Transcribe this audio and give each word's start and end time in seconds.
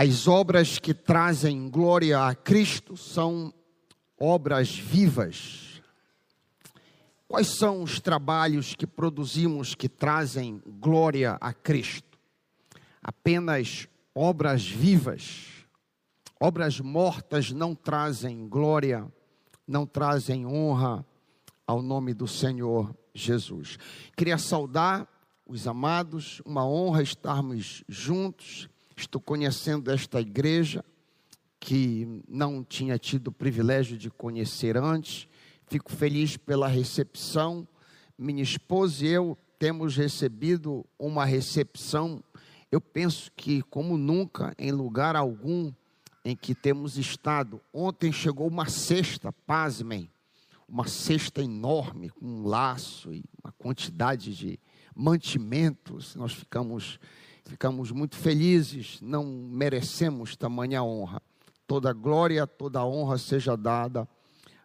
As 0.00 0.28
obras 0.28 0.78
que 0.78 0.94
trazem 0.94 1.68
glória 1.68 2.24
a 2.24 2.32
Cristo 2.32 2.96
são 2.96 3.52
obras 4.16 4.70
vivas. 4.70 5.82
Quais 7.26 7.58
são 7.58 7.82
os 7.82 7.98
trabalhos 7.98 8.76
que 8.76 8.86
produzimos 8.86 9.74
que 9.74 9.88
trazem 9.88 10.62
glória 10.64 11.36
a 11.40 11.52
Cristo? 11.52 12.16
Apenas 13.02 13.88
obras 14.14 14.64
vivas. 14.64 15.66
Obras 16.38 16.78
mortas 16.78 17.50
não 17.50 17.74
trazem 17.74 18.48
glória, 18.48 19.04
não 19.66 19.84
trazem 19.84 20.46
honra 20.46 21.04
ao 21.66 21.82
nome 21.82 22.14
do 22.14 22.28
Senhor 22.28 22.94
Jesus. 23.12 23.80
Queria 24.16 24.38
saudar 24.38 25.08
os 25.44 25.66
amados, 25.66 26.40
uma 26.46 26.64
honra 26.64 27.02
estarmos 27.02 27.82
juntos 27.88 28.68
Estou 28.98 29.20
conhecendo 29.20 29.92
esta 29.92 30.20
igreja 30.20 30.84
que 31.60 32.20
não 32.28 32.64
tinha 32.64 32.98
tido 32.98 33.28
o 33.28 33.32
privilégio 33.32 33.96
de 33.96 34.10
conhecer 34.10 34.76
antes. 34.76 35.28
Fico 35.68 35.92
feliz 35.92 36.36
pela 36.36 36.66
recepção. 36.66 37.66
Minha 38.18 38.42
esposa 38.42 39.06
e 39.06 39.08
eu 39.08 39.38
temos 39.56 39.96
recebido 39.96 40.84
uma 40.98 41.24
recepção, 41.24 42.22
eu 42.72 42.80
penso 42.80 43.30
que 43.36 43.62
como 43.62 43.96
nunca 43.96 44.52
em 44.58 44.72
lugar 44.72 45.14
algum 45.14 45.72
em 46.24 46.34
que 46.34 46.52
temos 46.52 46.98
estado. 46.98 47.60
Ontem 47.72 48.12
chegou 48.12 48.48
uma 48.48 48.68
cesta, 48.68 49.32
pasmem, 49.32 50.10
uma 50.68 50.88
cesta 50.88 51.40
enorme, 51.40 52.10
com 52.10 52.26
um 52.26 52.46
laço 52.48 53.12
e 53.12 53.24
uma 53.42 53.52
quantidade 53.52 54.34
de 54.34 54.58
mantimentos. 54.92 56.16
Nós 56.16 56.32
ficamos 56.32 56.98
Ficamos 57.48 57.90
muito 57.90 58.14
felizes, 58.14 59.00
não 59.00 59.24
merecemos 59.24 60.36
tamanha 60.36 60.82
honra. 60.82 61.22
Toda 61.66 61.94
glória, 61.94 62.46
toda 62.46 62.84
honra 62.84 63.16
seja 63.16 63.56
dada 63.56 64.06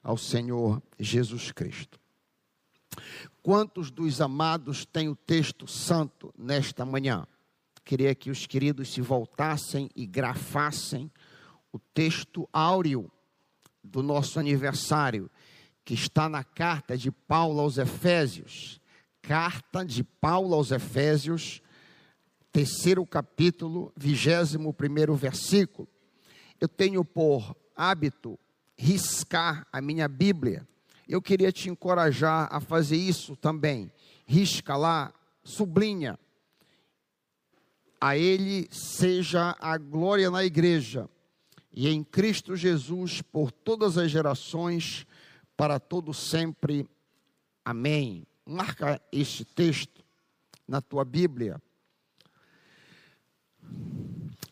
ao 0.04 0.18
Senhor 0.18 0.84
Jesus 1.00 1.50
Cristo. 1.50 1.98
Quantos 3.42 3.90
dos 3.90 4.20
amados 4.20 4.86
têm 4.86 5.08
o 5.08 5.16
texto 5.16 5.66
santo 5.66 6.34
nesta 6.38 6.86
manhã? 6.86 7.26
Queria 7.86 8.14
que 8.14 8.30
os 8.30 8.46
queridos 8.46 8.92
se 8.92 9.00
voltassem 9.00 9.90
e 9.96 10.06
grafassem 10.06 11.10
o 11.72 11.80
texto 11.80 12.48
áureo 12.52 13.10
do 13.82 14.04
nosso 14.04 14.42
aniversário, 14.42 15.32
que 15.86 15.94
está 15.94 16.28
na 16.28 16.44
carta 16.44 16.98
de 16.98 17.10
Paulo 17.12 17.62
aos 17.62 17.78
Efésios. 17.78 18.82
Carta 19.22 19.86
de 19.86 20.04
Paulo 20.04 20.54
aos 20.54 20.70
Efésios, 20.70 21.63
terceiro 22.54 23.04
capítulo, 23.04 23.92
vigésimo 23.98 24.72
primeiro 24.72 25.16
versículo, 25.16 25.90
eu 26.62 26.68
tenho 26.68 27.04
por 27.04 27.58
hábito 27.76 28.40
riscar 28.78 29.66
a 29.74 29.82
minha 29.82 30.08
Bíblia. 30.08 30.68
Eu 31.10 31.20
queria 31.20 31.52
te 31.52 31.68
encorajar 31.68 32.48
a 32.52 32.60
fazer 32.60 32.96
isso 32.96 33.36
também. 33.36 33.92
Risca 34.28 34.78
lá, 34.78 35.12
sublinha. 35.44 36.18
A 38.00 38.16
Ele 38.16 38.68
seja 38.72 39.56
a 39.60 39.76
glória 39.78 40.30
na 40.30 40.46
igreja 40.46 41.10
e 41.72 41.90
em 41.90 42.04
Cristo 42.04 42.56
Jesus 42.56 43.22
por 43.22 43.52
todas 43.52 43.98
as 43.98 44.12
gerações, 44.12 45.08
para 45.58 45.80
todo 45.80 46.14
sempre. 46.14 46.88
Amém. 47.66 48.28
Marca 48.46 49.02
este 49.12 49.44
texto 49.44 50.04
na 50.68 50.82
tua 50.82 51.04
Bíblia. 51.04 51.60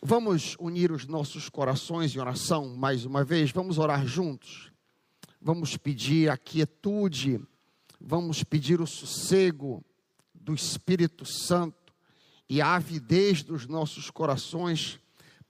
Vamos 0.04 0.56
unir 0.58 0.90
os 0.90 1.06
nossos 1.06 1.48
corações 1.48 2.16
em 2.16 2.18
oração 2.18 2.74
mais 2.74 3.04
uma 3.04 3.22
vez, 3.22 3.52
vamos 3.52 3.78
orar 3.78 4.04
juntos. 4.04 4.72
Vamos 5.40 5.76
pedir 5.76 6.28
a 6.28 6.36
quietude, 6.36 7.40
vamos 8.00 8.42
pedir 8.42 8.80
o 8.80 8.86
sossego 8.86 9.80
do 10.34 10.54
Espírito 10.54 11.24
Santo 11.24 11.94
e 12.50 12.60
a 12.60 12.74
avidez 12.74 13.44
dos 13.44 13.68
nossos 13.68 14.10
corações 14.10 14.98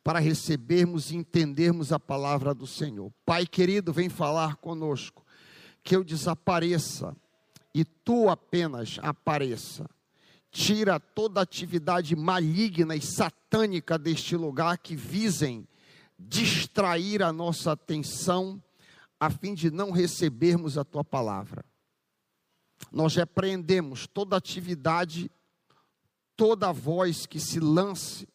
para 0.05 0.19
recebermos 0.19 1.11
e 1.11 1.17
entendermos 1.17 1.91
a 1.91 1.99
palavra 1.99 2.53
do 2.53 2.67
Senhor. 2.67 3.11
Pai 3.25 3.47
querido, 3.47 3.91
vem 3.91 4.11
falar 4.11 4.57
conosco, 4.57 5.25
que 5.83 5.97
eu 5.97 6.05
desapareça 6.05 7.17
e 7.75 7.87
tu 7.87 8.29
apenas 8.29 8.99
apareça 9.01 9.89
tira 10.53 11.01
toda 11.01 11.41
atividade 11.41 12.15
maligna 12.15 12.95
e 12.95 13.01
satânica 13.01 13.99
deste 13.99 14.37
lugar 14.37 14.77
que 14.77 14.95
visem 14.95 15.67
distrair 16.19 17.23
a 17.23 17.33
nossa 17.33 17.73
atenção 17.73 18.63
a 19.19 19.31
fim 19.31 19.55
de 19.55 19.71
não 19.71 19.91
recebermos 19.91 20.77
a 20.77 20.85
tua 20.85 21.03
palavra. 21.03 21.65
Nós 22.93 23.17
repreendemos 23.17 24.07
toda 24.07 24.37
atividade, 24.37 25.31
toda 26.37 26.71
voz 26.71 27.25
que 27.25 27.41
se 27.41 27.59
lance 27.59 28.29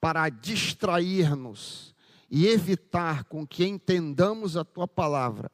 para 0.00 0.28
distrair-nos 0.28 1.94
e 2.30 2.46
evitar 2.46 3.24
com 3.24 3.46
que 3.46 3.64
entendamos 3.64 4.56
a 4.56 4.64
tua 4.64 4.86
palavra 4.86 5.50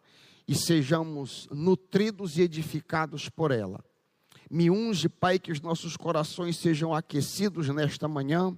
e 0.47 0.55
sejamos 0.55 1.49
nutridos 1.51 2.37
e 2.37 2.43
edificados 2.43 3.29
por 3.29 3.51
ela. 3.51 3.83
Me 4.51 4.69
unge, 4.69 5.09
Pai, 5.09 5.39
que 5.39 5.53
os 5.53 5.61
nossos 5.61 5.97
corações 5.97 6.57
sejam 6.57 6.93
aquecidos 6.93 7.69
nesta 7.69 8.09
manhã, 8.09 8.57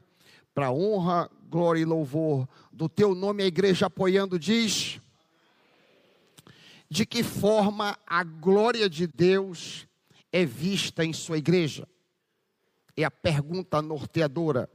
para 0.54 0.72
honra, 0.72 1.30
glória 1.50 1.80
e 1.80 1.84
louvor 1.84 2.48
do 2.72 2.88
Teu 2.88 3.14
nome. 3.14 3.42
A 3.42 3.46
igreja 3.46 3.86
apoiando 3.86 4.38
diz: 4.38 5.02
de 6.92 7.06
que 7.06 7.22
forma 7.22 7.98
a 8.06 8.22
glória 8.22 8.86
de 8.86 9.06
Deus 9.06 9.86
é 10.30 10.44
vista 10.44 11.02
em 11.02 11.12
Sua 11.12 11.38
igreja? 11.38 11.88
É 12.94 13.02
a 13.02 13.10
pergunta 13.10 13.80
norteadora. 13.80 14.68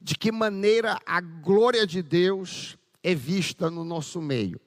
De 0.00 0.14
que 0.14 0.30
maneira 0.30 0.98
a 1.06 1.18
glória 1.18 1.86
de 1.86 2.02
Deus 2.02 2.76
é 3.02 3.14
vista 3.14 3.70
no 3.70 3.84
nosso 3.84 4.20
meio? 4.20 4.60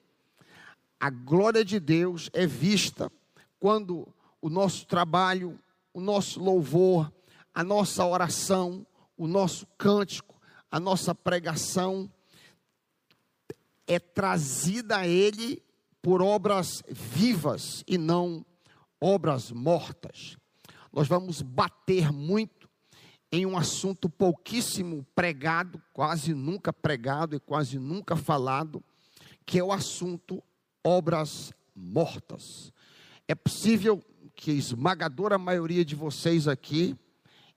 A 0.99 1.11
glória 1.11 1.63
de 1.63 1.79
Deus 1.79 2.29
é 2.33 2.47
vista 2.47 3.11
quando 3.59 4.07
o 4.41 4.49
nosso 4.49 4.87
trabalho, 4.87 5.59
o 5.93 5.99
nosso 5.99 6.39
louvor, 6.39 7.11
a 7.53 7.63
nossa 7.63 8.05
oração, 8.05 8.85
o 9.17 9.27
nosso 9.27 9.67
cântico, 9.77 10.39
a 10.71 10.79
nossa 10.79 11.13
pregação 11.15 12.09
é 13.87 13.97
trazida 13.99 14.97
a 14.97 15.07
Ele 15.07 15.61
por 16.01 16.21
obras 16.21 16.83
vivas 16.89 17.83
e 17.87 17.97
não 17.97 18.45
obras 19.01 19.51
mortas. 19.51 20.37
Nós 20.93 21.07
vamos 21.07 21.41
bater 21.41 22.11
muito 22.11 22.69
em 23.31 23.45
um 23.45 23.57
assunto 23.57 24.09
pouquíssimo 24.09 25.05
pregado, 25.15 25.81
quase 25.93 26.33
nunca 26.33 26.73
pregado 26.73 27.35
e 27.35 27.39
quase 27.39 27.77
nunca 27.77 28.15
falado, 28.15 28.83
que 29.45 29.59
é 29.59 29.63
o 29.63 29.71
assunto 29.71 30.43
obras 30.83 31.51
mortas. 31.75 32.71
É 33.27 33.35
possível 33.35 34.03
que 34.39 34.51
a 34.51 34.53
esmagadora 34.53 35.37
maioria 35.37 35.83
de 35.83 35.95
vocês 35.95 36.47
aqui, 36.47 36.95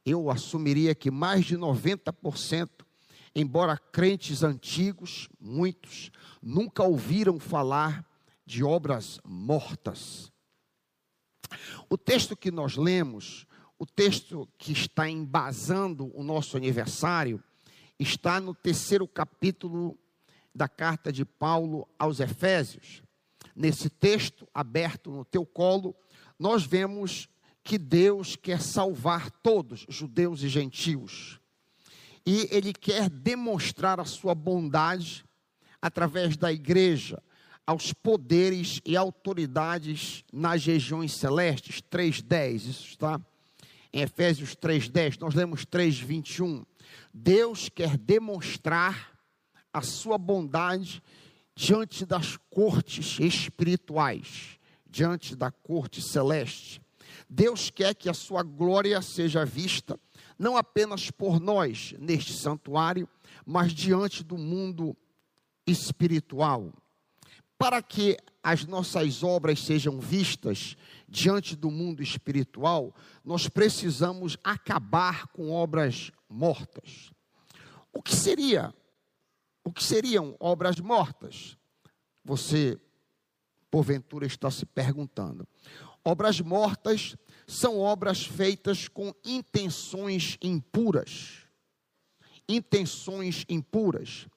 eu 0.05 0.29
assumiria 0.29 0.97
que 0.97 1.13
mais 1.13 1.45
de 1.45 1.57
90%, 1.57 2.69
embora 3.37 3.79
crentes 3.79 4.43
antigos, 4.43 5.29
muitos, 5.41 6.11
nunca 6.43 6.83
ouviram 6.83 7.39
falar 7.39 8.05
de 8.45 8.65
obras 8.65 9.21
mortas. 9.25 10.33
O 11.89 11.97
texto 11.97 12.37
que 12.37 12.51
nós 12.51 12.77
lemos, 12.77 13.47
o 13.79 13.87
texto 13.87 14.49
que 14.59 14.73
está 14.73 15.09
embasando 15.09 16.11
o 16.19 16.25
nosso 16.25 16.57
aniversário, 16.57 17.41
está 17.97 18.41
no 18.41 18.57
terceiro 18.57 19.07
capítulo 19.07 19.97
da 20.53 20.67
carta 20.67 21.13
de 21.13 21.25
Paulo 21.25 21.87
aos 21.97 22.19
Efésios. 22.19 23.05
Nesse 23.55 23.89
texto 23.89 24.49
aberto 24.53 25.13
no 25.13 25.25
teu 25.25 25.47
colo, 25.47 25.95
nós 26.39 26.65
vemos 26.65 27.29
que 27.63 27.79
Deus 27.79 28.37
quer 28.37 28.61
salvar 28.61 29.31
todos, 29.31 29.87
judeus 29.89 30.43
e 30.43 30.49
gentios. 30.49 31.39
E 32.27 32.49
Ele 32.51 32.73
quer 32.73 33.09
demonstrar 33.09 34.01
a 34.01 34.05
sua 34.05 34.35
bondade 34.35 35.25
através 35.81 36.37
da 36.37 36.53
igreja 36.53 37.23
aos 37.67 37.93
poderes 37.93 38.81
e 38.85 38.97
autoridades 38.97 40.25
nas 40.33 40.65
regiões 40.65 41.13
celestes. 41.13 41.81
3.10, 41.81 42.55
isso 42.57 42.89
está 42.89 43.21
em 43.93 44.01
Efésios 44.01 44.57
3.10, 44.57 45.21
nós 45.21 45.35
lemos 45.35 45.65
3.21. 45.67 46.65
Deus 47.13 47.69
quer 47.69 47.97
demonstrar 47.97 49.13
a 49.73 49.83
sua 49.83 50.19
bondade 50.19 51.03
diante 51.55 52.07
das 52.07 52.37
cortes 52.51 53.19
espirituais 53.21 54.59
diante 54.93 55.35
da 55.35 55.51
corte 55.51 56.03
celeste. 56.03 56.83
Deus 57.29 57.71
quer 57.71 57.95
que 57.95 58.11
a 58.11 58.15
sua 58.15 58.43
glória 58.43 59.01
seja 59.01 59.45
vista 59.45 59.99
não 60.39 60.57
apenas 60.57 61.11
por 61.11 61.41
nós 61.41 61.95
neste 61.99 62.35
santuário, 62.35 63.09
mas 63.47 63.73
diante 63.73 64.23
do 64.23 64.37
mundo 64.37 64.95
espiritual. 65.67 66.73
Para 67.57 67.81
que 67.81 68.19
as 68.43 68.67
nossas 68.67 69.23
obras 69.23 69.61
sejam 69.61 69.99
vistas 69.99 70.77
diante 71.09 71.55
do 71.55 71.71
mundo 71.71 72.03
espiritual, 72.03 72.95
nós 73.25 73.49
precisamos 73.49 74.37
acabar 74.43 75.29
com 75.29 75.51
obras 75.51 76.11
mortas. 76.29 77.13
O 77.93 78.03
que 78.03 78.15
seria? 78.15 78.75
O 79.65 79.73
que 79.73 79.83
seriam 79.83 80.37
obras 80.41 80.81
mortas? 80.81 81.57
Você 82.25 82.81
porventura 83.73 84.27
está 84.27 84.51
se 84.51 84.67
perguntando. 84.67 85.49
Obras 86.05 86.43
mortas 86.43 87.17
são 87.47 87.79
obras 87.79 88.23
feitas 88.23 88.87
com 88.87 89.15
intenções 89.25 90.37
impuras. 90.43 91.47
Intenções 92.47 93.47
impuras. 93.49 94.29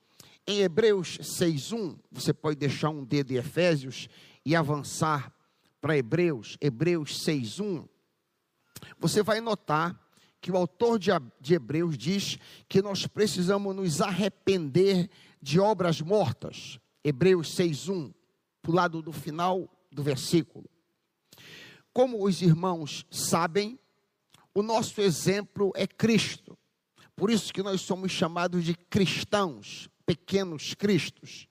Em 0.48 0.62
Hebreus 0.62 1.18
6:1, 1.22 1.98
você 2.10 2.34
pode 2.34 2.56
deixar 2.56 2.90
um 2.90 3.04
dedo 3.04 3.34
em 3.34 3.36
Efésios 3.36 4.08
e 4.46 4.56
avançar 4.56 5.34
para 5.82 5.98
Hebreus, 5.98 6.58
Hebreus 6.62 7.22
6:1. 7.26 7.90
Você 8.98 9.22
vai 9.22 9.42
notar 9.42 10.00
que 10.40 10.52
o 10.52 10.56
autor 10.56 10.98
de, 10.98 11.12
Hebreus 11.54 11.98
diz 11.98 12.38
que 12.70 12.82
nós 12.82 13.06
precisamos 13.06 13.76
nos 13.76 14.00
arrepender 14.00 15.10
de 15.42 15.60
obras 15.60 16.00
mortas. 16.00 16.80
Hebreus 17.04 17.54
6:1, 17.56 18.14
para 18.66 18.72
o 18.72 18.76
lado 18.76 19.02
do 19.02 19.12
final 19.12 19.70
do 19.92 20.02
versículo. 20.02 20.66
Como 21.94 22.26
os 22.26 22.42
irmãos 22.42 23.06
sabem, 23.12 23.80
o 24.56 24.64
nosso 24.64 25.00
exemplo 25.02 25.72
é 25.76 25.86
Cristo. 25.86 26.58
Por 27.16 27.30
isso 27.30 27.54
que 27.54 27.62
nós 27.62 27.82
somos 27.82 28.12
chamados 28.12 28.66
de 28.66 28.74
cristãos, 28.74 29.88
pequenos 30.04 30.74
cristos. 30.74 31.48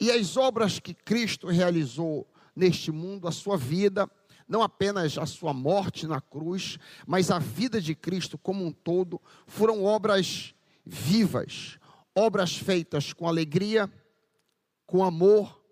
E 0.00 0.10
as 0.10 0.38
obras 0.38 0.80
que 0.80 0.94
Cristo 0.94 1.48
realizou 1.48 2.26
neste 2.56 2.90
mundo, 2.90 3.28
a 3.28 3.32
sua 3.32 3.58
vida, 3.58 4.10
não 4.48 4.62
apenas 4.62 5.18
a 5.18 5.26
sua 5.26 5.52
morte 5.52 6.06
na 6.06 6.20
cruz, 6.20 6.78
mas 7.06 7.30
a 7.30 7.38
vida 7.38 7.78
de 7.78 7.94
Cristo 7.94 8.38
como 8.38 8.64
um 8.64 8.72
todo, 8.72 9.20
foram 9.46 9.84
obras 9.84 10.54
vivas, 10.84 11.78
obras 12.14 12.56
feitas 12.56 13.12
com 13.12 13.28
alegria, 13.28 13.92
com 14.86 15.04
amor, 15.04 15.63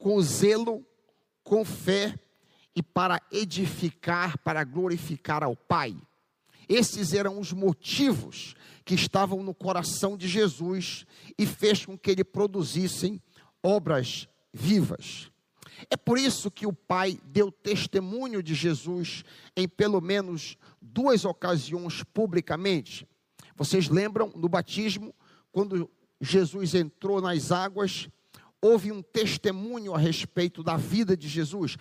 com 0.00 0.20
zelo, 0.22 0.84
com 1.44 1.62
fé 1.64 2.18
e 2.74 2.82
para 2.82 3.20
edificar, 3.30 4.38
para 4.38 4.64
glorificar 4.64 5.44
ao 5.44 5.54
Pai. 5.54 5.94
Esses 6.68 7.12
eram 7.12 7.38
os 7.38 7.52
motivos 7.52 8.56
que 8.84 8.94
estavam 8.94 9.42
no 9.42 9.54
coração 9.54 10.16
de 10.16 10.26
Jesus 10.26 11.04
e 11.38 11.44
fez 11.44 11.84
com 11.84 11.98
que 11.98 12.10
ele 12.10 12.24
produzissem 12.24 13.20
obras 13.62 14.26
vivas. 14.52 15.30
É 15.90 15.96
por 15.96 16.18
isso 16.18 16.50
que 16.50 16.66
o 16.66 16.72
Pai 16.72 17.20
deu 17.24 17.52
testemunho 17.52 18.42
de 18.42 18.54
Jesus 18.54 19.22
em 19.54 19.68
pelo 19.68 20.00
menos 20.00 20.56
duas 20.80 21.24
ocasiões 21.26 22.02
publicamente. 22.02 23.06
Vocês 23.54 23.88
lembram 23.88 24.32
no 24.34 24.48
batismo, 24.48 25.14
quando 25.52 25.90
Jesus 26.20 26.74
entrou 26.74 27.20
nas 27.20 27.52
águas, 27.52 28.08
houve 28.60 28.92
um 28.92 29.02
testemunho 29.02 29.94
a 29.94 29.98
respeito 29.98 30.62
da 30.62 30.76
vida 30.76 31.16
de 31.16 31.28
Jesus. 31.28 31.76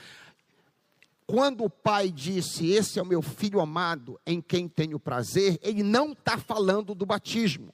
Quando 1.26 1.64
o 1.64 1.70
pai 1.70 2.10
disse: 2.10 2.68
Esse 2.72 3.00
é 3.00 3.02
o 3.02 3.06
meu 3.06 3.22
filho 3.22 3.60
amado, 3.60 4.20
em 4.26 4.42
quem 4.42 4.68
tenho 4.68 5.00
prazer, 5.00 5.60
ele 5.62 5.84
não 5.84 6.14
está 6.14 6.38
falando 6.38 6.96
do 6.96 7.06
batismo, 7.06 7.74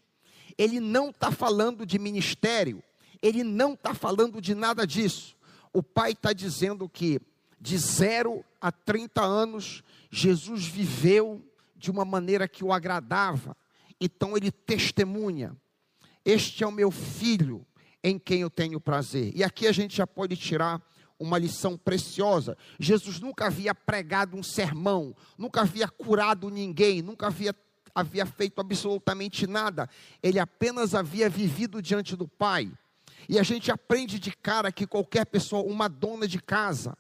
ele 0.57 0.79
não 0.79 1.09
está 1.09 1.31
falando 1.31 1.85
de 1.85 1.97
ministério, 1.97 2.83
ele 3.21 3.43
não 3.43 3.73
está 3.73 3.93
falando 3.93 4.41
de 4.41 4.53
nada 4.53 4.85
disso. 4.85 5.35
O 5.71 5.83
pai 5.83 6.11
está 6.11 6.33
dizendo 6.33 6.87
que 6.89 7.19
de 7.59 7.77
zero 7.77 8.43
a 8.59 8.71
30 8.71 9.21
anos, 9.23 9.83
Jesus 10.09 10.65
viveu 10.65 11.41
de 11.75 11.89
uma 11.89 12.05
maneira 12.05 12.47
que 12.47 12.63
o 12.63 12.73
agradava, 12.73 13.55
então 13.99 14.35
ele 14.35 14.51
testemunha: 14.51 15.55
Este 16.23 16.63
é 16.63 16.67
o 16.67 16.71
meu 16.71 16.91
filho, 16.91 17.65
em 18.05 18.19
quem 18.19 18.41
eu 18.41 18.51
tenho 18.51 18.79
prazer. 18.79 19.31
E 19.35 19.43
aqui 19.43 19.65
a 19.65 19.71
gente 19.71 19.97
já 19.97 20.05
pode 20.05 20.37
tirar 20.37 20.79
uma 21.19 21.39
lição 21.39 21.75
preciosa. 21.75 22.55
Jesus 22.79 23.19
nunca 23.19 23.47
havia 23.47 23.73
pregado 23.73 24.37
um 24.37 24.43
sermão, 24.43 25.15
nunca 25.35 25.61
havia 25.61 25.87
curado 25.87 26.51
ninguém, 26.51 27.01
nunca 27.01 27.27
havia, 27.27 27.55
havia 27.95 28.23
feito 28.27 28.61
absolutamente 28.61 29.47
nada. 29.47 29.89
Ele 30.21 30.37
apenas 30.37 30.93
havia 30.93 31.27
vivido 31.27 31.81
diante 31.81 32.15
do 32.15 32.27
Pai. 32.27 32.71
E 33.27 33.39
a 33.39 33.43
gente 33.43 33.71
aprende 33.71 34.19
de 34.19 34.31
cara 34.31 34.71
que 34.71 34.85
qualquer 34.85 35.25
pessoa, 35.25 35.63
uma 35.63 35.87
dona 35.87 36.27
de 36.27 36.39
casa, 36.39 36.95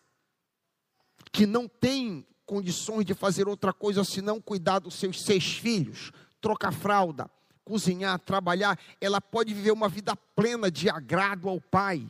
que 1.31 1.45
não 1.45 1.67
tem 1.67 2.25
condições 2.47 3.05
de 3.05 3.13
fazer 3.13 3.47
outra 3.47 3.71
coisa 3.71 4.03
senão 4.03 4.41
cuidar 4.41 4.79
dos 4.79 4.95
seus 4.95 5.21
seis 5.21 5.55
filhos, 5.55 6.11
trocar 6.41 6.71
fralda, 6.71 7.29
cozinhar, 7.65 8.19
trabalhar, 8.19 8.79
ela 9.01 9.19
pode 9.19 9.53
viver 9.53 9.71
uma 9.71 9.89
vida 9.89 10.15
plena 10.35 10.71
de 10.71 10.87
agrado 10.89 11.49
ao 11.49 11.59
Pai. 11.59 12.07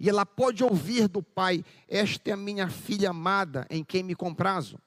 E 0.00 0.08
ela 0.08 0.26
pode 0.26 0.62
ouvir 0.62 1.08
do 1.08 1.22
pai: 1.22 1.64
Esta 1.88 2.30
é 2.30 2.32
a 2.32 2.36
minha 2.36 2.68
filha 2.68 3.10
amada, 3.10 3.66
em 3.68 3.82
quem 3.82 4.02
me 4.02 4.14
comprazo. 4.14 4.78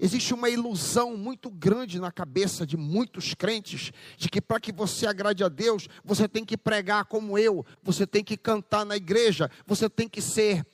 Existe 0.00 0.34
uma 0.34 0.50
ilusão 0.50 1.16
muito 1.16 1.48
grande 1.48 2.00
na 2.00 2.10
cabeça 2.10 2.66
de 2.66 2.76
muitos 2.76 3.34
crentes 3.34 3.92
de 4.16 4.28
que 4.28 4.40
para 4.40 4.58
que 4.58 4.72
você 4.72 5.06
agrade 5.06 5.44
a 5.44 5.48
Deus, 5.48 5.88
você 6.04 6.28
tem 6.28 6.44
que 6.44 6.56
pregar 6.56 7.04
como 7.04 7.38
eu, 7.38 7.64
você 7.82 8.06
tem 8.06 8.24
que 8.24 8.36
cantar 8.36 8.84
na 8.84 8.96
igreja, 8.96 9.48
você 9.64 9.88
tem 9.88 10.08
que 10.08 10.20
ser 10.20 10.66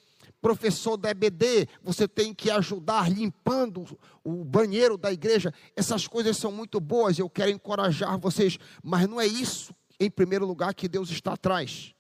professor 0.47 0.97
da 0.97 1.11
EBD, 1.11 1.69
você 1.83 2.07
tem 2.07 2.33
que 2.33 2.53
ajudar 2.53 3.11
limpando 3.11 3.85
o 4.23 4.45
banheiro 4.45 4.97
da 4.97 5.13
igreja. 5.13 5.53
Essas 5.75 6.07
coisas 6.07 6.37
são 6.37 6.53
muito 6.53 6.79
boas, 6.79 7.19
eu 7.19 7.29
quero 7.29 7.51
encorajar 7.51 8.17
vocês, 8.17 8.57
mas 8.81 9.09
não 9.09 9.21
é 9.21 9.27
isso 9.27 9.75
em 9.99 10.09
primeiro 10.09 10.47
lugar 10.47 10.73
que 10.73 10.87
Deus 10.87 11.11
está 11.11 11.33
atrás. 11.33 11.93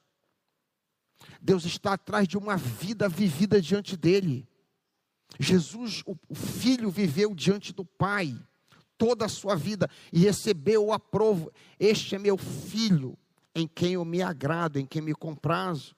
Deus 1.43 1.65
está 1.65 1.95
atrás 1.95 2.29
de 2.29 2.39
uma 2.39 2.57
vida 2.57 3.09
vivida 3.09 3.61
diante 3.61 3.97
dele. 3.97 4.49
Jesus, 5.41 6.05
o 6.07 6.37
filho, 6.37 6.89
viveu 6.89 7.35
diante 7.35 7.73
do 7.73 7.85
Pai 7.85 8.33
toda 8.97 9.25
a 9.25 9.29
sua 9.29 9.57
vida 9.57 9.91
e 10.13 10.21
recebeu 10.21 10.87
o 10.87 10.93
aprovo. 10.93 11.51
Este 11.81 12.15
é 12.15 12.19
meu 12.21 12.39
filho, 12.39 13.19
em 13.57 13.67
quem 13.67 13.95
eu 13.95 14.05
me 14.05 14.23
agrado, 14.23 14.79
em 14.79 14.87
quem 14.87 15.03
me 15.03 15.15
comprazo. 15.15 15.96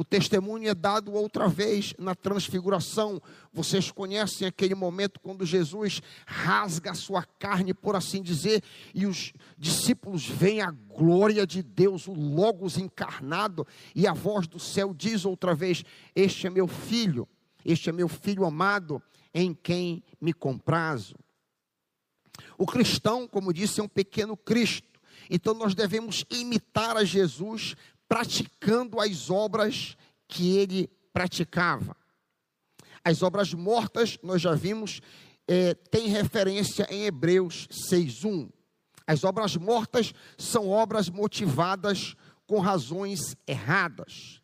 O 0.00 0.04
testemunho 0.04 0.66
é 0.66 0.74
dado 0.74 1.12
outra 1.12 1.46
vez 1.46 1.92
na 1.98 2.14
transfiguração. 2.14 3.20
Vocês 3.52 3.90
conhecem 3.90 4.48
aquele 4.48 4.74
momento 4.74 5.20
quando 5.20 5.44
Jesus 5.44 6.00
rasga 6.26 6.92
a 6.92 6.94
sua 6.94 7.22
carne, 7.22 7.74
por 7.74 7.94
assim 7.94 8.22
dizer, 8.22 8.64
e 8.94 9.04
os 9.04 9.34
discípulos 9.58 10.24
veem 10.24 10.62
a 10.62 10.70
glória 10.70 11.46
de 11.46 11.62
Deus, 11.62 12.08
o 12.08 12.14
Logos 12.14 12.78
encarnado, 12.78 13.66
e 13.94 14.06
a 14.06 14.14
voz 14.14 14.46
do 14.46 14.58
céu 14.58 14.94
diz 14.94 15.26
outra 15.26 15.54
vez: 15.54 15.84
Este 16.16 16.46
é 16.46 16.50
meu 16.50 16.66
filho, 16.66 17.28
este 17.62 17.90
é 17.90 17.92
meu 17.92 18.08
filho 18.08 18.46
amado, 18.46 19.02
em 19.34 19.52
quem 19.52 20.02
me 20.18 20.32
comprazo. 20.32 21.14
O 22.56 22.64
cristão, 22.64 23.28
como 23.28 23.52
disse, 23.52 23.80
é 23.80 23.82
um 23.82 23.88
pequeno 23.88 24.34
Cristo. 24.34 24.88
Então 25.28 25.52
nós 25.52 25.74
devemos 25.74 26.24
imitar 26.30 26.96
a 26.96 27.04
Jesus 27.04 27.76
praticando 28.10 28.98
as 28.98 29.30
obras 29.30 29.96
que 30.26 30.56
ele 30.56 30.90
praticava. 31.12 31.96
As 33.04 33.22
obras 33.22 33.54
mortas, 33.54 34.18
nós 34.20 34.42
já 34.42 34.52
vimos, 34.52 35.00
é, 35.46 35.74
tem 35.74 36.08
referência 36.08 36.88
em 36.90 37.04
Hebreus 37.04 37.68
6,1. 37.68 38.50
As 39.06 39.22
obras 39.22 39.54
mortas 39.56 40.12
são 40.36 40.68
obras 40.68 41.08
motivadas 41.08 42.16
com 42.48 42.58
razões 42.58 43.36
erradas. 43.46 44.42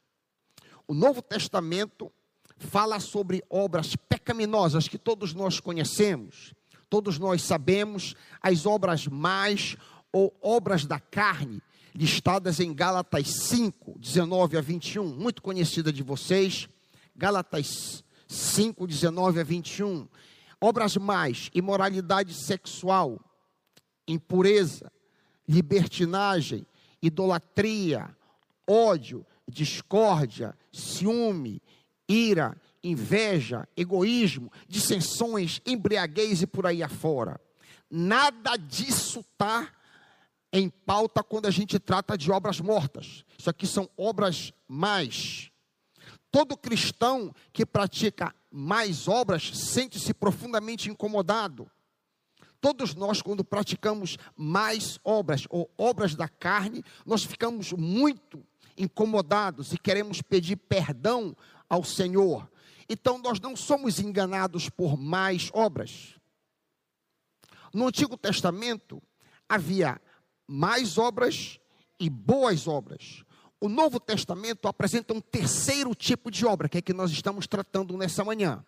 O 0.86 0.94
Novo 0.94 1.20
Testamento 1.20 2.12
fala 2.58 3.00
sobre 3.00 3.42
obras 3.50 3.96
pecaminosas 3.96 4.86
que 4.86 4.96
todos 4.96 5.34
nós 5.34 5.58
conhecemos, 5.58 6.54
todos 6.88 7.18
nós 7.18 7.42
sabemos, 7.42 8.14
as 8.40 8.64
obras 8.64 9.08
más 9.08 9.76
ou 10.12 10.32
obras 10.40 10.86
da 10.86 11.00
carne, 11.00 11.60
listadas 11.96 12.60
em 12.60 12.74
Gálatas 12.74 13.28
5, 13.48 13.98
19 13.98 14.58
a 14.58 14.60
21, 14.60 15.16
muito 15.16 15.40
conhecida 15.40 15.92
de 15.92 16.02
vocês. 16.02 16.68
Gálatas 17.16 18.04
5, 18.28 18.86
19 18.86 19.40
a 19.40 19.44
21. 19.44 20.06
Obras 20.60 20.96
mais: 20.96 21.50
imoralidade 21.54 22.34
sexual, 22.34 23.18
impureza, 24.06 24.92
libertinagem, 25.48 26.66
idolatria, 27.00 28.14
ódio, 28.68 29.24
discórdia, 29.48 30.56
ciúme, 30.72 31.62
ira, 32.08 32.60
inveja, 32.82 33.66
egoísmo, 33.76 34.52
dissensões, 34.68 35.60
embriaguez 35.64 36.42
e 36.42 36.46
por 36.46 36.66
aí 36.66 36.82
afora. 36.82 37.40
nada 37.88 38.56
disso 38.56 39.20
está 39.20 39.72
em 40.52 40.68
pauta 40.68 41.22
quando 41.22 41.46
a 41.46 41.50
gente 41.50 41.78
trata 41.78 42.16
de 42.16 42.30
obras 42.30 42.60
mortas. 42.60 43.24
Isso 43.38 43.50
aqui 43.50 43.66
são 43.66 43.88
obras 43.96 44.52
mais. 44.68 45.50
Todo 46.30 46.56
cristão 46.56 47.34
que 47.52 47.64
pratica 47.64 48.34
mais 48.50 49.08
obras 49.08 49.50
sente-se 49.54 50.12
profundamente 50.14 50.90
incomodado. 50.90 51.70
Todos 52.60 52.94
nós, 52.94 53.20
quando 53.22 53.44
praticamos 53.44 54.16
mais 54.34 54.98
obras 55.04 55.46
ou 55.50 55.70
obras 55.76 56.14
da 56.14 56.28
carne, 56.28 56.82
nós 57.04 57.22
ficamos 57.22 57.72
muito 57.72 58.44
incomodados 58.76 59.72
e 59.72 59.78
queremos 59.78 60.22
pedir 60.22 60.56
perdão 60.56 61.36
ao 61.68 61.84
Senhor. 61.84 62.50
Então, 62.88 63.18
nós 63.18 63.40
não 63.40 63.56
somos 63.56 63.98
enganados 63.98 64.68
por 64.68 64.96
mais 64.96 65.50
obras. 65.52 66.14
No 67.72 67.86
Antigo 67.88 68.16
Testamento, 68.16 69.02
havia 69.48 70.00
mais 70.46 70.98
obras 70.98 71.58
e 71.98 72.08
boas 72.08 72.66
obras. 72.68 73.24
O 73.60 73.68
Novo 73.68 73.98
Testamento 73.98 74.68
apresenta 74.68 75.14
um 75.14 75.20
terceiro 75.20 75.94
tipo 75.94 76.30
de 76.30 76.44
obra, 76.44 76.68
que 76.68 76.78
é 76.78 76.82
que 76.82 76.92
nós 76.92 77.10
estamos 77.10 77.46
tratando 77.46 77.96
nessa 77.96 78.24
manhã. 78.24 78.64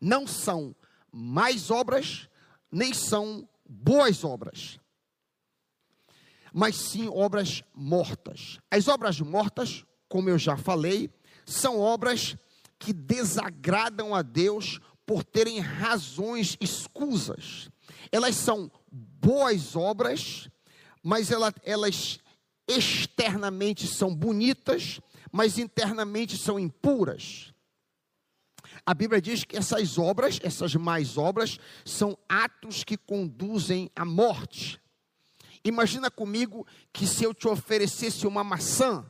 Não 0.00 0.26
são 0.26 0.74
mais 1.12 1.70
obras, 1.70 2.28
nem 2.70 2.92
são 2.92 3.48
boas 3.68 4.24
obras, 4.24 4.78
mas 6.52 6.76
sim 6.76 7.08
obras 7.08 7.62
mortas. 7.74 8.58
As 8.70 8.88
obras 8.88 9.20
mortas, 9.20 9.84
como 10.08 10.28
eu 10.30 10.38
já 10.38 10.56
falei, 10.56 11.10
são 11.44 11.78
obras 11.78 12.36
que 12.78 12.92
desagradam 12.92 14.14
a 14.14 14.22
Deus 14.22 14.80
por 15.06 15.22
terem 15.22 15.60
razões 15.60 16.56
escusas. 16.60 17.70
Elas 18.10 18.36
são 18.36 18.70
boas 18.90 19.76
obras, 19.76 20.48
mas 21.04 21.30
elas 21.30 22.18
externamente 22.66 23.86
são 23.86 24.14
bonitas, 24.14 25.00
mas 25.30 25.58
internamente 25.58 26.38
são 26.38 26.58
impuras. 26.58 27.52
A 28.86 28.94
Bíblia 28.94 29.20
diz 29.20 29.44
que 29.44 29.56
essas 29.56 29.98
obras, 29.98 30.40
essas 30.42 30.74
mais 30.74 31.18
obras, 31.18 31.58
são 31.84 32.16
atos 32.26 32.82
que 32.82 32.96
conduzem 32.96 33.90
à 33.94 34.04
morte. 34.04 34.80
Imagina 35.62 36.10
comigo 36.10 36.66
que 36.92 37.06
se 37.06 37.24
eu 37.24 37.34
te 37.34 37.46
oferecesse 37.46 38.26
uma 38.26 38.42
maçã 38.42 39.08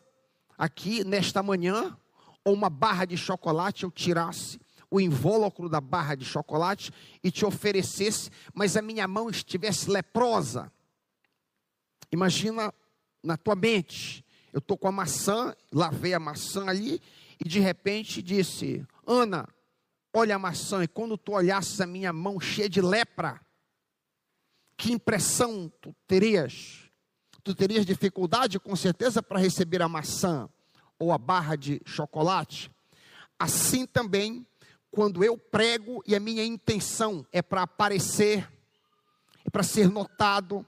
aqui 0.58 1.04
nesta 1.04 1.42
manhã, 1.42 1.96
ou 2.44 2.52
uma 2.52 2.68
barra 2.68 3.04
de 3.04 3.16
chocolate, 3.16 3.84
eu 3.84 3.90
tirasse 3.90 4.60
o 4.90 5.00
invólucro 5.00 5.68
da 5.68 5.80
barra 5.80 6.14
de 6.14 6.24
chocolate 6.24 6.92
e 7.22 7.30
te 7.30 7.44
oferecesse, 7.44 8.30
mas 8.52 8.76
a 8.76 8.82
minha 8.82 9.08
mão 9.08 9.30
estivesse 9.30 9.90
leprosa. 9.90 10.70
Imagina 12.14 12.73
na 13.25 13.37
tua 13.37 13.56
mente, 13.56 14.25
eu 14.52 14.59
estou 14.61 14.78
com 14.78 14.87
a 14.87 14.92
maçã, 14.92 15.52
lavei 15.73 16.14
a 16.14 16.21
maçã 16.21 16.64
ali, 16.68 17.02
e 17.44 17.49
de 17.49 17.59
repente 17.59 18.23
disse: 18.23 18.87
Ana, 19.04 19.49
olha 20.12 20.37
a 20.37 20.38
maçã, 20.38 20.85
e 20.85 20.87
quando 20.87 21.18
tu 21.18 21.33
olhasses 21.33 21.80
a 21.80 21.87
minha 21.88 22.12
mão 22.12 22.38
cheia 22.38 22.68
de 22.68 22.80
lepra, 22.80 23.40
que 24.76 24.92
impressão 24.92 25.73
tu 25.80 25.92
terias? 26.06 26.88
Tu 27.42 27.52
terias 27.52 27.85
dificuldade, 27.85 28.61
com 28.61 28.76
certeza, 28.76 29.21
para 29.21 29.40
receber 29.40 29.83
a 29.83 29.88
maçã 29.88 30.49
ou 31.00 31.11
a 31.11 31.18
barra 31.18 31.56
de 31.56 31.83
chocolate? 31.85 32.71
Assim 33.37 33.87
também, 33.87 34.47
quando 34.88 35.25
eu 35.25 35.37
prego 35.37 36.00
e 36.06 36.14
a 36.14 36.21
minha 36.21 36.44
intenção 36.44 37.26
é 37.33 37.42
para 37.42 37.62
aparecer, 37.62 38.49
é 39.44 39.50
para 39.50 39.64
ser 39.64 39.90
notado, 39.90 40.64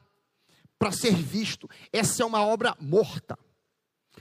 para 0.79 0.93
ser 0.93 1.15
visto, 1.15 1.69
essa 1.93 2.23
é 2.23 2.27
uma 2.27 2.45
obra 2.45 2.77
morta. 2.81 3.39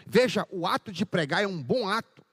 Veja, 0.05 0.47
o 0.49 0.65
ato 0.65 0.91
de 0.91 1.05
pregar 1.05 1.43
é 1.43 1.47
um 1.47 1.61
bom 1.61 1.87
ato. 1.87 2.23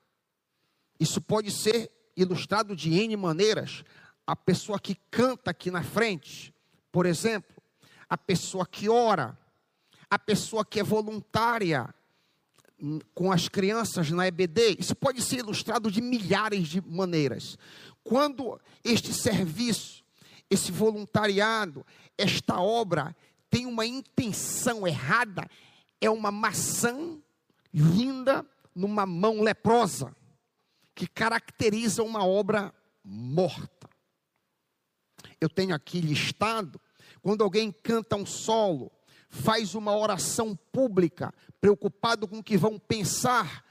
Isso 0.99 1.21
pode 1.21 1.51
ser 1.51 1.91
ilustrado 2.17 2.77
de 2.77 2.93
N 2.93 3.17
maneiras. 3.17 3.85
A 4.27 4.37
pessoa 4.37 4.79
que 4.79 4.95
canta 5.11 5.51
aqui 5.51 5.71
na 5.71 5.83
frente, 5.83 6.55
por 6.91 7.07
exemplo, 7.07 7.57
a 8.09 8.17
pessoa 8.17 8.67
que 8.67 8.89
ora, 8.89 9.37
a 10.09 10.19
pessoa 10.19 10.65
que 10.65 10.79
é 10.79 10.83
voluntária 10.83 11.93
com 13.15 13.33
as 13.33 13.49
crianças 13.49 14.11
na 14.11 14.27
EBD, 14.27 14.77
isso 14.79 14.95
pode 14.95 15.23
ser 15.23 15.39
ilustrado 15.39 15.91
de 15.91 16.01
milhares 16.01 16.69
de 16.69 16.81
maneiras. 16.81 17.57
Quando 18.03 18.61
este 18.85 19.13
serviço, 19.13 20.05
esse 20.51 20.73
voluntariado, 20.73 21.87
esta 22.19 22.61
obra 22.61 23.17
tem 23.53 23.67
uma 23.67 23.85
intenção 23.85 24.87
errada, 24.87 25.47
é 26.01 26.09
uma 26.09 26.33
maçã 26.33 27.19
linda 27.73 28.47
numa 28.75 29.05
mão 29.05 29.43
leprosa 29.43 30.17
que 30.95 31.07
caracteriza 31.07 32.03
uma 32.03 32.27
obra 32.27 32.73
morta. 33.05 33.91
Eu 35.39 35.51
tenho 35.51 35.75
aqui 35.75 36.01
listado, 36.01 36.81
quando 37.21 37.45
alguém 37.45 37.71
canta 37.71 38.17
um 38.17 38.25
solo, 38.25 38.91
faz 39.29 39.75
uma 39.75 39.95
oração 39.95 40.57
pública, 40.73 41.35
preocupado 41.61 42.27
com 42.27 42.39
o 42.39 42.43
que 42.43 42.57
vão 42.57 42.79
pensar 42.79 43.67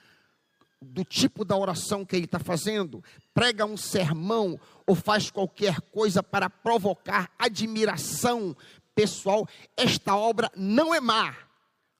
do 0.80 1.04
tipo 1.04 1.44
da 1.44 1.58
oração 1.58 2.06
que 2.06 2.16
ele 2.16 2.26
está 2.26 2.40
fazendo, 2.40 3.04
prega 3.34 3.66
um 3.66 3.78
sermão 3.78 4.60
ou 4.86 4.96
faz 4.96 5.32
qualquer 5.32 5.80
coisa 5.82 6.22
para 6.22 6.50
provocar 6.50 7.32
admiração 7.38 8.56
pessoal, 8.96 9.48
esta 9.76 10.16
obra 10.16 10.52
não 10.56 10.94
é 10.94 11.00
má, 11.00 11.36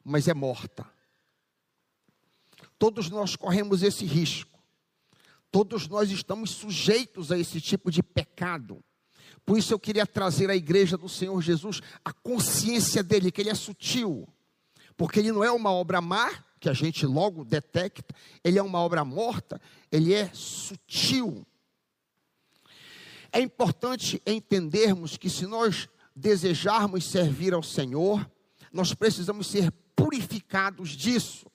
mas 0.04 0.28
é 0.28 0.34
morta. 0.34 0.90
Todos 2.78 3.10
nós 3.10 3.36
corremos 3.36 3.84
esse 3.84 4.06
risco. 4.06 4.60
Todos 5.52 5.88
nós 5.88 6.10
estamos 6.10 6.52
sujeitos 6.52 7.32
a 7.32 7.38
esse 7.38 7.60
tipo 7.60 7.92
de 7.92 8.02
pecado. 8.02 8.84
Por 9.46 9.58
isso 9.58 9.74
eu 9.74 9.80
queria 9.80 10.06
trazer 10.06 10.50
à 10.50 10.56
igreja 10.56 10.98
do 10.98 11.10
Senhor 11.10 11.40
Jesus 11.42 11.82
a 12.06 12.14
consciência 12.14 13.04
dele, 13.04 13.32
que 13.32 13.42
ele 13.42 13.50
é 13.50 13.56
sutil. 13.56 14.28
Porque 14.96 15.20
ele 15.20 15.32
não 15.32 15.44
é 15.44 15.52
uma 15.52 15.72
obra 15.72 16.00
má, 16.00 16.32
que 16.60 16.70
a 16.70 16.74
gente 16.74 17.06
logo 17.06 17.44
detecta, 17.44 18.16
ele 18.44 18.60
é 18.60 18.64
uma 18.64 18.80
obra 18.80 19.04
morta, 19.04 19.60
ele 19.92 20.14
é 20.14 20.30
sutil. 20.34 21.46
É 23.32 23.40
importante 23.40 24.22
entendermos 24.26 25.18
que 25.18 25.30
se 25.30 25.48
nós 25.48 25.90
desejarmos 26.16 27.06
servir 27.06 27.54
ao 27.54 27.64
Senhor, 27.64 28.30
nós 28.72 28.94
precisamos 28.94 29.48
ser 29.48 29.72
purificados 29.96 30.90
disso. 30.92 31.46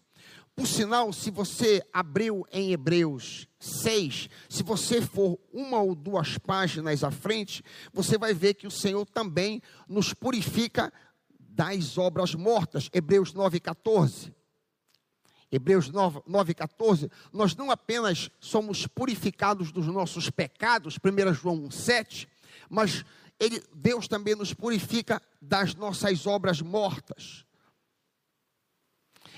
Por 0.55 0.67
sinal, 0.67 1.13
se 1.13 1.31
você 1.31 1.83
abriu 1.93 2.47
em 2.51 2.73
Hebreus 2.73 3.47
6, 3.61 4.31
se 4.49 4.63
você 4.63 5.03
for 5.03 5.39
uma 5.53 5.81
ou 5.81 5.95
duas 5.95 6.39
páginas 6.39 7.05
à 7.05 7.11
frente, 7.11 7.63
você 7.93 8.17
vai 8.17 8.33
ver 8.33 8.55
que 8.55 8.67
o 8.67 8.71
Senhor 8.71 9.05
também 9.05 9.61
nos 9.87 10.15
purifica 10.15 10.91
das 11.39 11.99
obras 11.99 12.35
mortas. 12.35 12.89
Hebreus 12.93 13.35
9, 13.35 13.61
14. 13.61 14.35
Hebreus 15.53 15.91
9, 15.91 16.23
9, 16.27 16.55
14, 16.55 17.11
nós 17.33 17.55
não 17.55 17.71
apenas 17.71 18.31
somos 18.41 18.87
purificados 18.87 19.71
dos 19.71 19.87
nossos 19.87 20.29
pecados, 20.29 20.97
1 20.97 21.35
João 21.35 21.71
7, 21.71 22.29
mas 22.69 23.05
ele, 23.39 23.63
Deus 23.75 24.09
também 24.09 24.35
nos 24.35 24.55
purifica 24.55 25.21
das 25.41 25.75
nossas 25.75 26.27
obras 26.27 26.61
mortas. 26.61 27.45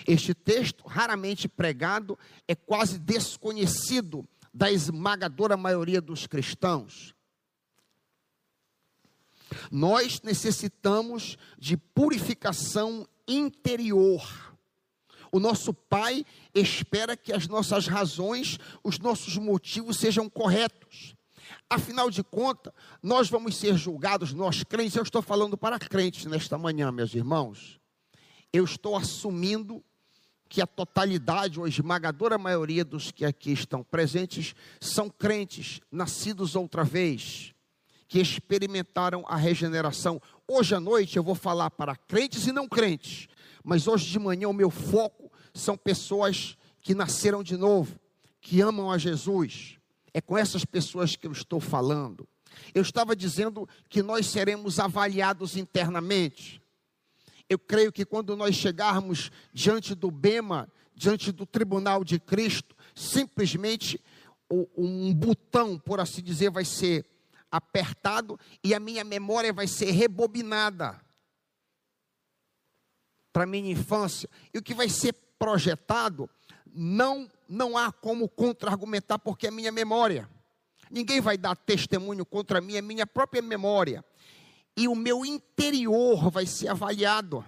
Este 0.07 0.33
texto, 0.33 0.87
raramente 0.87 1.49
pregado, 1.49 2.19
é 2.47 2.55
quase 2.55 2.99
desconhecido 2.99 4.26
da 4.55 4.71
esmagadora 4.71 5.57
maioria 5.57 6.00
dos 6.00 6.26
cristãos. 6.26 7.14
Nós 9.71 10.21
necessitamos 10.23 11.37
de 11.59 11.76
purificação 11.76 13.09
interior. 13.26 14.57
O 15.31 15.38
nosso 15.38 15.75
Pai 15.75 16.25
espera 16.55 17.17
que 17.17 17.33
as 17.33 17.47
nossas 17.47 17.87
razões, 17.87 18.59
os 18.83 18.99
nossos 18.99 19.37
motivos 19.37 19.99
sejam 19.99 20.28
corretos. 20.28 21.18
Afinal 21.71 22.11
de 22.11 22.23
contas, 22.23 22.73
nós 23.03 23.29
vamos 23.29 23.57
ser 23.57 23.77
julgados, 23.77 24.33
nós 24.33 24.63
crentes, 24.63 24.97
eu 24.97 25.03
estou 25.03 25.21
falando 25.21 25.57
para 25.57 25.79
crentes 25.79 26.25
nesta 26.25 26.57
manhã, 26.57 26.91
meus 26.91 27.15
irmãos. 27.15 27.79
Eu 28.51 28.65
estou 28.65 28.97
assumindo 28.97 29.85
que 30.49 30.63
a 30.63 30.67
totalidade 30.67 31.59
ou 31.59 31.67
a 31.67 31.69
esmagadora 31.69 32.39
maioria 32.39 32.85
dos 32.85 33.11
que 33.11 33.25
aqui 33.25 33.53
estão 33.53 33.83
presentes 33.83 34.55
são 34.81 35.11
crentes, 35.11 35.81
nascidos 35.93 36.57
outra 36.57 36.83
vez, 36.83 37.53
que 38.09 38.19
experimentaram 38.19 39.25
a 39.29 39.37
regeneração. 39.37 40.23
Hoje 40.47 40.75
à 40.75 40.81
noite 40.81 41.19
eu 41.19 41.23
vou 41.23 41.35
falar 41.35 41.71
para 41.71 41.95
crentes 41.95 42.47
e 42.47 42.53
não 42.53 42.67
crentes, 42.67 43.29
mas 43.63 43.87
hoje 43.87 44.07
de 44.07 44.19
manhã 44.19 44.49
o 44.49 44.55
meu 44.55 44.71
foco 44.71 45.31
são 45.53 45.77
pessoas 45.77 46.57
que 46.81 46.95
nasceram 46.95 47.43
de 47.43 47.59
novo, 47.59 48.01
que 48.41 48.63
amam 48.63 48.91
a 48.91 48.97
Jesus. 48.97 49.78
É 50.19 50.21
com 50.21 50.37
essas 50.37 50.65
pessoas 50.65 51.15
que 51.15 51.29
eu 51.29 51.31
estou 51.31 51.61
falando. 51.61 52.29
Eu 52.75 52.83
estava 52.83 53.15
dizendo 53.15 53.69
que 53.89 54.03
nós 54.03 54.27
seremos 54.27 54.81
avaliados 54.81 55.57
internamente. 55.57 56.61
Eu 57.49 57.57
creio 57.57 57.93
que 57.93 58.05
quando 58.05 58.37
nós 58.37 58.57
chegarmos 58.57 59.31
diante 59.53 59.95
do 59.95 60.11
Bema, 60.11 60.69
diante 60.93 61.31
do 61.31 61.47
tribunal 61.47 62.03
de 62.03 62.19
Cristo, 62.19 62.75
simplesmente 62.97 64.03
um 64.51 65.15
botão, 65.15 65.79
por 65.79 66.01
assim 66.01 66.21
dizer, 66.21 66.51
vai 66.51 66.65
ser 66.65 67.07
apertado 67.49 68.37
e 68.65 68.75
a 68.75 68.81
minha 68.81 69.05
memória 69.05 69.53
vai 69.53 69.69
ser 69.69 69.93
rebobinada 69.93 71.01
para 73.33 73.47
minha 73.47 73.71
infância. 73.71 74.29
E 74.53 74.59
o 74.59 74.63
que 74.63 74.75
vai 74.75 74.89
ser 74.89 75.13
projetado 75.39 76.29
não 76.75 77.29
não 77.49 77.79
há 77.79 77.91
como 77.91 78.29
contra-argumentar 78.29 79.19
porque 79.19 79.47
é 79.47 79.51
minha 79.51 79.73
memória. 79.73 80.29
Ninguém 80.91 81.21
vai 81.21 81.39
dar 81.39 81.57
testemunho 81.57 82.25
contra 82.25 82.61
mim, 82.61 82.77
é 82.77 82.83
minha 82.83 83.07
própria 83.07 83.41
memória. 83.41 84.05
E 84.77 84.87
o 84.87 84.95
meu 84.95 85.25
interior 85.25 86.31
vai 86.31 86.47
ser 86.47 86.69
avaliado. 86.69 87.45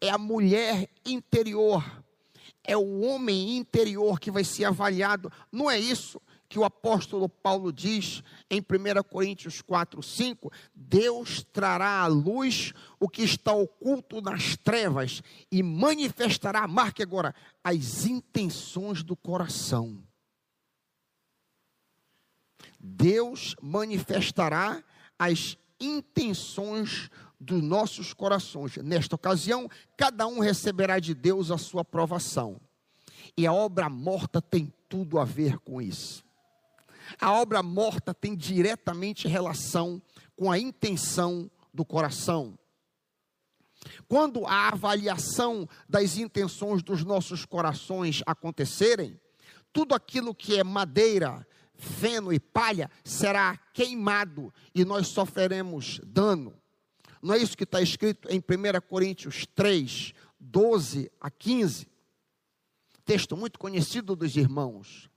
É 0.00 0.10
a 0.10 0.18
mulher 0.18 0.88
interior, 1.04 1.84
é 2.64 2.76
o 2.76 3.00
homem 3.00 3.56
interior 3.56 4.18
que 4.18 4.30
vai 4.30 4.44
ser 4.44 4.64
avaliado. 4.64 5.32
Não 5.52 5.70
é 5.70 5.78
isso 5.78 6.20
que 6.50 6.58
o 6.58 6.64
apóstolo 6.64 7.28
Paulo 7.28 7.72
diz 7.72 8.24
em 8.50 8.60
1 8.60 9.04
Coríntios 9.08 9.62
4, 9.62 10.02
5: 10.02 10.52
Deus 10.74 11.46
trará 11.52 12.02
à 12.02 12.08
luz 12.08 12.74
o 12.98 13.08
que 13.08 13.22
está 13.22 13.52
oculto 13.52 14.20
nas 14.20 14.56
trevas 14.56 15.22
e 15.50 15.62
manifestará, 15.62 16.66
marque 16.66 17.04
agora, 17.04 17.32
as 17.62 18.04
intenções 18.04 19.04
do 19.04 19.14
coração. 19.14 20.02
Deus 22.80 23.54
manifestará 23.62 24.82
as 25.16 25.56
intenções 25.78 27.10
dos 27.38 27.62
nossos 27.62 28.12
corações. 28.12 28.76
Nesta 28.78 29.14
ocasião, 29.14 29.70
cada 29.96 30.26
um 30.26 30.40
receberá 30.40 30.98
de 30.98 31.14
Deus 31.14 31.52
a 31.52 31.56
sua 31.56 31.82
aprovação. 31.82 32.60
E 33.36 33.46
a 33.46 33.52
obra 33.52 33.88
morta 33.88 34.42
tem 34.42 34.72
tudo 34.88 35.16
a 35.20 35.24
ver 35.24 35.56
com 35.60 35.80
isso. 35.80 36.28
A 37.18 37.32
obra 37.32 37.62
morta 37.62 38.12
tem 38.12 38.36
diretamente 38.36 39.26
relação 39.26 40.02
com 40.36 40.50
a 40.50 40.58
intenção 40.58 41.50
do 41.72 41.84
coração. 41.84 42.58
Quando 44.08 44.46
a 44.46 44.68
avaliação 44.68 45.68
das 45.88 46.18
intenções 46.18 46.82
dos 46.82 47.04
nossos 47.04 47.44
corações 47.44 48.22
acontecerem, 48.26 49.18
tudo 49.72 49.94
aquilo 49.94 50.34
que 50.34 50.58
é 50.58 50.64
madeira, 50.64 51.46
feno 51.74 52.32
e 52.32 52.38
palha 52.38 52.90
será 53.04 53.56
queimado 53.72 54.52
e 54.74 54.84
nós 54.84 55.08
sofreremos 55.08 56.00
dano. 56.04 56.54
Não 57.22 57.34
é 57.34 57.38
isso 57.38 57.56
que 57.56 57.64
está 57.64 57.80
escrito 57.80 58.28
em 58.30 58.38
1 58.38 58.80
Coríntios 58.88 59.46
3, 59.54 60.12
12 60.38 61.10
a 61.20 61.30
15? 61.30 61.88
Texto 63.04 63.36
muito 63.36 63.58
conhecido 63.58 64.14
dos 64.14 64.36
irmãos. 64.36 65.09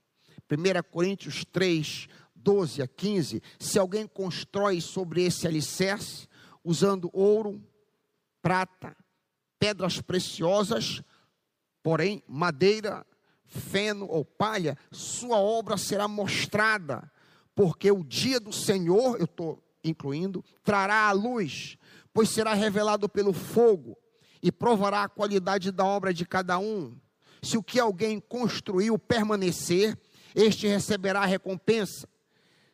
1 0.50 0.90
Coríntios 0.90 1.44
3, 1.44 2.08
12 2.34 2.82
a 2.82 2.86
15, 2.86 3.42
se 3.58 3.78
alguém 3.78 4.06
constrói 4.06 4.80
sobre 4.80 5.24
esse 5.24 5.46
alicerce, 5.46 6.28
usando 6.62 7.10
ouro, 7.12 7.62
prata, 8.42 8.96
pedras 9.58 10.00
preciosas, 10.00 11.02
porém 11.82 12.22
madeira, 12.28 13.06
feno 13.44 14.06
ou 14.06 14.24
palha, 14.24 14.76
sua 14.90 15.38
obra 15.38 15.76
será 15.76 16.06
mostrada, 16.06 17.10
porque 17.54 17.90
o 17.90 18.04
dia 18.04 18.38
do 18.38 18.52
Senhor, 18.52 19.16
eu 19.18 19.24
estou 19.24 19.62
incluindo, 19.82 20.44
trará 20.62 21.08
a 21.08 21.12
luz, 21.12 21.78
pois 22.12 22.30
será 22.30 22.52
revelado 22.54 23.08
pelo 23.08 23.32
fogo, 23.32 23.96
e 24.42 24.52
provará 24.52 25.04
a 25.04 25.08
qualidade 25.08 25.70
da 25.70 25.84
obra 25.84 26.12
de 26.12 26.26
cada 26.26 26.58
um. 26.58 26.94
Se 27.42 27.56
o 27.56 27.62
que 27.62 27.80
alguém 27.80 28.20
construiu 28.20 28.98
permanecer, 28.98 29.98
este 30.34 30.66
receberá 30.66 31.20
a 31.20 31.26
recompensa. 31.26 32.08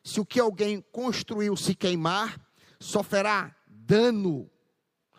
Se 0.03 0.19
o 0.19 0.25
que 0.25 0.41
alguém 0.41 0.83
construiu 0.93 1.57
se 1.57 1.75
queimar, 1.75 2.41
sofrerá 2.79 3.55
dano. 3.69 4.51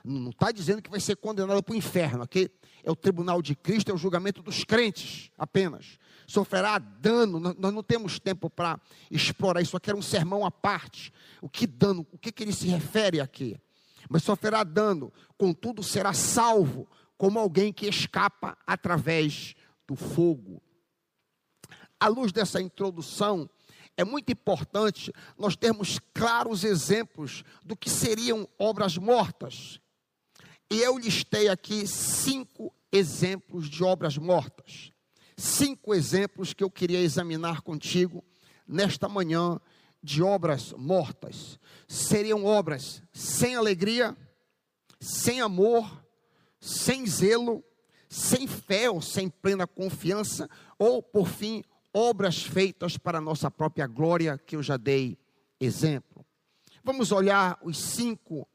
Não 0.04 0.32
está 0.32 0.51
dizendo 0.51 0.82
que 0.82 0.89
vai 0.89 0.99
ser 0.99 1.15
condenado 1.17 1.62
para 1.62 1.73
o 1.73 1.77
inferno, 1.77 2.23
aqui 2.23 2.49
é 2.84 2.89
o 2.89 2.95
tribunal 2.95 3.41
de 3.41 3.56
Cristo, 3.56 3.91
é 3.91 3.93
o 3.93 3.97
julgamento 3.97 4.41
dos 4.41 4.63
crentes 4.63 5.30
apenas. 5.38 5.99
Sofrerá 6.25 6.80
dano, 6.80 7.39
nós 7.39 7.73
não 7.73 7.84
temos 7.84 8.19
tempo 8.19 8.49
para 8.49 8.80
explorar 9.12 9.62
isso, 9.62 9.77
aqui 9.77 9.91
era 9.91 9.97
um 9.97 10.01
sermão 10.01 10.43
à 10.43 10.49
parte. 10.49 11.13
O 11.41 11.47
que 11.47 11.67
dano, 11.67 12.08
o 12.12 12.17
que, 12.17 12.32
que 12.32 12.43
ele 12.43 12.54
se 12.54 12.67
refere 12.67 13.19
aqui? 13.19 13.60
Mas 14.10 14.23
sofrerá 14.23 14.63
dano, 14.63 15.13
contudo 15.38 15.84
será 15.84 16.13
salvo, 16.13 16.88
como 17.17 17.38
alguém 17.38 17.71
que 17.71 17.86
escapa 17.86 18.58
através 18.65 19.54
do 19.88 19.95
fogo 19.95 20.62
à 22.01 22.07
luz 22.07 22.31
dessa 22.31 22.59
introdução, 22.59 23.47
é 23.95 24.03
muito 24.03 24.31
importante 24.31 25.13
nós 25.37 25.55
termos 25.55 25.99
claros 26.15 26.63
exemplos 26.63 27.43
do 27.63 27.75
que 27.77 27.91
seriam 27.91 28.49
obras 28.57 28.97
mortas. 28.97 29.79
E 30.71 30.79
eu 30.79 30.97
listei 30.97 31.47
aqui 31.47 31.85
cinco 31.85 32.73
exemplos 32.91 33.69
de 33.69 33.83
obras 33.83 34.17
mortas. 34.17 34.91
Cinco 35.37 35.93
exemplos 35.93 36.53
que 36.53 36.63
eu 36.63 36.71
queria 36.71 36.99
examinar 36.99 37.61
contigo 37.61 38.23
nesta 38.67 39.07
manhã 39.07 39.59
de 40.01 40.23
obras 40.23 40.73
mortas. 40.73 41.59
Seriam 41.87 42.45
obras 42.45 43.03
sem 43.13 43.55
alegria, 43.55 44.17
sem 44.99 45.39
amor, 45.39 46.03
sem 46.59 47.05
zelo, 47.05 47.63
sem 48.09 48.47
fé 48.47 48.89
ou 48.89 49.01
sem 49.01 49.29
plena 49.29 49.67
confiança, 49.67 50.49
ou, 50.79 51.03
por 51.03 51.27
fim, 51.27 51.63
obras 51.93 52.41
feitas 52.41 52.97
para 52.97 53.17
a 53.17 53.21
nossa 53.21 53.49
própria 53.49 53.88
glória, 53.88 54.38
que 54.38 54.56
eu 54.56 54.63
já 54.63 54.77
dei 54.77 55.17
exemplo. 55.60 56.25
Vamos 56.84 57.12
olhar 57.12 57.60
os 57.62 57.77
cinco, 57.77 58.47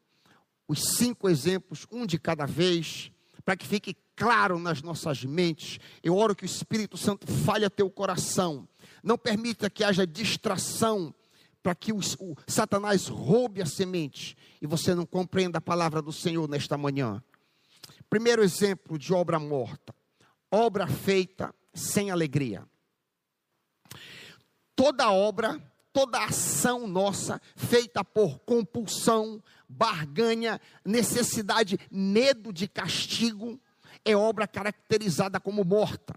os 0.66 0.96
cinco 0.96 1.29
exemplos, 1.29 1.87
um 1.92 2.07
de 2.07 2.18
cada 2.18 2.46
vez, 2.46 3.12
para 3.44 3.57
que 3.57 3.66
fique 3.66 3.96
claro 4.16 4.59
nas 4.59 4.83
nossas 4.83 5.25
mentes. 5.25 5.79
Eu 6.03 6.16
oro 6.16 6.35
que 6.35 6.44
o 6.44 6.46
Espírito 6.46 6.96
Santo 6.96 7.31
fale 7.31 7.64
a 7.64 7.70
teu 7.70 7.88
coração. 7.90 8.66
Não 9.03 9.16
permita 9.16 9.70
que 9.70 9.85
haja 9.85 10.07
distração 10.07 11.14
para 11.62 11.75
que 11.75 11.92
o, 11.92 11.99
o, 11.99 12.37
Satanás 12.46 13.07
roube 13.09 13.61
a 13.61 13.66
semente 13.66 14.37
e 14.61 14.66
você 14.66 14.94
não 14.94 15.05
compreenda 15.05 15.59
a 15.59 15.61
palavra 15.61 16.01
do 16.01 16.12
Senhor 16.12 16.49
nesta 16.49 16.77
manhã. 16.77 17.22
Primeiro 18.09 18.42
exemplo 18.42 18.99
de 18.99 19.12
obra 19.12 19.38
morta: 19.38 19.94
obra 20.51 20.87
feita 20.87 21.55
sem 21.75 22.11
alegria 22.11 22.66
toda 24.77 25.11
obra, 25.11 25.61
toda 25.93 26.23
ação 26.23 26.87
nossa 26.87 27.41
feita 27.57 28.05
por 28.05 28.39
compulsão, 28.41 29.43
barganha, 29.67 30.61
necessidade, 30.85 31.81
medo 31.91 32.53
de 32.53 32.69
castigo, 32.69 33.59
é 34.05 34.15
obra 34.15 34.47
caracterizada 34.47 35.41
como 35.41 35.65
morta. 35.65 36.15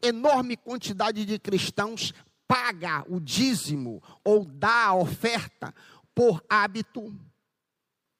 Enorme 0.00 0.56
quantidade 0.56 1.24
de 1.24 1.38
cristãos 1.38 2.12
paga 2.46 3.04
o 3.08 3.18
dízimo 3.18 4.02
ou 4.22 4.44
dá 4.44 4.88
a 4.88 4.94
oferta 4.94 5.74
por 6.14 6.44
hábito, 6.48 7.12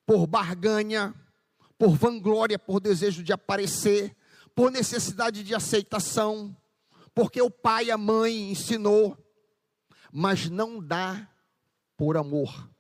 por 0.07 0.27
barganha, 0.27 1.15
por 1.79 1.95
vanglória, 1.95 2.59
por 2.59 2.81
desejo 2.81 3.23
de 3.23 3.33
aparecer, 3.33 4.17
por 4.55 4.71
necessidade 4.71 5.45
de 5.45 5.55
aceitação, 5.55 6.57
porque 7.15 7.41
o 7.41 7.51
pai 7.51 7.91
a 7.91 7.99
mãe 7.99 8.51
ensinou, 8.51 9.17
mas 10.17 10.49
não 10.49 10.81
dá 10.81 11.29
por 11.97 12.17
amor. 12.17 12.71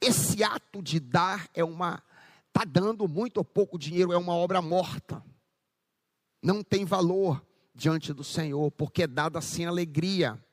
Esse 0.00 0.42
ato 0.42 0.82
de 0.82 0.98
dar 0.98 1.48
é 1.54 1.62
uma 1.62 2.02
está 2.48 2.64
dando 2.64 3.06
muito 3.06 3.38
ou 3.38 3.44
pouco 3.44 3.78
dinheiro, 3.78 4.12
é 4.12 4.18
uma 4.18 4.34
obra 4.34 4.60
morta. 4.60 5.24
Não 6.42 6.60
tem 6.60 6.84
valor 6.84 7.40
diante 7.72 8.12
do 8.12 8.24
Senhor, 8.24 8.68
porque 8.72 9.04
é 9.04 9.06
dada 9.06 9.40
sem 9.40 9.64
alegria. 9.64 10.44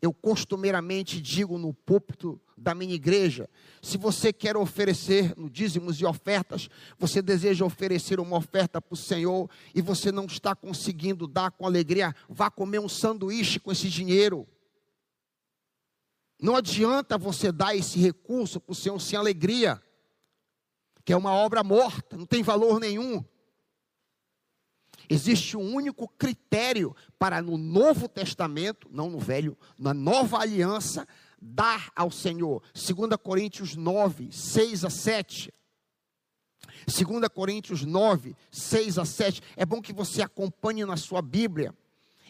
Eu 0.00 0.12
costumeiramente 0.12 1.20
digo 1.20 1.58
no 1.58 1.74
púlpito 1.74 2.40
da 2.56 2.72
minha 2.72 2.94
igreja: 2.94 3.50
se 3.82 3.98
você 3.98 4.32
quer 4.32 4.56
oferecer 4.56 5.34
no 5.36 5.50
dízimos 5.50 6.00
e 6.00 6.04
ofertas, 6.04 6.70
você 6.96 7.20
deseja 7.20 7.64
oferecer 7.64 8.20
uma 8.20 8.36
oferta 8.36 8.80
para 8.80 8.94
o 8.94 8.96
Senhor 8.96 9.50
e 9.74 9.82
você 9.82 10.12
não 10.12 10.26
está 10.26 10.54
conseguindo 10.54 11.26
dar 11.26 11.50
com 11.50 11.66
alegria, 11.66 12.14
vá 12.28 12.48
comer 12.48 12.78
um 12.78 12.88
sanduíche 12.88 13.58
com 13.58 13.72
esse 13.72 13.88
dinheiro. 13.88 14.46
Não 16.42 16.56
adianta 16.56 17.16
você 17.16 17.52
dar 17.52 17.76
esse 17.76 18.00
recurso 18.00 18.58
para 18.58 18.72
o 18.72 18.74
Senhor 18.74 19.00
sem 19.00 19.16
alegria, 19.16 19.80
que 21.04 21.12
é 21.12 21.16
uma 21.16 21.32
obra 21.32 21.62
morta, 21.62 22.16
não 22.16 22.26
tem 22.26 22.42
valor 22.42 22.80
nenhum. 22.80 23.24
Existe 25.08 25.56
um 25.56 25.72
único 25.72 26.08
critério 26.08 26.96
para 27.16 27.40
no 27.40 27.56
Novo 27.56 28.08
Testamento, 28.08 28.88
não 28.90 29.08
no 29.08 29.20
Velho, 29.20 29.56
na 29.78 29.94
Nova 29.94 30.38
Aliança, 30.38 31.06
dar 31.40 31.92
ao 31.94 32.10
Senhor. 32.10 32.60
2 32.74 33.16
Coríntios 33.22 33.76
9, 33.76 34.32
6 34.32 34.84
a 34.84 34.90
7. 34.90 35.54
2 36.86 37.28
Coríntios 37.28 37.84
9, 37.84 38.34
6 38.50 38.98
a 38.98 39.04
7. 39.04 39.40
É 39.56 39.64
bom 39.64 39.80
que 39.80 39.92
você 39.92 40.22
acompanhe 40.22 40.84
na 40.84 40.96
sua 40.96 41.22
Bíblia. 41.22 41.72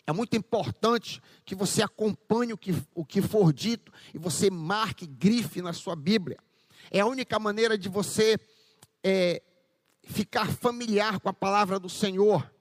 É 0.07 0.13
muito 0.13 0.37
importante 0.37 1.23
que 1.45 1.55
você 1.55 1.83
acompanhe 1.83 2.53
o 2.53 2.59
que, 2.59 2.75
o 2.95 3.05
que 3.05 3.23
for 3.23 3.53
dito 3.53 3.93
e 4.13 4.19
você 4.19 4.51
marque, 4.51 5.07
grife 5.07 5.63
na 5.63 5.73
sua 5.73 5.95
Bíblia. 5.95 6.39
É 6.91 7.01
a 7.01 7.07
única 7.07 7.39
maneira 7.39 7.79
de 7.79 7.89
você 7.89 8.39
é, 9.03 9.43
ficar 10.03 10.51
familiar 10.51 11.21
com 11.21 11.29
a 11.29 11.33
palavra 11.33 11.79
do 11.79 11.89
Senhor. 11.89 12.53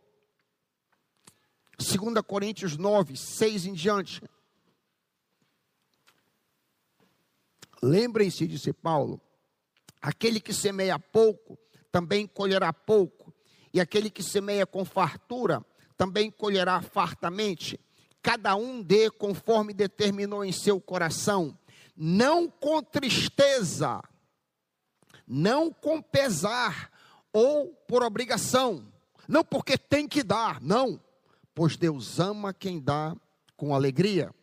2 1.78 2.22
Coríntios 2.28 2.78
9, 2.78 3.18
6 3.18 3.66
em 3.66 3.74
diante. 3.74 4.22
Lembrem-se, 7.82 8.46
disse 8.46 8.72
Paulo, 8.72 9.20
aquele 10.00 10.40
que 10.40 10.54
semeia 10.54 11.00
pouco, 11.00 11.58
também 11.92 12.28
colherá 12.28 12.72
pouco, 12.72 13.34
e 13.74 13.82
aquele 13.82 14.12
que 14.12 14.22
semeia 14.22 14.68
com 14.68 14.86
fartura, 14.86 15.66
também 16.02 16.32
colherá 16.32 16.82
fartamente. 16.82 17.80
Cada 18.24 18.56
um 18.56 18.82
dê 18.82 19.12
conforme 19.12 19.72
determinou 19.72 20.44
em 20.44 20.52
seu 20.52 20.82
coração, 20.82 21.56
não 21.96 22.50
com 22.50 22.82
tristeza, 22.82 24.02
não 25.28 25.72
com 25.72 26.02
pesar 26.02 26.92
ou 27.32 27.68
por 27.88 28.02
obrigação, 28.02 28.92
não 29.28 29.44
porque 29.44 29.78
tem 29.78 30.08
que 30.08 30.24
dar, 30.24 30.60
não, 30.60 31.00
pois 31.54 31.78
Deus 31.78 32.20
ama 32.20 32.52
quem 32.52 32.82
dá 32.82 33.16
com 33.56 33.76
alegria. 33.76 34.34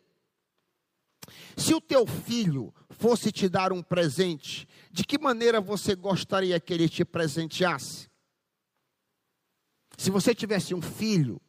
Se 1.57 1.73
o 1.73 1.81
teu 1.81 2.07
filho 2.07 2.73
fosse 2.89 3.33
te 3.33 3.49
dar 3.49 3.73
um 3.73 3.83
presente, 3.83 4.65
de 4.93 5.03
que 5.03 5.19
maneira 5.19 5.59
você 5.59 5.93
gostaria 5.93 6.57
que 6.57 6.73
ele 6.73 6.87
te 6.87 7.03
presenteasse? 7.03 8.07
Se 9.97 10.09
você 10.09 10.33
tivesse 10.33 10.73
um 10.73 10.81
filho, 10.81 11.41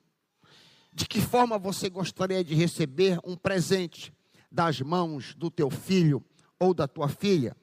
de 0.92 1.06
que 1.06 1.20
forma 1.20 1.58
você 1.58 1.88
gostaria 1.88 2.42
de 2.42 2.54
receber 2.54 3.18
um 3.24 3.36
presente 3.36 4.12
das 4.50 4.80
mãos 4.80 5.34
do 5.34 5.50
teu 5.50 5.70
filho 5.70 6.24
ou 6.58 6.74
da 6.74 6.88
tua 6.88 7.08
filha? 7.08 7.56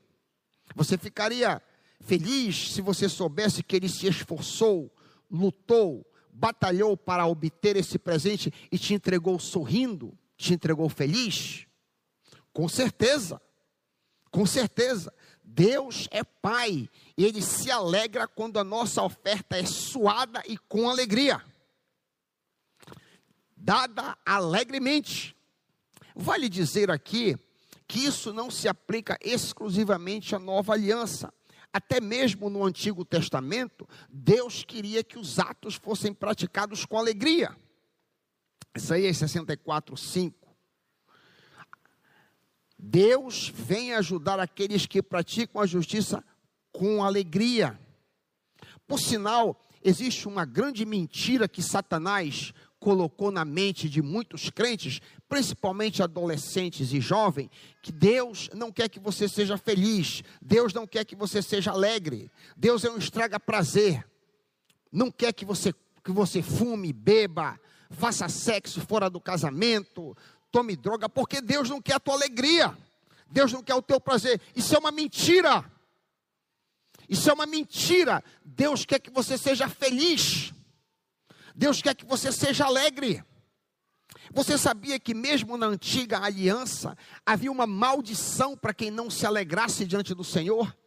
Você 0.75 0.97
ficaria 0.97 1.61
feliz 1.99 2.71
se 2.71 2.81
você 2.81 3.09
soubesse 3.09 3.63
que 3.63 3.75
ele 3.75 3.89
se 3.89 4.07
esforçou, 4.07 4.93
lutou, 5.29 6.05
batalhou 6.31 6.95
para 6.95 7.25
obter 7.25 7.75
esse 7.75 7.97
presente 7.97 8.53
e 8.71 8.77
te 8.77 8.93
entregou 8.93 9.39
sorrindo, 9.39 10.17
te 10.37 10.53
entregou 10.53 10.87
feliz? 10.87 11.65
Com 12.53 12.69
certeza, 12.69 13.41
com 14.31 14.45
certeza. 14.45 15.13
Deus 15.43 16.07
é 16.11 16.23
Pai 16.23 16.89
e 17.17 17.25
Ele 17.25 17.41
se 17.41 17.71
alegra 17.71 18.27
quando 18.27 18.59
a 18.59 18.63
nossa 18.63 19.01
oferta 19.01 19.57
é 19.57 19.65
suada 19.65 20.43
e 20.47 20.57
com 20.57 20.89
alegria, 20.89 21.41
dada 23.57 24.17
alegremente. 24.25 25.35
Vale 26.15 26.47
dizer 26.47 26.91
aqui 26.91 27.35
que 27.87 27.99
isso 28.05 28.33
não 28.33 28.51
se 28.51 28.67
aplica 28.67 29.17
exclusivamente 29.21 30.35
à 30.35 30.39
nova 30.39 30.73
aliança. 30.73 31.33
Até 31.73 31.99
mesmo 31.99 32.49
no 32.49 32.63
Antigo 32.63 33.03
Testamento, 33.03 33.87
Deus 34.09 34.63
queria 34.63 35.03
que 35.03 35.19
os 35.19 35.39
atos 35.39 35.75
fossem 35.75 36.13
praticados 36.13 36.85
com 36.85 36.97
alegria. 36.97 37.55
Isaías 38.75 39.17
64, 39.17 39.95
5. 39.97 40.47
Deus 42.77 43.49
vem 43.53 43.93
ajudar 43.93 44.39
aqueles 44.39 44.85
que 44.85 45.01
praticam 45.01 45.61
a 45.61 45.65
justiça 45.65 46.23
com 46.71 47.03
alegria. 47.03 47.79
Por 48.87 48.99
sinal, 48.99 49.59
existe 49.83 50.27
uma 50.27 50.45
grande 50.45 50.85
mentira 50.85 51.47
que 51.47 51.61
Satanás 51.61 52.53
colocou 52.79 53.31
na 53.31 53.43
mente 53.43 53.89
de 53.89 54.01
muitos 54.01 54.49
crentes, 54.49 55.01
principalmente 55.27 56.03
adolescentes 56.03 56.93
e 56.93 57.01
jovens, 57.01 57.49
que 57.81 57.91
Deus 57.91 58.49
não 58.53 58.71
quer 58.71 58.89
que 58.89 58.99
você 58.99 59.27
seja 59.27 59.57
feliz, 59.57 60.23
Deus 60.41 60.73
não 60.73 60.85
quer 60.85 61.03
que 61.05 61.15
você 61.15 61.41
seja 61.41 61.71
alegre, 61.71 62.31
Deus 62.55 62.83
é 62.85 62.89
um 62.89 62.97
estraga 62.97 63.39
prazer, 63.39 64.07
não 64.91 65.11
quer 65.11 65.33
que 65.33 65.45
você 65.45 65.73
que 66.03 66.11
você 66.13 66.41
fume, 66.41 66.93
beba, 66.93 67.59
faça 67.89 68.29
sexo 68.29 68.79
fora 68.79 69.09
do 69.09 69.19
casamento, 69.19 70.15
tome 70.49 70.73
droga, 70.73 71.09
porque 71.09 71.41
Deus 71.41 71.69
não 71.69 71.81
quer 71.81 71.95
a 71.95 71.99
tua 71.99 72.13
alegria. 72.13 72.73
Deus 73.29 73.51
não 73.51 73.61
quer 73.61 73.75
o 73.75 73.81
teu 73.81 73.99
prazer. 73.99 74.39
Isso 74.55 74.73
é 74.75 74.79
uma 74.79 74.91
mentira. 74.91 75.63
Isso 77.09 77.29
é 77.29 77.33
uma 77.33 77.45
mentira. 77.45 78.23
Deus 78.43 78.85
quer 78.85 78.99
que 78.99 79.09
você 79.09 79.37
seja 79.37 79.67
feliz. 79.67 80.53
Deus 81.57 81.81
quer 81.81 81.95
que 81.95 82.05
você 82.05 82.31
seja 82.31 82.65
alegre. 82.65 83.23
Você 84.31 84.59
sabia 84.59 84.99
que 84.99 85.15
mesmo 85.15 85.57
na 85.57 85.65
antiga 85.65 86.19
aliança 86.19 86.95
havia 87.25 87.51
uma 87.51 87.65
maldição 87.65 88.55
para 88.55 88.75
quem 88.75 88.91
não 88.91 89.09
se 89.09 89.25
alegrasse 89.25 89.83
diante 89.83 90.13
do 90.13 90.23
Senhor? 90.23 90.77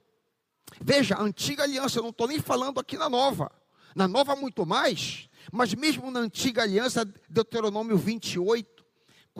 Veja, 0.80 1.16
a 1.16 1.22
antiga 1.22 1.64
aliança, 1.64 1.98
eu 1.98 2.04
não 2.04 2.10
estou 2.10 2.28
nem 2.28 2.38
falando 2.38 2.78
aqui 2.78 2.96
na 2.96 3.08
nova. 3.08 3.50
Na 3.96 4.06
nova, 4.06 4.36
muito 4.36 4.64
mais. 4.64 5.28
Mas 5.50 5.74
mesmo 5.74 6.08
na 6.08 6.20
antiga 6.20 6.62
aliança, 6.62 7.04
Deuteronômio 7.28 7.98
28, 7.98 8.79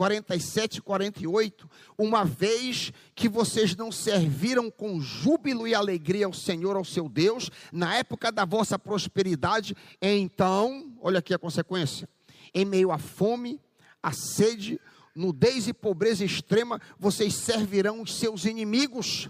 47 0.01 0.77
e 0.77 0.81
48, 0.81 1.69
uma 1.95 2.25
vez 2.25 2.91
que 3.13 3.29
vocês 3.29 3.75
não 3.75 3.91
serviram 3.91 4.71
com 4.71 4.99
júbilo 4.99 5.67
e 5.67 5.75
alegria 5.75 6.25
ao 6.25 6.33
Senhor, 6.33 6.75
ao 6.75 6.83
seu 6.83 7.07
Deus, 7.07 7.51
na 7.71 7.95
época 7.95 8.31
da 8.31 8.43
vossa 8.43 8.79
prosperidade, 8.79 9.77
então, 10.01 10.91
olha 10.99 11.19
aqui 11.19 11.35
a 11.35 11.37
consequência, 11.37 12.09
em 12.51 12.65
meio 12.65 12.91
à 12.91 12.97
fome, 12.97 13.61
à 14.01 14.11
sede, 14.11 14.81
nudez 15.13 15.67
e 15.67 15.73
pobreza 15.73 16.25
extrema, 16.25 16.81
vocês 16.97 17.35
servirão 17.35 18.01
os 18.01 18.15
seus 18.15 18.45
inimigos. 18.45 19.29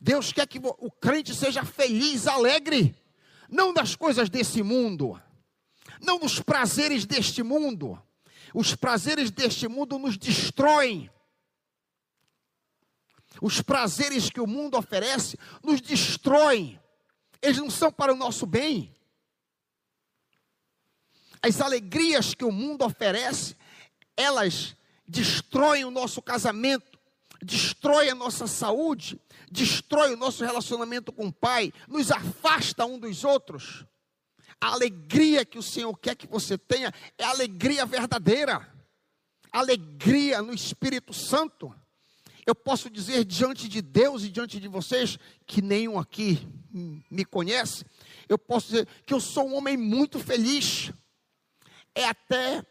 Deus 0.00 0.32
quer 0.32 0.48
que 0.48 0.58
o 0.58 0.90
crente 0.90 1.36
seja 1.36 1.64
feliz, 1.64 2.26
alegre, 2.26 2.96
não 3.48 3.72
das 3.72 3.94
coisas 3.94 4.28
desse 4.28 4.60
mundo, 4.60 5.16
não 6.02 6.18
dos 6.18 6.40
prazeres 6.40 7.06
deste 7.06 7.44
mundo 7.44 7.96
os 8.54 8.74
prazeres 8.74 9.30
deste 9.30 9.68
mundo 9.68 9.98
nos 9.98 10.16
destroem. 10.16 11.10
Os 13.40 13.60
prazeres 13.62 14.28
que 14.28 14.40
o 14.40 14.46
mundo 14.46 14.76
oferece 14.76 15.38
nos 15.62 15.80
destroem. 15.80 16.80
Eles 17.40 17.58
não 17.58 17.70
são 17.70 17.92
para 17.92 18.12
o 18.12 18.16
nosso 18.16 18.44
bem. 18.44 18.94
As 21.42 21.60
alegrias 21.60 22.34
que 22.34 22.44
o 22.44 22.52
mundo 22.52 22.84
oferece, 22.84 23.56
elas 24.16 24.76
destroem 25.06 25.84
o 25.84 25.90
nosso 25.90 26.20
casamento, 26.20 26.98
destroem 27.42 28.10
a 28.10 28.14
nossa 28.14 28.46
saúde, 28.46 29.18
destroem 29.50 30.12
o 30.12 30.18
nosso 30.18 30.44
relacionamento 30.44 31.10
com 31.10 31.28
o 31.28 31.32
Pai, 31.32 31.72
nos 31.88 32.10
afasta 32.10 32.84
um 32.84 32.98
dos 32.98 33.24
outros. 33.24 33.86
A 34.60 34.74
alegria 34.74 35.44
que 35.44 35.58
o 35.58 35.62
Senhor 35.62 35.96
quer 35.96 36.14
que 36.14 36.26
você 36.26 36.58
tenha 36.58 36.92
é 37.16 37.24
alegria 37.24 37.86
verdadeira, 37.86 38.68
alegria 39.50 40.42
no 40.42 40.52
Espírito 40.52 41.14
Santo. 41.14 41.74
Eu 42.44 42.54
posso 42.54 42.90
dizer 42.90 43.24
diante 43.24 43.68
de 43.68 43.80
Deus 43.80 44.22
e 44.22 44.28
diante 44.28 44.60
de 44.60 44.68
vocês, 44.68 45.18
que 45.46 45.62
nenhum 45.62 45.98
aqui 45.98 46.46
me 47.10 47.24
conhece, 47.24 47.84
eu 48.28 48.38
posso 48.38 48.68
dizer 48.68 48.88
que 49.06 49.14
eu 49.14 49.20
sou 49.20 49.48
um 49.48 49.54
homem 49.54 49.76
muito 49.76 50.18
feliz. 50.18 50.92
É 51.94 52.04
até 52.04 52.62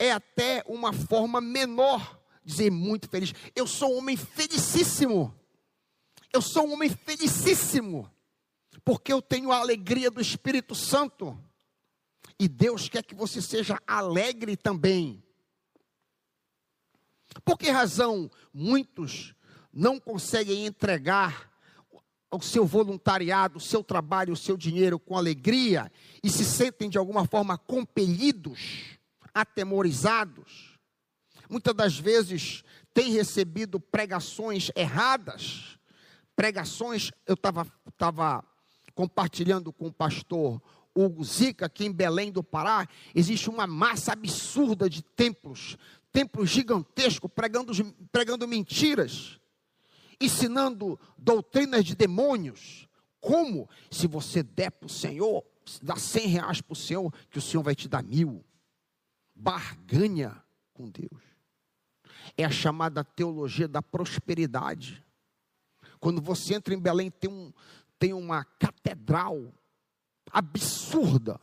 é 0.00 0.12
até 0.12 0.62
uma 0.66 0.92
forma 0.92 1.40
menor 1.40 2.20
dizer 2.44 2.70
muito 2.70 3.08
feliz. 3.08 3.32
Eu 3.54 3.66
sou 3.66 3.94
um 3.94 3.98
homem 3.98 4.16
felicíssimo. 4.16 5.34
Eu 6.32 6.42
sou 6.42 6.68
um 6.68 6.72
homem 6.74 6.90
felicíssimo 6.90 8.10
porque 8.88 9.12
eu 9.12 9.20
tenho 9.20 9.52
a 9.52 9.58
alegria 9.58 10.10
do 10.10 10.18
Espírito 10.18 10.74
Santo. 10.74 11.38
E 12.40 12.48
Deus 12.48 12.88
quer 12.88 13.02
que 13.02 13.14
você 13.14 13.42
seja 13.42 13.78
alegre 13.86 14.56
também. 14.56 15.22
Por 17.44 17.58
que 17.58 17.68
razão 17.68 18.30
muitos 18.50 19.34
não 19.70 20.00
conseguem 20.00 20.64
entregar 20.64 21.52
o 22.32 22.40
seu 22.40 22.64
voluntariado, 22.64 23.58
o 23.58 23.60
seu 23.60 23.84
trabalho, 23.84 24.32
o 24.32 24.36
seu 24.38 24.56
dinheiro 24.56 24.98
com 24.98 25.18
alegria 25.18 25.92
e 26.24 26.30
se 26.30 26.42
sentem 26.46 26.88
de 26.88 26.96
alguma 26.96 27.26
forma 27.26 27.58
compelidos, 27.58 28.98
atemorizados? 29.34 30.78
Muitas 31.46 31.74
das 31.74 31.98
vezes 31.98 32.64
têm 32.94 33.12
recebido 33.12 33.78
pregações 33.78 34.70
erradas, 34.74 35.78
pregações, 36.34 37.10
eu 37.26 37.34
estava 37.34 37.66
tava 37.98 38.47
compartilhando 38.98 39.72
com 39.72 39.86
o 39.86 39.92
pastor 39.92 40.60
Hugo 40.92 41.22
Zica, 41.22 41.66
aqui 41.66 41.86
em 41.86 41.92
Belém 41.92 42.32
do 42.32 42.42
Pará, 42.42 42.84
existe 43.14 43.48
uma 43.48 43.64
massa 43.64 44.12
absurda 44.12 44.90
de 44.90 45.02
templos, 45.02 45.78
templo 46.10 46.44
gigantesco, 46.44 47.28
pregando, 47.28 47.72
pregando 48.10 48.48
mentiras, 48.48 49.38
ensinando 50.20 50.98
doutrinas 51.16 51.84
de 51.84 51.94
demônios. 51.94 52.88
Como? 53.20 53.68
Se 53.88 54.08
você 54.08 54.42
der 54.42 54.72
para 54.72 54.86
o 54.86 54.90
Senhor, 54.90 55.44
dá 55.80 55.94
cem 55.94 56.26
reais 56.26 56.60
para 56.60 56.72
o 56.72 56.76
Senhor, 56.76 57.14
que 57.30 57.38
o 57.38 57.42
Senhor 57.42 57.62
vai 57.62 57.76
te 57.76 57.88
dar 57.88 58.02
mil. 58.02 58.44
Barganha 59.32 60.42
com 60.74 60.90
Deus. 60.90 61.22
É 62.36 62.44
a 62.44 62.50
chamada 62.50 63.04
teologia 63.04 63.68
da 63.68 63.80
prosperidade. 63.80 65.04
Quando 66.00 66.20
você 66.20 66.54
entra 66.54 66.74
em 66.74 66.80
Belém, 66.80 67.12
tem, 67.12 67.30
um, 67.30 67.52
tem 67.98 68.12
uma 68.12 68.44
catedral 68.44 69.52
absurda, 70.30 71.40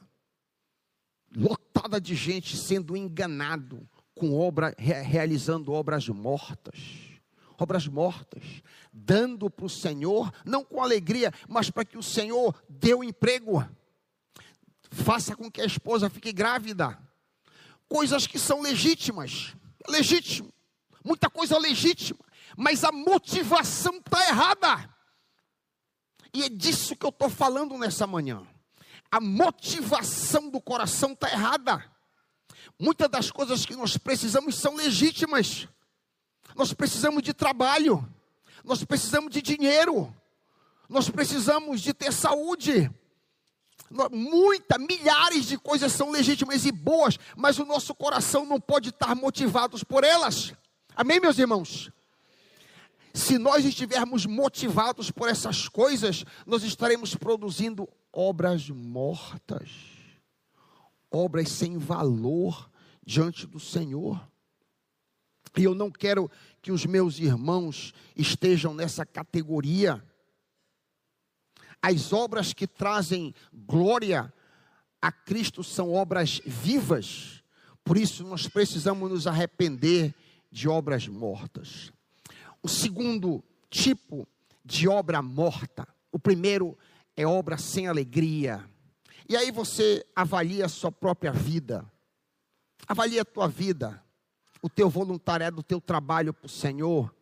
lotada 1.35 1.99
de 1.99 2.15
gente 2.15 2.55
sendo 2.55 2.95
enganado 2.95 3.87
com 4.15 4.33
obra, 4.39 4.73
realizando 4.77 5.73
obras 5.73 6.07
mortas. 6.07 6.75
Obras 7.57 7.87
mortas, 7.87 8.43
dando 8.91 9.49
para 9.49 9.65
o 9.65 9.69
Senhor, 9.69 10.29
não 10.45 10.61
com 10.61 10.83
alegria, 10.83 11.31
mas 11.47 11.69
para 11.69 11.85
que 11.85 11.97
o 11.97 12.03
Senhor 12.03 12.53
dê 12.67 12.93
o 12.93 13.01
emprego, 13.01 13.65
faça 14.91 15.37
com 15.37 15.49
que 15.49 15.61
a 15.61 15.65
esposa 15.65 16.09
fique 16.09 16.33
grávida. 16.33 16.99
Coisas 17.87 18.27
que 18.27 18.37
são 18.37 18.61
legítimas, 18.61 19.55
legítimo, 19.87 20.51
muita 21.01 21.29
coisa 21.29 21.57
legítima, 21.57 22.19
mas 22.57 22.83
a 22.83 22.91
motivação 22.91 23.97
está 23.97 24.27
errada. 24.27 24.94
E 26.33 26.43
é 26.43 26.49
disso 26.49 26.95
que 26.95 27.05
eu 27.05 27.09
estou 27.09 27.29
falando 27.29 27.77
nessa 27.77 28.05
manhã. 28.05 28.45
A 29.11 29.19
motivação 29.21 30.49
do 30.49 30.59
coração 30.59 31.13
está 31.13 31.31
errada. 31.31 31.83
Muitas 32.79 33.09
das 33.09 33.31
coisas 33.31 33.65
que 33.65 33.75
nós 33.75 33.97
precisamos 33.97 34.55
são 34.55 34.75
legítimas. 34.75 35.67
Nós 36.55 36.73
precisamos 36.73 37.21
de 37.21 37.33
trabalho, 37.33 38.07
nós 38.63 38.83
precisamos 38.83 39.31
de 39.31 39.41
dinheiro, 39.41 40.13
nós 40.87 41.09
precisamos 41.09 41.81
de 41.81 41.93
ter 41.93 42.13
saúde. 42.13 42.89
Muita, 44.11 44.77
milhares 44.77 45.45
de 45.45 45.57
coisas 45.57 45.91
são 45.91 46.11
legítimas 46.11 46.65
e 46.65 46.71
boas, 46.71 47.19
mas 47.35 47.59
o 47.59 47.65
nosso 47.65 47.93
coração 47.93 48.45
não 48.45 48.59
pode 48.59 48.89
estar 48.89 49.13
motivado 49.15 49.77
por 49.85 50.03
elas. 50.03 50.53
Amém, 50.95 51.19
meus 51.19 51.37
irmãos? 51.37 51.91
Se 53.15 53.37
nós 53.37 53.65
estivermos 53.65 54.25
motivados 54.25 55.09
por 55.09 55.29
essas 55.29 55.69
coisas, 55.69 56.25
nós 56.45 56.63
estaremos 56.63 57.15
produzindo 57.15 57.87
obras 58.11 58.69
mortas 58.69 59.95
obras 61.15 61.49
sem 61.49 61.77
valor 61.77 62.69
diante 63.05 63.47
do 63.47 63.59
Senhor. 63.59 64.29
E 65.57 65.63
eu 65.63 65.73
não 65.73 65.89
quero 65.89 66.29
que 66.61 66.71
os 66.71 66.85
meus 66.85 67.17
irmãos 67.19 67.93
estejam 68.15 68.73
nessa 68.73 69.05
categoria. 69.05 70.03
As 71.81 72.11
obras 72.11 72.51
que 72.51 72.67
trazem 72.67 73.33
glória 73.53 74.33
a 75.01 75.11
Cristo 75.11 75.63
são 75.63 75.93
obras 75.93 76.41
vivas, 76.45 77.43
por 77.83 77.95
isso 77.95 78.23
nós 78.23 78.47
precisamos 78.47 79.09
nos 79.09 79.27
arrepender 79.27 80.13
de 80.51 80.67
obras 80.67 81.07
mortas. 81.07 81.93
O 82.65 82.67
segundo 82.67 83.43
tipo 83.69 84.27
de 84.63 84.87
obra 84.87 85.21
morta, 85.21 85.87
o 86.11 86.17
primeiro 86.17 86.75
é 87.15 87.23
obra 87.23 87.59
sem 87.59 87.85
alegria. 87.85 88.67
E 89.29 89.37
aí 89.37 89.51
você 89.51 90.03
avalia 90.15 90.65
a 90.65 90.67
sua 90.67 90.91
própria 90.91 91.31
vida. 91.31 91.85
Avalia 92.87 93.21
a 93.21 93.25
tua 93.25 93.47
vida, 93.47 94.03
o 94.63 94.67
teu 94.67 94.89
voluntariado, 94.89 95.59
o 95.59 95.63
teu 95.63 95.79
trabalho 95.79 96.33
para 96.33 96.47
o 96.47 96.49
Senhor. 96.49 97.13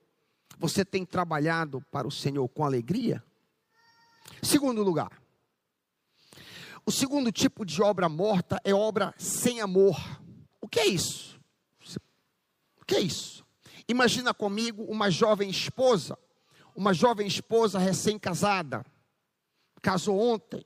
Você 0.60 0.86
tem 0.86 1.06
trabalhado 1.06 1.82
para 1.92 2.08
o 2.08 2.12
Senhor 2.12 2.48
com 2.48 2.64
alegria? 2.64 3.22
Segundo 4.42 4.82
lugar, 4.82 5.22
o 6.86 6.92
segundo 6.92 7.34
tipo 7.34 7.66
de 7.66 7.82
obra 7.82 8.08
morta 8.08 8.62
é 8.64 8.74
obra 8.74 9.14
sem 9.18 9.60
amor. 9.60 9.98
O 10.62 10.70
que 10.70 10.80
é 10.80 10.88
isso? 10.88 11.38
O 12.82 12.86
que 12.86 12.96
é 12.96 13.02
isso? 13.02 13.43
Imagina 13.94 14.34
comigo 14.34 14.84
uma 14.86 15.12
jovem 15.12 15.52
esposa, 15.52 16.18
uma 16.76 16.96
jovem 16.96 17.28
esposa 17.28 17.78
recém-casada, 17.78 18.84
casou 19.84 20.20
ontem, 20.20 20.66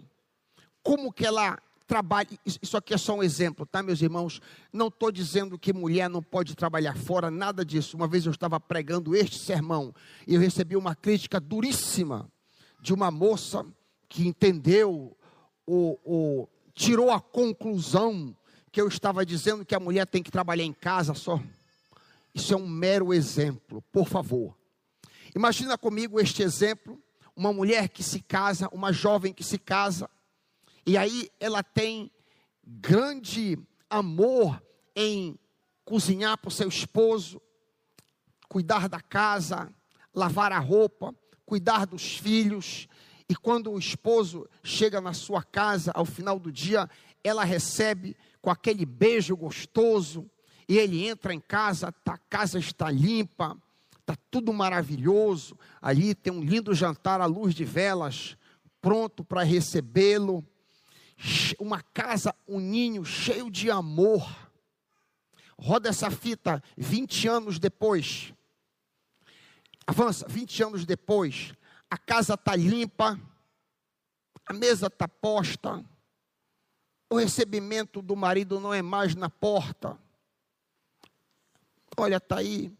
como 0.81 1.11
que 1.11 1.25
ela 1.25 1.59
trabalha. 1.85 2.29
Isso 2.45 2.77
aqui 2.77 2.93
é 2.93 2.97
só 2.97 3.17
um 3.17 3.21
exemplo, 3.21 3.65
tá, 3.65 3.83
meus 3.83 4.01
irmãos? 4.01 4.39
Não 4.71 4.87
estou 4.87 5.11
dizendo 5.11 5.59
que 5.59 5.73
mulher 5.73 6.09
não 6.09 6.23
pode 6.23 6.55
trabalhar 6.55 6.95
fora, 6.95 7.29
nada 7.29 7.65
disso. 7.65 7.97
Uma 7.97 8.07
vez 8.07 8.25
eu 8.25 8.31
estava 8.31 8.61
pregando 8.61 9.13
este 9.13 9.37
sermão 9.37 9.93
e 10.25 10.35
eu 10.35 10.39
recebi 10.39 10.77
uma 10.77 10.95
crítica 10.95 11.37
duríssima 11.37 12.31
de 12.81 12.93
uma 12.93 13.11
moça 13.11 13.65
que 14.07 14.25
entendeu, 14.25 15.17
o, 15.65 15.99
o, 16.05 16.47
tirou 16.73 17.11
a 17.11 17.19
conclusão 17.19 18.33
que 18.71 18.79
eu 18.79 18.87
estava 18.87 19.25
dizendo 19.25 19.65
que 19.65 19.75
a 19.75 19.81
mulher 19.81 20.07
tem 20.07 20.23
que 20.23 20.31
trabalhar 20.31 20.63
em 20.63 20.71
casa 20.71 21.13
só. 21.13 21.41
Isso 22.37 22.53
é 22.53 22.57
um 22.57 22.67
mero 22.67 23.15
exemplo, 23.15 23.81
por 23.91 24.07
favor. 24.07 24.55
Imagina 25.35 25.75
comigo 25.75 26.19
este 26.19 26.43
exemplo: 26.43 27.01
uma 27.35 27.51
mulher 27.51 27.89
que 27.89 28.03
se 28.03 28.21
casa, 28.21 28.69
uma 28.71 28.93
jovem 28.93 29.33
que 29.33 29.43
se 29.43 29.57
casa, 29.57 30.07
e 30.85 30.95
aí 30.95 31.31
ela 31.39 31.63
tem 31.63 32.11
grande 32.63 33.57
amor 33.89 34.61
em 34.95 35.35
cozinhar 35.83 36.37
para 36.37 36.49
o 36.49 36.51
seu 36.51 36.69
esposo, 36.69 37.41
cuidar 38.47 38.87
da 38.87 39.01
casa, 39.01 39.73
lavar 40.13 40.51
a 40.51 40.59
roupa, 40.59 41.15
cuidar 41.43 41.87
dos 41.87 42.17
filhos. 42.17 42.87
E 43.27 43.35
quando 43.35 43.71
o 43.71 43.79
esposo 43.79 44.47
chega 44.63 45.01
na 45.01 45.11
sua 45.11 45.41
casa 45.41 45.91
ao 45.95 46.05
final 46.05 46.37
do 46.37 46.51
dia, 46.51 46.87
ela 47.23 47.43
recebe 47.43 48.15
com 48.39 48.51
aquele 48.51 48.85
beijo 48.85 49.35
gostoso. 49.35 50.29
E 50.67 50.77
ele 50.77 51.07
entra 51.07 51.33
em 51.33 51.39
casa, 51.39 51.91
tá, 51.91 52.13
a 52.13 52.17
casa 52.17 52.59
está 52.59 52.91
limpa, 52.91 53.57
está 53.99 54.15
tudo 54.29 54.51
maravilhoso. 54.51 55.57
Ali 55.81 56.13
tem 56.13 56.33
um 56.33 56.43
lindo 56.43 56.73
jantar 56.73 57.21
à 57.21 57.25
luz 57.25 57.55
de 57.55 57.63
velas, 57.63 58.37
pronto 58.81 59.23
para 59.23 59.43
recebê-lo 59.43 60.45
uma 61.59 61.81
casa, 61.81 62.35
um 62.47 62.59
ninho 62.59 63.03
cheio 63.03 63.49
de 63.49 63.71
amor. 63.71 64.23
Roda 65.59 65.89
essa 65.89 66.11
fita 66.11 66.61
20 66.77 67.27
anos 67.27 67.59
depois. 67.59 68.33
Avança, 69.85 70.27
20 70.27 70.63
anos 70.63 70.85
depois. 70.85 71.53
A 71.89 71.97
casa 71.97 72.33
está 72.33 72.55
limpa, 72.55 73.19
a 74.45 74.53
mesa 74.53 74.87
está 74.87 75.07
posta, 75.07 75.83
o 77.09 77.17
recebimento 77.17 78.01
do 78.01 78.15
marido 78.15 78.59
não 78.59 78.73
é 78.73 78.81
mais 78.81 79.15
na 79.15 79.29
porta. 79.29 79.97
Olha, 81.97 82.17
está 82.17 82.37
aí. 82.37 82.71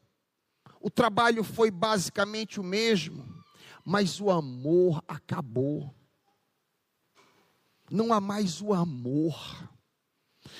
O 0.80 0.90
trabalho 0.90 1.44
foi 1.44 1.72
basicamente 1.72 2.60
o 2.60 2.64
mesmo, 2.64 3.26
mas 3.84 4.22
o 4.22 4.30
amor 4.30 5.04
acabou 5.08 5.94
não 7.90 8.14
há 8.14 8.20
mais 8.20 8.62
o 8.62 8.74
amor, 8.74 9.70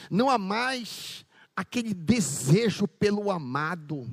não 0.10 0.30
há 0.30 0.38
mais 0.38 1.26
aquele 1.56 1.93
desejo 1.93 2.88
pelo 2.88 3.30
amado. 3.30 4.08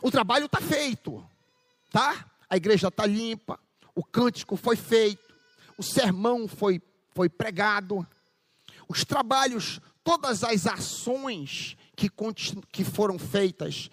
O 0.00 0.10
trabalho 0.10 0.46
está 0.46 0.60
feito, 0.60 1.24
tá? 1.90 2.28
A 2.48 2.56
igreja 2.56 2.88
está 2.88 3.06
limpa, 3.06 3.58
o 3.94 4.04
cântico 4.04 4.56
foi 4.56 4.76
feito, 4.76 5.22
o 5.78 5.82
sermão 5.82 6.48
foi, 6.48 6.82
foi 7.14 7.28
pregado, 7.28 8.06
os 8.88 9.04
trabalhos, 9.04 9.80
todas 10.02 10.42
as 10.42 10.66
ações 10.66 11.76
que, 11.96 12.08
que 12.70 12.84
foram 12.84 13.18
feitas 13.18 13.90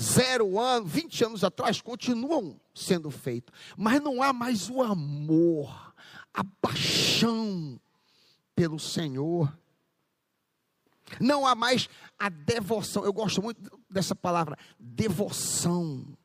zero 0.00 0.58
ano, 0.58 0.86
20 0.86 1.24
anos 1.24 1.44
atrás, 1.44 1.80
continuam 1.80 2.60
sendo 2.74 3.10
feitos, 3.10 3.54
mas 3.76 4.00
não 4.00 4.22
há 4.22 4.32
mais 4.32 4.68
o 4.68 4.82
amor, 4.82 5.94
a 6.32 6.42
paixão 6.60 7.80
pelo 8.54 8.78
Senhor. 8.78 9.56
Não 11.20 11.46
há 11.46 11.54
mais 11.54 11.88
a 12.18 12.28
devoção. 12.28 13.04
Eu 13.04 13.12
gosto 13.12 13.42
muito 13.42 13.60
dessa 13.88 14.16
palavra, 14.16 14.58
devoção. 14.78 16.16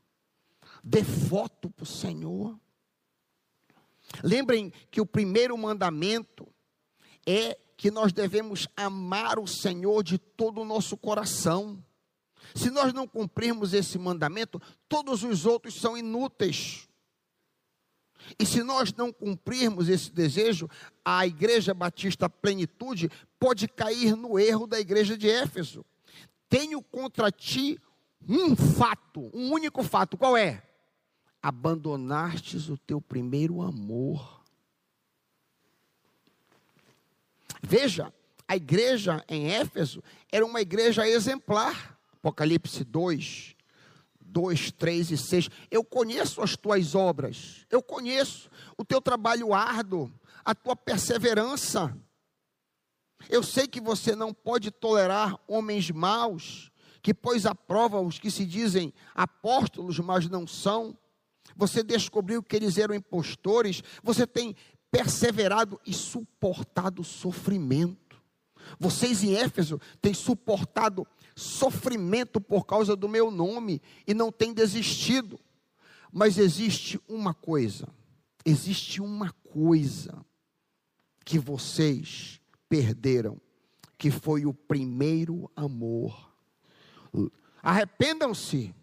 Devoto 0.83 1.69
para 1.69 1.83
o 1.83 1.87
Senhor. 1.87 2.57
Lembrem 4.23 4.71
que 4.89 5.01
o 5.01 5.05
primeiro 5.05 5.55
mandamento 5.57 6.47
é 7.27 7.59
que 7.79 7.89
nós 7.89 8.11
devemos 8.11 8.67
amar 8.75 9.39
o 9.39 9.47
Senhor 9.47 10.03
de 10.03 10.17
todo 10.17 10.59
o 10.59 10.65
nosso 10.65 10.97
coração. 10.97 11.81
Se 12.53 12.69
nós 12.69 12.91
não 12.91 13.07
cumprirmos 13.07 13.73
esse 13.73 13.97
mandamento, 13.97 14.61
todos 14.89 15.23
os 15.23 15.45
outros 15.45 15.75
são 15.75 15.97
inúteis. 15.97 16.89
E 18.37 18.45
se 18.45 18.63
nós 18.63 18.93
não 18.93 19.13
cumprirmos 19.13 19.87
esse 19.87 20.11
desejo, 20.11 20.69
a 21.05 21.25
Igreja 21.25 21.73
Batista 21.73 22.29
Plenitude 22.29 23.09
pode 23.39 23.65
cair 23.65 24.13
no 24.13 24.37
erro 24.37 24.67
da 24.67 24.77
Igreja 24.77 25.17
de 25.17 25.29
Éfeso. 25.29 25.85
Tenho 26.49 26.81
contra 26.81 27.31
ti 27.31 27.79
um 28.27 28.57
fato, 28.57 29.31
um 29.33 29.53
único 29.53 29.83
fato, 29.83 30.17
qual 30.17 30.35
é? 30.35 30.61
Abandonastes 31.41 32.67
o 32.67 32.77
teu 32.77 32.99
primeiro 32.99 33.61
amor. 33.61 34.38
Veja, 37.61 38.13
a 38.47 38.55
igreja 38.55 39.23
em 39.27 39.51
Éfeso 39.51 40.03
era 40.31 40.45
uma 40.45 40.61
igreja 40.61 41.07
exemplar. 41.07 41.97
Apocalipse 42.13 42.83
2, 42.83 43.55
2, 44.19 44.71
3 44.71 45.11
e 45.11 45.17
6. 45.17 45.49
Eu 45.69 45.83
conheço 45.83 46.41
as 46.41 46.55
tuas 46.55 46.95
obras, 46.95 47.65
eu 47.69 47.81
conheço 47.81 48.49
o 48.77 48.83
teu 48.83 49.01
trabalho 49.01 49.53
árduo, 49.53 50.11
a 50.43 50.55
tua 50.55 50.75
perseverança. 50.75 51.95
Eu 53.29 53.43
sei 53.43 53.67
que 53.67 53.81
você 53.81 54.15
não 54.15 54.33
pode 54.33 54.71
tolerar 54.71 55.37
homens 55.47 55.91
maus, 55.91 56.71
que 57.01 57.13
pôs 57.13 57.45
à 57.45 57.53
prova 57.53 57.99
os 57.99 58.17
que 58.17 58.31
se 58.31 58.45
dizem 58.45 58.93
apóstolos, 59.13 59.99
mas 59.99 60.29
não 60.29 60.47
são. 60.47 60.97
Você 61.55 61.83
descobriu 61.83 62.41
que 62.41 62.55
eles 62.55 62.77
eram 62.77 62.95
impostores, 62.95 63.83
você 64.03 64.25
tem 64.25 64.55
perseverado 64.91 65.79
e 65.85 65.93
suportado 65.93 67.03
sofrimento. 67.03 68.21
Vocês 68.79 69.23
em 69.23 69.35
Éfeso 69.35 69.79
têm 70.01 70.13
suportado 70.13 71.07
sofrimento 71.35 72.41
por 72.41 72.65
causa 72.65 72.95
do 72.95 73.07
meu 73.07 73.31
nome 73.31 73.81
e 74.05 74.13
não 74.13 74.31
têm 74.31 74.53
desistido. 74.53 75.39
Mas 76.11 76.37
existe 76.37 76.99
uma 77.07 77.33
coisa, 77.33 77.87
existe 78.43 79.01
uma 79.01 79.31
coisa 79.31 80.25
que 81.23 81.37
vocês 81.37 82.41
perderam, 82.67 83.39
que 83.97 84.09
foi 84.09 84.45
o 84.45 84.53
primeiro 84.53 85.49
amor. 85.55 86.31
Arrependam-se, 87.61 88.73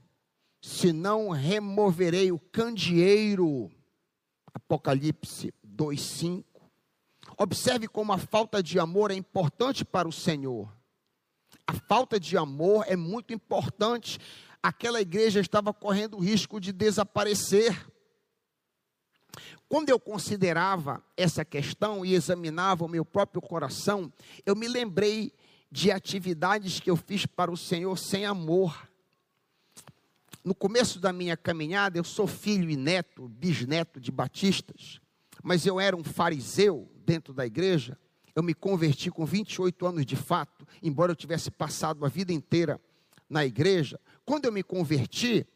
senão 0.60 1.30
removerei 1.30 2.30
o 2.30 2.38
candeeiro. 2.38 3.70
Apocalipse 4.54 5.52
2:5. 5.76 6.44
Observe 7.36 7.86
como 7.86 8.12
a 8.12 8.18
falta 8.18 8.62
de 8.62 8.78
amor 8.78 9.10
é 9.10 9.14
importante 9.14 9.84
para 9.84 10.08
o 10.08 10.12
Senhor. 10.12 10.72
A 11.66 11.74
falta 11.74 12.18
de 12.18 12.36
amor 12.36 12.84
é 12.88 12.96
muito 12.96 13.34
importante. 13.34 14.18
Aquela 14.62 15.00
igreja 15.00 15.40
estava 15.40 15.72
correndo 15.74 16.16
o 16.16 16.20
risco 16.20 16.60
de 16.60 16.72
desaparecer. 16.72 17.86
Quando 19.68 19.90
eu 19.90 19.98
considerava 19.98 21.04
essa 21.16 21.44
questão 21.44 22.06
e 22.06 22.14
examinava 22.14 22.84
o 22.84 22.88
meu 22.88 23.04
próprio 23.04 23.42
coração, 23.42 24.12
eu 24.44 24.54
me 24.54 24.68
lembrei 24.68 25.32
de 25.70 25.90
atividades 25.90 26.78
que 26.78 26.88
eu 26.88 26.96
fiz 26.96 27.26
para 27.26 27.50
o 27.50 27.56
Senhor 27.56 27.98
sem 27.98 28.24
amor. 28.24 28.88
No 30.44 30.54
começo 30.54 31.00
da 31.00 31.12
minha 31.12 31.36
caminhada, 31.36 31.98
eu 31.98 32.04
sou 32.04 32.28
filho 32.28 32.70
e 32.70 32.76
neto, 32.76 33.28
bisneto 33.28 34.00
de 34.00 34.12
batistas, 34.12 35.00
mas 35.46 35.64
eu 35.64 35.78
era 35.78 35.96
um 35.96 36.02
fariseu 36.02 36.90
dentro 37.04 37.32
da 37.32 37.46
igreja. 37.46 37.96
Eu 38.34 38.42
me 38.42 38.52
converti 38.52 39.12
com 39.12 39.24
28 39.24 39.86
anos 39.86 40.04
de 40.04 40.16
fato, 40.16 40.66
embora 40.82 41.12
eu 41.12 41.16
tivesse 41.16 41.52
passado 41.52 42.04
a 42.04 42.08
vida 42.08 42.32
inteira 42.32 42.80
na 43.30 43.46
igreja. 43.46 44.00
Quando 44.24 44.46
eu 44.46 44.50
me 44.50 44.64
converti, 44.64 45.46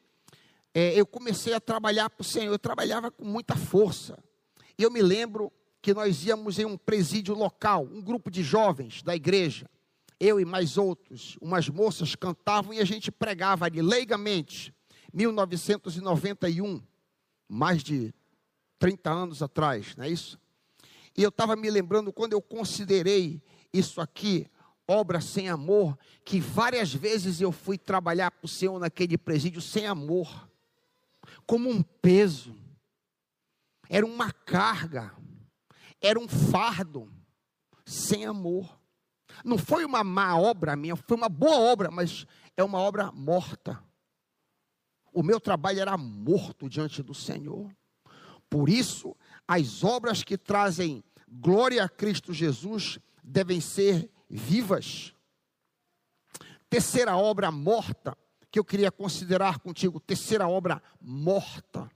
é, 0.73 0.95
eu 0.95 1.05
comecei 1.05 1.55
a 1.55 1.61
trabalhar 1.61 2.09
para 2.09 2.23
o 2.23 2.25
Senhor. 2.25 2.53
Eu 2.53 2.59
trabalhava 2.59 3.11
com 3.11 3.25
muita 3.25 3.57
força. 3.57 4.17
E 4.79 4.85
eu 4.85 4.93
me 4.93 5.03
lembro 5.03 5.53
que 5.83 5.93
nós 5.93 6.25
íamos 6.25 6.61
em 6.61 6.65
um 6.65 6.79
presídio 6.79 7.35
local, 7.35 7.83
um 7.83 8.01
grupo 8.01 8.31
de 8.31 8.45
jovens 8.45 9.03
da 9.03 9.17
igreja. 9.17 9.69
Eu 10.21 10.39
e 10.39 10.45
mais 10.45 10.79
outros, 10.79 11.37
umas 11.41 11.69
moças 11.69 12.15
cantavam 12.15 12.73
e 12.73 12.79
a 12.79 12.85
gente 12.85 13.11
pregava 13.11 13.65
ali 13.65 13.83
leigamente. 13.83 14.73
1991, 15.13 16.81
mais 17.49 17.83
de 17.83 18.15
30 18.81 19.09
anos 19.09 19.43
atrás, 19.43 19.95
não 19.95 20.05
é 20.05 20.09
isso? 20.09 20.41
E 21.17 21.23
eu 21.23 21.29
estava 21.29 21.55
me 21.55 21.71
lembrando 21.71 22.13
quando 22.13 22.33
eu 22.33 22.43
considerei 22.43 23.41
isso 23.73 24.01
aqui, 24.01 24.51
obra 24.89 25.21
sem 25.21 25.49
amor, 25.49 25.97
que 26.25 26.41
várias 26.41 26.93
vezes 26.93 27.41
eu 27.41 27.53
fui 27.53 27.79
trabalhar 27.79 28.33
para 28.33 28.47
o 28.47 28.49
Senhor 28.49 28.81
naquele 28.81 29.17
presídio 29.17 29.63
sem 29.63 29.87
amor 29.87 30.51
como 31.47 31.69
um 31.69 31.83
peso, 31.83 32.57
era 33.89 34.07
uma 34.07 34.33
carga, 34.33 35.13
era 36.01 36.19
um 36.19 36.29
fardo, 36.29 37.13
sem 37.85 38.25
amor. 38.25 38.79
Não 39.45 39.59
foi 39.59 39.85
uma 39.85 40.05
má 40.05 40.37
obra 40.37 40.77
minha, 40.77 40.95
foi 40.97 41.17
uma 41.17 41.29
boa 41.29 41.59
obra, 41.59 41.91
mas 41.91 42.27
é 42.57 42.63
uma 42.63 42.79
obra 42.79 43.11
morta. 43.11 43.83
O 45.13 45.23
meu 45.23 45.41
trabalho 45.41 45.81
era 45.81 45.97
morto 45.97 46.69
diante 46.69 47.03
do 47.03 47.15
Senhor. 47.15 47.75
Por 48.51 48.69
isso, 48.69 49.17
as 49.47 49.85
obras 49.85 50.25
que 50.25 50.37
trazem 50.37 51.03
glória 51.27 51.85
a 51.85 51.89
Cristo 51.89 52.35
Jesus 52.35 52.99
devem 53.23 53.61
ser 53.61 54.11
vivas. 54.29 55.15
Terceira 56.69 57.17
obra 57.17 57.51
morta 57.53 58.17
que 58.51 58.59
eu 58.59 58.65
queria 58.65 58.91
considerar 58.91 59.61
contigo, 59.61 60.01
terceira 60.01 60.49
obra 60.49 60.83
morta. 61.01 61.89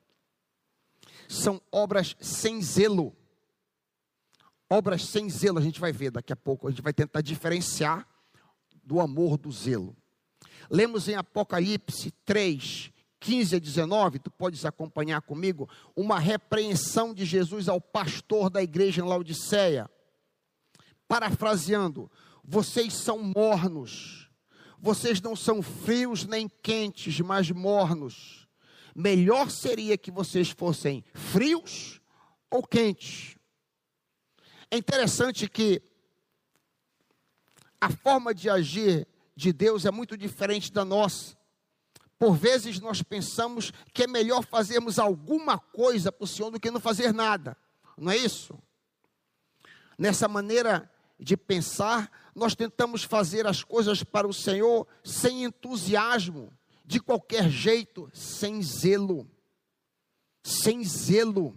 São 1.29 1.61
obras 1.73 2.17
sem 2.21 2.63
zelo. 2.63 3.15
Obras 4.71 5.05
sem 5.05 5.29
zelo, 5.29 5.59
a 5.59 5.63
gente 5.63 5.81
vai 5.81 5.93
ver 5.93 6.13
daqui 6.13 6.33
a 6.33 6.37
pouco, 6.37 6.69
a 6.69 6.71
gente 6.71 6.83
vai 6.83 6.93
tentar 6.93 7.21
diferenciar 7.21 8.07
do 8.85 9.01
amor 9.01 9.37
do 9.37 9.51
zelo. 9.51 9.97
Lemos 10.71 11.09
em 11.09 11.15
Apocalipse 11.15 12.13
3, 12.25 12.93
15 13.25 13.57
a 13.57 13.59
19, 13.59 14.19
tu 14.19 14.31
podes 14.31 14.65
acompanhar 14.65 15.23
comigo, 15.23 15.69
uma 15.97 16.19
repreensão 16.19 17.15
de 17.15 17.25
Jesus 17.25 17.69
ao 17.69 17.81
pastor 17.81 18.51
da 18.51 18.63
igreja 18.63 19.01
em 19.01 19.09
Laodiceia. 19.09 19.91
Parafraseando, 21.09 22.11
vocês 22.45 22.93
são 22.93 23.19
mornos 23.19 24.25
vocês 24.85 25.19
não 25.19 25.35
são 25.35 25.63
frios 25.63 26.27
nem 26.27 26.47
quentes, 26.47 27.19
mas 27.21 27.51
mornos. 27.51 28.47
Melhor 28.95 29.51
seria 29.51 29.97
que 29.97 30.11
vocês 30.11 30.51
fossem 30.51 31.03
frios 31.15 32.03
ou 32.51 32.63
quentes. 32.63 33.35
É 34.71 34.77
interessante 34.77 35.49
que 35.49 35.81
a 37.81 37.89
forma 37.89 38.35
de 38.35 38.51
agir 38.51 39.09
de 39.35 39.55
Deus 39.55 39.87
é 39.87 39.91
muito 39.91 40.19
diferente 40.19 40.71
da 40.71 40.85
nossa. 40.85 41.35
Por 42.19 42.37
vezes 42.37 42.81
nós 42.81 43.03
pensamos 43.03 43.73
que 43.93 44.05
é 44.05 44.07
melhor 44.07 44.45
fazermos 44.45 44.99
alguma 44.99 45.59
coisa 45.59 46.13
para 46.13 46.25
o 46.25 46.29
Senhor 46.29 46.51
do 46.51 46.61
que 46.61 46.71
não 46.71 46.81
fazer 46.81 47.13
nada. 47.13 47.57
Não 47.97 48.11
é 48.11 48.17
isso? 48.17 48.59
Nessa 49.99 50.29
maneira 50.29 50.91
de 51.19 51.37
pensar, 51.37 52.11
nós 52.35 52.55
tentamos 52.55 53.05
fazer 53.05 53.47
as 53.47 53.63
coisas 53.63 54.03
para 54.03 54.27
o 54.27 54.35
Senhor 54.35 54.87
sem 55.03 55.45
entusiasmo, 55.45 56.53
de 56.85 57.01
qualquer 57.01 57.49
jeito, 57.49 58.11
sem 58.13 58.63
zelo. 58.63 59.29
Sem 60.43 60.85
zelo. 60.85 61.57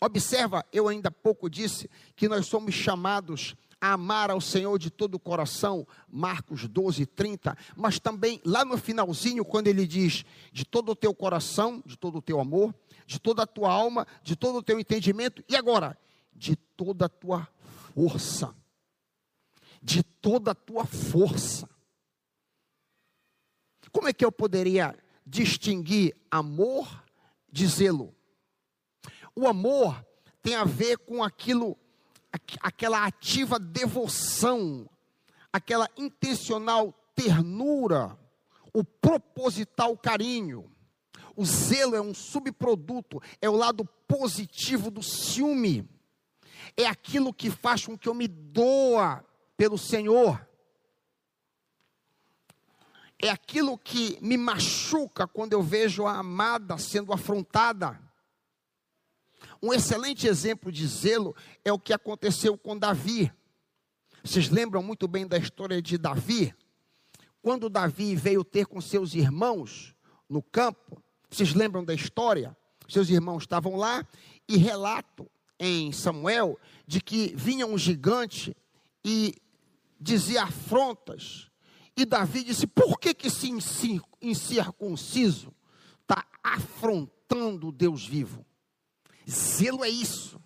Observa, 0.00 0.64
eu 0.72 0.88
ainda 0.88 1.08
há 1.08 1.12
pouco 1.12 1.48
disse 1.48 1.88
que 2.16 2.28
nós 2.28 2.46
somos 2.46 2.74
chamados 2.74 3.54
amar 3.80 4.30
ao 4.30 4.40
Senhor 4.40 4.78
de 4.78 4.90
todo 4.90 5.14
o 5.14 5.20
coração, 5.20 5.86
Marcos 6.08 6.68
12, 6.68 7.06
30, 7.06 7.56
mas 7.76 7.98
também 7.98 8.40
lá 8.44 8.64
no 8.64 8.76
finalzinho, 8.76 9.44
quando 9.44 9.68
ele 9.68 9.86
diz 9.86 10.24
de 10.52 10.64
todo 10.64 10.92
o 10.92 10.96
teu 10.96 11.14
coração, 11.14 11.82
de 11.86 11.96
todo 11.96 12.18
o 12.18 12.22
teu 12.22 12.40
amor, 12.40 12.74
de 13.06 13.18
toda 13.18 13.42
a 13.42 13.46
tua 13.46 13.72
alma, 13.72 14.06
de 14.22 14.36
todo 14.36 14.58
o 14.58 14.62
teu 14.62 14.78
entendimento, 14.78 15.42
e 15.48 15.56
agora, 15.56 15.98
de 16.34 16.56
toda 16.56 17.06
a 17.06 17.08
tua 17.08 17.48
força 17.94 18.54
de 19.82 20.02
toda 20.02 20.50
a 20.50 20.54
tua 20.54 20.84
força. 20.84 21.68
Como 23.90 24.08
é 24.08 24.12
que 24.12 24.24
eu 24.24 24.30
poderia 24.30 24.96
distinguir 25.26 26.14
amor 26.30 27.04
de 27.50 27.66
zelo? 27.66 28.14
O 29.34 29.48
amor 29.48 30.04
tem 30.42 30.54
a 30.54 30.64
ver 30.64 30.98
com 30.98 31.24
aquilo, 31.24 31.76
aquela 32.60 33.04
ativa 33.04 33.58
devoção, 33.58 34.88
aquela 35.52 35.88
intencional 35.96 36.92
ternura, 37.14 38.18
o 38.72 38.84
proposital 38.84 39.96
carinho. 39.96 40.70
O 41.36 41.44
zelo 41.44 41.94
é 41.94 42.00
um 42.00 42.14
subproduto, 42.14 43.20
é 43.40 43.48
o 43.48 43.56
lado 43.56 43.84
positivo 44.06 44.90
do 44.90 45.02
ciúme. 45.02 45.88
É 46.76 46.86
aquilo 46.86 47.32
que 47.32 47.50
faz 47.50 47.86
com 47.86 47.96
que 47.96 48.08
eu 48.08 48.14
me 48.14 48.28
doa 48.28 49.24
pelo 49.56 49.78
Senhor. 49.78 50.46
É 53.22 53.28
aquilo 53.28 53.76
que 53.76 54.18
me 54.22 54.36
machuca 54.36 55.26
quando 55.26 55.52
eu 55.52 55.62
vejo 55.62 56.06
a 56.06 56.18
amada 56.18 56.78
sendo 56.78 57.12
afrontada. 57.12 58.00
Um 59.62 59.72
excelente 59.72 60.26
exemplo 60.26 60.70
de 60.72 60.86
zelo 60.86 61.34
é 61.64 61.72
o 61.72 61.78
que 61.78 61.92
aconteceu 61.92 62.56
com 62.56 62.78
Davi. 62.78 63.32
Vocês 64.22 64.48
lembram 64.48 64.82
muito 64.82 65.08
bem 65.08 65.26
da 65.26 65.38
história 65.38 65.80
de 65.80 65.96
Davi? 65.96 66.54
Quando 67.42 67.70
Davi 67.70 68.14
veio 68.14 68.44
ter 68.44 68.66
com 68.66 68.80
seus 68.80 69.14
irmãos 69.14 69.94
no 70.28 70.42
campo, 70.42 71.02
vocês 71.30 71.54
lembram 71.54 71.84
da 71.84 71.94
história? 71.94 72.56
Seus 72.88 73.08
irmãos 73.08 73.44
estavam 73.44 73.76
lá 73.76 74.06
e 74.48 74.56
relato 74.56 75.30
em 75.58 75.92
Samuel 75.92 76.58
de 76.86 77.00
que 77.00 77.34
vinha 77.36 77.66
um 77.66 77.78
gigante 77.78 78.56
e 79.04 79.34
dizia 79.98 80.42
afrontas. 80.44 81.48
E 81.96 82.04
Davi 82.04 82.44
disse: 82.44 82.66
Por 82.66 82.98
que, 82.98 83.14
que 83.14 83.28
esse 83.28 83.48
incircunciso 84.20 85.54
está 86.02 86.26
afrontando 86.42 87.70
Deus 87.70 88.06
vivo? 88.06 88.44
Zelo 89.30 89.84
é 89.84 89.88
isso. 89.88 90.40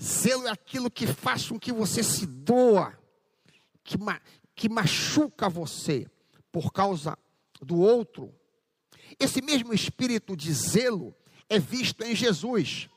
Zelo 0.00 0.46
é 0.46 0.50
aquilo 0.50 0.90
que 0.90 1.06
faz 1.06 1.48
com 1.48 1.58
que 1.58 1.72
você 1.72 2.02
se 2.02 2.26
doa, 2.26 2.96
que, 3.84 3.98
ma 3.98 4.20
que 4.54 4.68
machuca 4.68 5.48
você 5.48 6.06
por 6.50 6.72
causa 6.72 7.18
do 7.60 7.78
outro. 7.78 8.34
Esse 9.18 9.42
mesmo 9.42 9.72
espírito 9.72 10.36
de 10.36 10.52
zelo 10.52 11.14
é 11.48 11.58
visto 11.58 12.02
em 12.02 12.14
Jesus. 12.14 12.88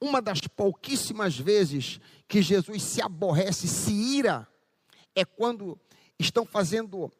Uma 0.00 0.22
das 0.22 0.40
pouquíssimas 0.40 1.36
vezes 1.36 2.00
que 2.26 2.40
Jesus 2.40 2.82
se 2.82 3.02
aborrece, 3.02 3.68
se 3.68 3.92
ira, 3.92 4.48
é 5.14 5.24
quando 5.24 5.78
estão 6.18 6.46
fazendo 6.46 7.10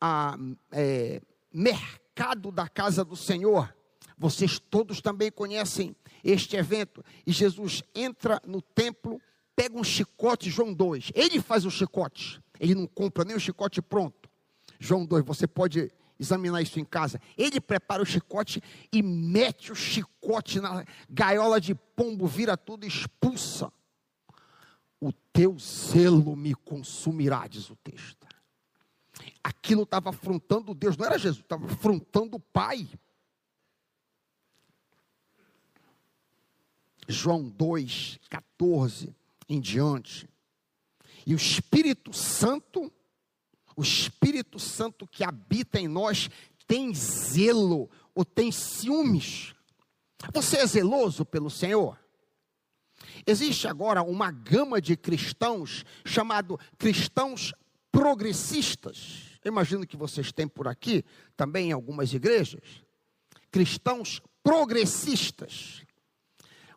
a 0.00 0.36
é, 0.70 1.20
mercado 1.52 2.52
da 2.52 2.68
casa 2.68 3.04
do 3.04 3.16
Senhor. 3.16 3.74
Vocês 4.20 4.58
todos 4.58 5.00
também 5.00 5.32
conhecem 5.32 5.96
este 6.22 6.54
evento. 6.54 7.02
E 7.26 7.32
Jesus 7.32 7.82
entra 7.94 8.38
no 8.46 8.60
templo, 8.60 9.18
pega 9.56 9.78
um 9.78 9.82
chicote, 9.82 10.50
João 10.50 10.74
2. 10.74 11.12
Ele 11.14 11.40
faz 11.40 11.64
o 11.64 11.70
chicote. 11.70 12.38
Ele 12.60 12.74
não 12.74 12.86
compra 12.86 13.24
nem 13.24 13.34
o 13.34 13.40
chicote 13.40 13.80
pronto. 13.80 14.28
João 14.78 15.06
2, 15.06 15.24
você 15.24 15.46
pode 15.46 15.90
examinar 16.18 16.60
isso 16.60 16.78
em 16.78 16.84
casa. 16.84 17.18
Ele 17.34 17.62
prepara 17.62 18.02
o 18.02 18.04
chicote 18.06 18.62
e 18.92 19.02
mete 19.02 19.72
o 19.72 19.74
chicote 19.74 20.60
na 20.60 20.84
gaiola 21.08 21.58
de 21.58 21.74
pombo, 21.74 22.26
vira 22.26 22.58
tudo 22.58 22.84
e 22.84 22.88
expulsa. 22.88 23.72
O 25.00 25.14
teu 25.32 25.56
zelo 25.58 26.36
me 26.36 26.54
consumirá, 26.54 27.46
diz 27.46 27.70
o 27.70 27.76
texto. 27.76 28.26
Aquilo 29.42 29.84
estava 29.84 30.10
afrontando 30.10 30.74
Deus, 30.74 30.98
não 30.98 31.06
era 31.06 31.18
Jesus, 31.18 31.42
estava 31.42 31.64
afrontando 31.64 32.36
o 32.36 32.40
Pai. 32.40 32.86
João 37.10 37.48
2, 37.48 38.20
14 38.28 39.14
em 39.48 39.60
diante. 39.60 40.28
E 41.26 41.34
o 41.34 41.36
Espírito 41.36 42.12
Santo, 42.12 42.92
o 43.76 43.82
Espírito 43.82 44.58
Santo 44.58 45.06
que 45.06 45.24
habita 45.24 45.78
em 45.78 45.88
nós, 45.88 46.30
tem 46.66 46.94
zelo 46.94 47.90
ou 48.14 48.24
tem 48.24 48.52
ciúmes. 48.52 49.54
Você 50.32 50.58
é 50.58 50.66
zeloso 50.66 51.24
pelo 51.24 51.50
Senhor? 51.50 51.98
Existe 53.26 53.66
agora 53.66 54.02
uma 54.02 54.30
gama 54.30 54.80
de 54.80 54.96
cristãos 54.96 55.84
chamado 56.04 56.58
cristãos 56.78 57.52
progressistas. 57.90 59.38
Eu 59.44 59.50
imagino 59.50 59.86
que 59.86 59.96
vocês 59.96 60.32
têm 60.32 60.46
por 60.46 60.68
aqui 60.68 61.04
também 61.36 61.68
em 61.68 61.72
algumas 61.72 62.12
igrejas 62.12 62.82
cristãos 63.50 64.22
progressistas. 64.42 65.82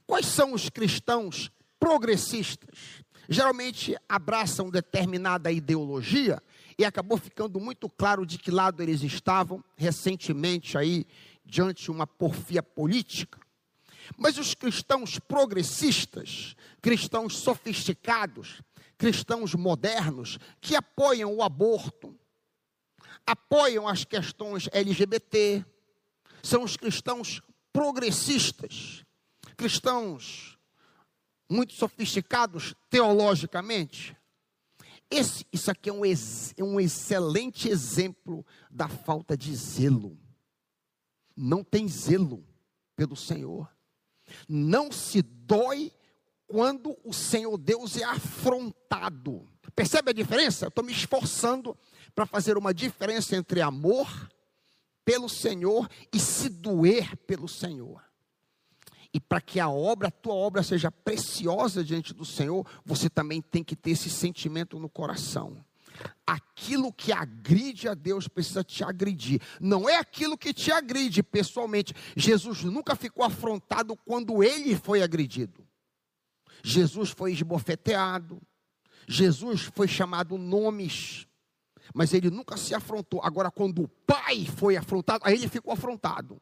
Quais 0.05 0.25
são 0.25 0.53
os 0.53 0.69
cristãos 0.69 1.51
progressistas? 1.79 3.03
Geralmente 3.29 3.95
abraçam 4.07 4.69
determinada 4.69 5.51
ideologia 5.51 6.41
e 6.77 6.83
acabou 6.83 7.17
ficando 7.17 7.59
muito 7.59 7.89
claro 7.89 8.25
de 8.25 8.37
que 8.37 8.51
lado 8.51 8.81
eles 8.81 9.01
estavam 9.01 9.63
recentemente 9.77 10.77
aí 10.77 11.05
diante 11.45 11.83
de 11.83 11.91
uma 11.91 12.05
porfia 12.05 12.61
política. 12.61 13.39
Mas 14.17 14.37
os 14.37 14.53
cristãos 14.53 15.19
progressistas, 15.19 16.55
cristãos 16.81 17.37
sofisticados, 17.37 18.61
cristãos 18.97 19.55
modernos, 19.55 20.37
que 20.59 20.75
apoiam 20.75 21.33
o 21.33 21.41
aborto, 21.41 22.17
apoiam 23.25 23.87
as 23.87 24.03
questões 24.03 24.67
LGBT, 24.73 25.65
são 26.41 26.63
os 26.63 26.75
cristãos 26.75 27.41
progressistas, 27.71 29.05
cristãos 29.53 30.57
muito 31.49 31.73
sofisticados 31.73 32.73
teologicamente. 32.89 34.15
Esse, 35.09 35.45
isso 35.51 35.69
aqui 35.69 35.89
é 35.89 35.93
um, 35.93 36.03
é 36.03 36.63
um 36.63 36.79
excelente 36.79 37.69
exemplo 37.69 38.45
da 38.71 38.87
falta 38.87 39.37
de 39.37 39.55
zelo. 39.55 40.17
Não 41.35 41.63
tem 41.63 41.87
zelo 41.87 42.43
pelo 42.95 43.15
Senhor. 43.15 43.69
Não 44.47 44.91
se 44.91 45.21
dói 45.21 45.91
quando 46.47 46.97
o 47.03 47.13
Senhor 47.13 47.57
Deus 47.57 47.97
é 47.97 48.03
afrontado. 48.03 49.47
Percebe 49.75 50.11
a 50.11 50.13
diferença? 50.13 50.67
Estou 50.67 50.83
me 50.83 50.91
esforçando 50.91 51.77
para 52.15 52.25
fazer 52.25 52.57
uma 52.57 52.73
diferença 52.73 53.35
entre 53.35 53.61
amor 53.61 54.07
pelo 55.05 55.27
Senhor 55.27 55.89
e 56.11 56.19
se 56.19 56.49
doer 56.49 57.15
pelo 57.17 57.47
Senhor. 57.47 58.03
E 59.13 59.19
para 59.19 59.39
que 59.39 59.59
a 59.59 59.69
obra, 59.69 60.07
a 60.07 60.11
tua 60.11 60.33
obra 60.33 60.63
seja 60.63 60.91
preciosa 60.91 61.83
diante 61.83 62.13
do 62.13 62.25
Senhor, 62.25 62.65
você 62.83 63.09
também 63.09 63.41
tem 63.41 63.63
que 63.63 63.75
ter 63.75 63.91
esse 63.91 64.09
sentimento 64.09 64.79
no 64.79 64.89
coração. 64.89 65.63
Aquilo 66.25 66.91
que 66.91 67.11
agride 67.11 67.87
a 67.87 67.93
Deus 67.93 68.27
precisa 68.27 68.63
te 68.63 68.83
agredir. 68.83 69.39
Não 69.61 69.87
é 69.87 69.97
aquilo 69.97 70.35
que 70.35 70.51
te 70.51 70.71
agride 70.71 71.21
pessoalmente. 71.21 71.93
Jesus 72.15 72.63
nunca 72.63 72.95
ficou 72.95 73.23
afrontado 73.23 73.95
quando 73.97 74.41
ele 74.41 74.75
foi 74.75 75.03
agredido. 75.03 75.63
Jesus 76.63 77.11
foi 77.11 77.33
esbofeteado. 77.33 78.41
Jesus 79.07 79.61
foi 79.61 79.87
chamado 79.87 80.39
nomes. 80.39 81.27
Mas 81.93 82.13
ele 82.13 82.31
nunca 82.31 82.57
se 82.57 82.73
afrontou. 82.73 83.21
Agora, 83.23 83.51
quando 83.51 83.83
o 83.83 83.87
pai 83.87 84.47
foi 84.57 84.75
afrontado, 84.75 85.23
aí 85.23 85.35
ele 85.35 85.47
ficou 85.47 85.71
afrontado. 85.71 86.41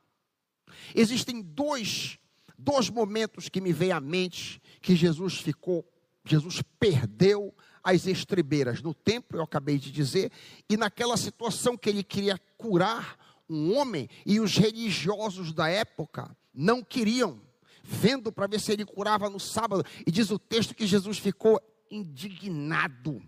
Existem 0.96 1.42
dois 1.42 2.21
dois 2.64 2.90
momentos 2.90 3.50
que 3.50 3.60
me 3.60 3.74
vem 3.74 3.92
à 3.92 4.00
mente 4.00 4.62
que 4.82 4.96
Jesus 4.96 5.38
ficou, 5.38 5.86
Jesus 6.24 6.62
perdeu 6.80 7.54
as 7.84 8.06
estribeiras 8.06 8.82
no 8.82 8.94
templo, 8.94 9.40
eu 9.40 9.44
acabei 9.44 9.78
de 9.78 9.92
dizer, 9.92 10.32
e 10.70 10.78
naquela 10.78 11.18
situação 11.18 11.76
que 11.76 11.90
ele 11.90 12.04
queria 12.04 12.40
curar 12.58 13.18
um 13.50 13.76
homem 13.76 14.08
e 14.26 14.40
os 14.40 14.56
religiosos 14.56 15.52
da 15.52 15.68
época 15.68 16.36
não 16.54 16.84
queriam, 16.84 17.42
vendo 17.84 18.32
para 18.32 18.48
ver 18.48 18.60
se 18.60 18.72
ele 18.72 18.86
curava 18.86 19.30
no 19.30 19.40
sábado, 19.40 19.84
e 20.06 20.12
diz 20.12 20.30
o 20.30 20.38
texto 20.38 20.76
que 20.76 20.86
Jesus 20.86 21.18
ficou 21.18 21.60
indignado. 21.90 23.22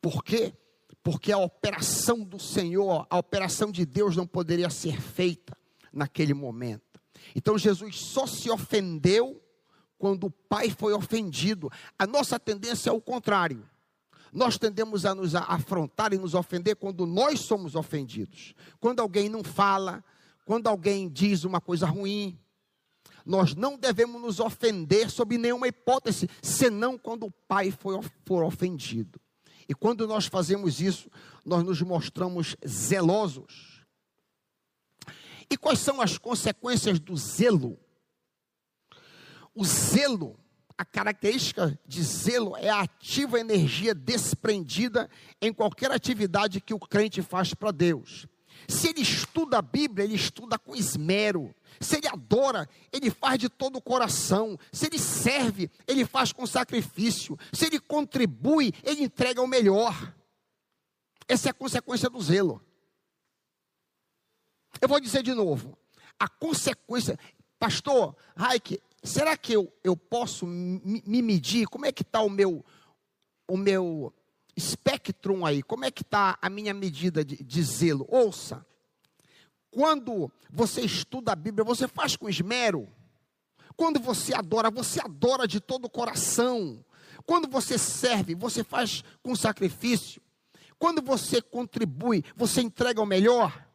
Por 0.00 0.24
quê? 0.24 0.52
Porque 1.02 1.30
a 1.30 1.38
operação 1.38 2.24
do 2.24 2.38
Senhor, 2.38 3.06
a 3.08 3.18
operação 3.18 3.70
de 3.70 3.86
Deus 3.86 4.16
não 4.16 4.26
poderia 4.26 4.68
ser 4.68 5.00
feita 5.00 5.56
naquele 5.92 6.34
momento. 6.34 6.91
Então 7.34 7.58
Jesus 7.58 7.98
só 8.00 8.26
se 8.26 8.50
ofendeu 8.50 9.42
quando 9.98 10.24
o 10.24 10.30
pai 10.30 10.70
foi 10.70 10.92
ofendido. 10.92 11.70
A 11.98 12.06
nossa 12.06 12.38
tendência 12.38 12.90
é 12.90 12.92
o 12.92 13.00
contrário. 13.00 13.68
Nós 14.32 14.58
tendemos 14.58 15.04
a 15.04 15.14
nos 15.14 15.34
afrontar 15.34 16.12
e 16.12 16.18
nos 16.18 16.34
ofender 16.34 16.76
quando 16.76 17.06
nós 17.06 17.40
somos 17.40 17.74
ofendidos. 17.74 18.54
Quando 18.80 19.00
alguém 19.00 19.28
não 19.28 19.44
fala, 19.44 20.02
quando 20.44 20.66
alguém 20.66 21.08
diz 21.08 21.44
uma 21.44 21.60
coisa 21.60 21.86
ruim, 21.86 22.38
nós 23.24 23.54
não 23.54 23.78
devemos 23.78 24.20
nos 24.20 24.40
ofender 24.40 25.10
sob 25.10 25.38
nenhuma 25.38 25.68
hipótese, 25.68 26.28
senão 26.42 26.98
quando 26.98 27.26
o 27.26 27.30
pai 27.30 27.70
for, 27.70 28.04
for 28.24 28.42
ofendido. 28.42 29.20
E 29.68 29.74
quando 29.74 30.06
nós 30.06 30.26
fazemos 30.26 30.80
isso, 30.80 31.08
nós 31.44 31.62
nos 31.62 31.80
mostramos 31.80 32.56
zelosos 32.66 33.71
e 35.52 35.56
quais 35.56 35.78
são 35.78 36.00
as 36.00 36.16
consequências 36.16 36.98
do 36.98 37.16
zelo? 37.16 37.78
O 39.54 39.64
zelo, 39.64 40.38
a 40.78 40.84
característica 40.84 41.78
de 41.86 42.02
zelo 42.02 42.56
é 42.56 42.70
a 42.70 42.80
ativa 42.80 43.38
energia 43.38 43.94
desprendida 43.94 45.10
em 45.40 45.52
qualquer 45.52 45.90
atividade 45.90 46.60
que 46.60 46.72
o 46.72 46.78
crente 46.78 47.20
faz 47.20 47.52
para 47.52 47.70
Deus. 47.70 48.26
Se 48.66 48.88
ele 48.88 49.00
estuda 49.00 49.58
a 49.58 49.62
Bíblia, 49.62 50.04
ele 50.04 50.14
estuda 50.14 50.58
com 50.58 50.74
esmero. 50.74 51.54
Se 51.80 51.96
ele 51.96 52.08
adora, 52.08 52.68
ele 52.92 53.10
faz 53.10 53.38
de 53.38 53.48
todo 53.48 53.76
o 53.76 53.82
coração. 53.82 54.58
Se 54.72 54.86
ele 54.86 54.98
serve, 54.98 55.70
ele 55.86 56.06
faz 56.06 56.32
com 56.32 56.46
sacrifício. 56.46 57.38
Se 57.52 57.66
ele 57.66 57.78
contribui, 57.78 58.72
ele 58.82 59.02
entrega 59.02 59.42
o 59.42 59.46
melhor. 59.46 60.14
Essa 61.28 61.48
é 61.48 61.50
a 61.50 61.54
consequência 61.54 62.08
do 62.08 62.20
zelo. 62.20 62.62
Eu 64.80 64.88
vou 64.88 65.00
dizer 65.00 65.22
de 65.22 65.34
novo. 65.34 65.76
A 66.18 66.28
consequência, 66.28 67.18
pastor, 67.58 68.16
Raik, 68.36 68.80
será 69.02 69.36
que 69.36 69.52
eu, 69.52 69.72
eu 69.82 69.96
posso 69.96 70.46
me, 70.46 71.02
me 71.06 71.22
medir? 71.22 71.66
Como 71.66 71.86
é 71.86 71.92
que 71.92 72.02
está 72.02 72.20
o 72.20 72.30
meu, 72.30 72.64
o 73.48 73.56
meu 73.56 74.12
espectrum 74.56 75.44
aí? 75.44 75.62
Como 75.62 75.84
é 75.84 75.90
que 75.90 76.02
está 76.02 76.38
a 76.40 76.48
minha 76.48 76.72
medida 76.72 77.24
de, 77.24 77.42
de 77.42 77.62
zelo? 77.62 78.06
Ouça, 78.08 78.64
quando 79.70 80.30
você 80.50 80.82
estuda 80.82 81.32
a 81.32 81.36
Bíblia, 81.36 81.64
você 81.64 81.88
faz 81.88 82.14
com 82.14 82.28
esmero. 82.28 82.88
Quando 83.76 83.98
você 83.98 84.34
adora, 84.34 84.70
você 84.70 85.00
adora 85.00 85.48
de 85.48 85.58
todo 85.60 85.86
o 85.86 85.90
coração. 85.90 86.84
Quando 87.24 87.48
você 87.48 87.78
serve, 87.78 88.34
você 88.34 88.62
faz 88.62 89.02
com 89.22 89.34
sacrifício. 89.34 90.20
Quando 90.78 91.00
você 91.00 91.40
contribui, 91.40 92.24
você 92.36 92.60
entrega 92.60 93.00
o 93.00 93.06
melhor. 93.06 93.66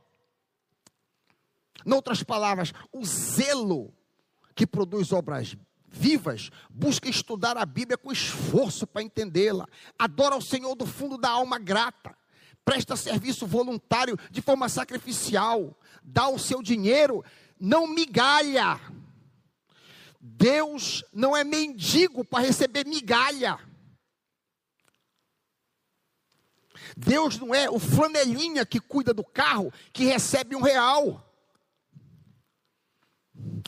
Outras 1.93 2.21
palavras, 2.23 2.73
o 2.91 3.05
zelo 3.05 3.93
que 4.53 4.67
produz 4.67 5.11
obras 5.11 5.55
vivas 5.89 6.51
busca 6.69 7.09
estudar 7.09 7.57
a 7.57 7.65
Bíblia 7.65 7.97
com 7.97 8.11
esforço 8.11 8.85
para 8.85 9.01
entendê-la. 9.01 9.67
Adora 9.97 10.35
o 10.35 10.41
Senhor 10.41 10.75
do 10.75 10.85
fundo 10.85 11.17
da 11.17 11.29
alma 11.29 11.57
grata. 11.57 12.15
Presta 12.63 12.95
serviço 12.97 13.47
voluntário 13.47 14.17
de 14.29 14.41
forma 14.41 14.67
sacrificial. 14.67 15.77
Dá 16.03 16.27
o 16.27 16.38
seu 16.38 16.61
dinheiro, 16.61 17.23
não 17.59 17.88
migalha. 17.88 18.79
Deus 20.19 21.03
não 21.13 21.35
é 21.35 21.43
mendigo 21.43 22.25
para 22.25 22.45
receber 22.45 22.85
migalha. 22.85 23.57
Deus 26.95 27.38
não 27.38 27.53
é 27.55 27.69
o 27.69 27.79
flanelinha 27.79 28.65
que 28.65 28.79
cuida 28.79 29.13
do 29.13 29.23
carro 29.23 29.71
que 29.93 30.03
recebe 30.03 30.55
um 30.55 30.61
real. 30.61 31.26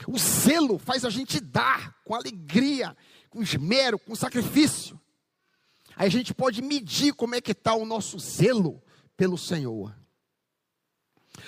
O 0.08 0.18
selo 0.18 0.78
faz 0.78 1.06
a 1.06 1.10
gente 1.10 1.40
dar 1.40 1.96
com 2.04 2.16
alegria, 2.16 2.96
com 3.30 3.42
esmero, 3.42 4.00
com 4.00 4.16
sacrifício. 4.16 5.00
Aí 5.96 6.08
a 6.08 6.12
gente 6.12 6.34
pode 6.34 6.62
medir 6.62 7.14
como 7.14 7.36
é 7.36 7.42
que 7.42 7.52
está 7.52 7.74
o 7.74 7.86
nosso 7.86 8.18
zelo 8.20 8.82
pelo 9.18 9.38
Senhor. 9.38 9.94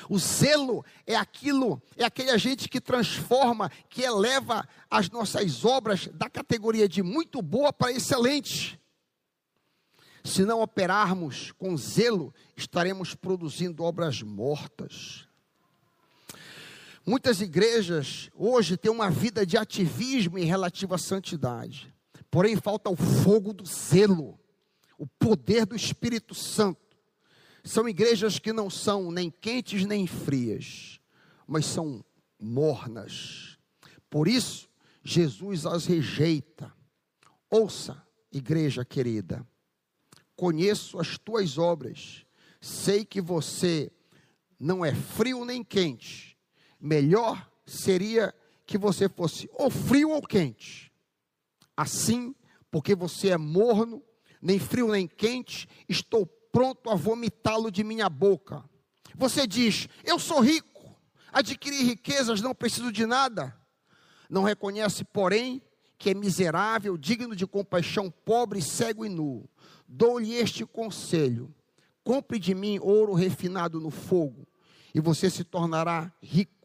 O 0.10 0.18
zelo 0.18 0.86
é 1.06 1.16
aquilo, 1.16 1.82
é 1.96 2.04
aquele 2.04 2.32
agente 2.32 2.68
que 2.68 2.80
transforma, 2.80 3.70
que 3.90 4.02
eleva 4.02 4.68
as 4.90 5.10
nossas 5.10 5.64
obras 5.66 6.08
da 6.08 6.30
categoria 6.30 6.88
de 6.88 7.02
muito 7.02 7.42
boa 7.42 7.72
para 7.74 7.92
excelente. 7.92 8.80
Se 10.24 10.46
não 10.46 10.62
operarmos 10.62 11.52
com 11.54 11.76
zelo, 11.76 12.34
estaremos 12.56 13.16
produzindo 13.16 13.84
obras 13.84 14.22
mortas. 14.22 15.28
Muitas 17.06 17.42
igrejas 17.42 18.30
hoje 18.36 18.78
têm 18.78 18.92
uma 18.92 19.10
vida 19.10 19.46
de 19.46 19.58
ativismo 19.58 20.38
em 20.38 20.46
relativo 20.46 20.94
à 20.94 20.98
santidade, 21.00 21.94
porém 22.30 22.56
falta 22.56 22.92
o 22.92 22.96
fogo 22.96 23.54
do 23.54 23.66
zelo, 23.66 24.40
o 24.98 25.08
poder 25.08 25.66
do 25.66 25.76
Espírito 25.76 26.36
Santo. 26.36 26.80
São 27.64 27.90
igrejas 27.90 28.38
que 28.38 28.54
não 28.54 28.70
são 28.70 29.12
nem 29.12 29.32
quentes 29.32 29.86
nem 29.86 30.06
frias, 30.06 31.00
mas 31.48 31.66
são 31.66 32.06
mornas. 32.40 33.58
Por 34.10 34.28
isso, 34.28 34.70
Jesus 35.04 35.66
as 35.66 35.86
rejeita. 35.86 36.72
Ouça, 37.50 38.02
igreja 38.32 38.86
querida, 38.86 39.46
conheço 40.36 41.00
as 41.00 41.18
tuas 41.18 41.58
obras, 41.58 42.26
sei 42.62 43.04
que 43.04 43.20
você 43.20 43.92
não 44.60 44.86
é 44.86 44.94
frio 44.94 45.44
nem 45.44 45.64
quente. 45.64 46.31
Melhor 46.82 47.50
seria 47.66 48.34
que 48.66 48.78
você 48.78 49.08
fosse 49.08 49.50
ou 49.54 49.70
frio 49.70 50.10
ou 50.10 50.22
quente. 50.22 50.92
Assim, 51.78 52.34
porque 52.72 52.96
você 52.96 53.30
é 53.30 53.38
morno, 53.38 54.04
nem 54.42 54.58
frio 54.58 54.88
nem 54.88 55.08
quente, 55.08 55.68
estou 55.88 56.26
pronto 56.26 56.90
a 56.90 56.96
vomitá-lo 56.96 57.72
de 57.72 57.84
minha 57.84 58.10
boca. 58.10 58.64
Você 59.16 59.46
diz: 59.46 59.88
Eu 60.04 60.18
sou 60.18 60.40
rico, 60.40 60.96
adquiri 61.32 61.84
riquezas, 61.84 62.42
não 62.42 62.56
preciso 62.56 62.92
de 62.92 63.06
nada. 63.06 63.56
Não 64.30 64.44
reconhece, 64.44 65.04
porém, 65.04 65.62
que 65.98 66.10
é 66.10 66.14
miserável, 66.14 66.98
digno 66.98 67.36
de 67.36 67.46
compaixão, 67.46 68.10
pobre, 68.10 68.62
cego 68.62 69.06
e 69.06 69.10
nu. 69.10 69.48
Dou-lhe 69.88 70.34
este 70.34 70.66
conselho: 70.66 71.54
compre 72.04 72.40
de 72.40 72.56
mim 72.56 72.80
ouro 72.80 73.14
refinado 73.14 73.80
no 73.80 73.92
fogo, 73.92 74.48
e 74.96 75.00
você 75.00 75.30
se 75.30 75.44
tornará 75.44 76.12
rico. 76.22 76.61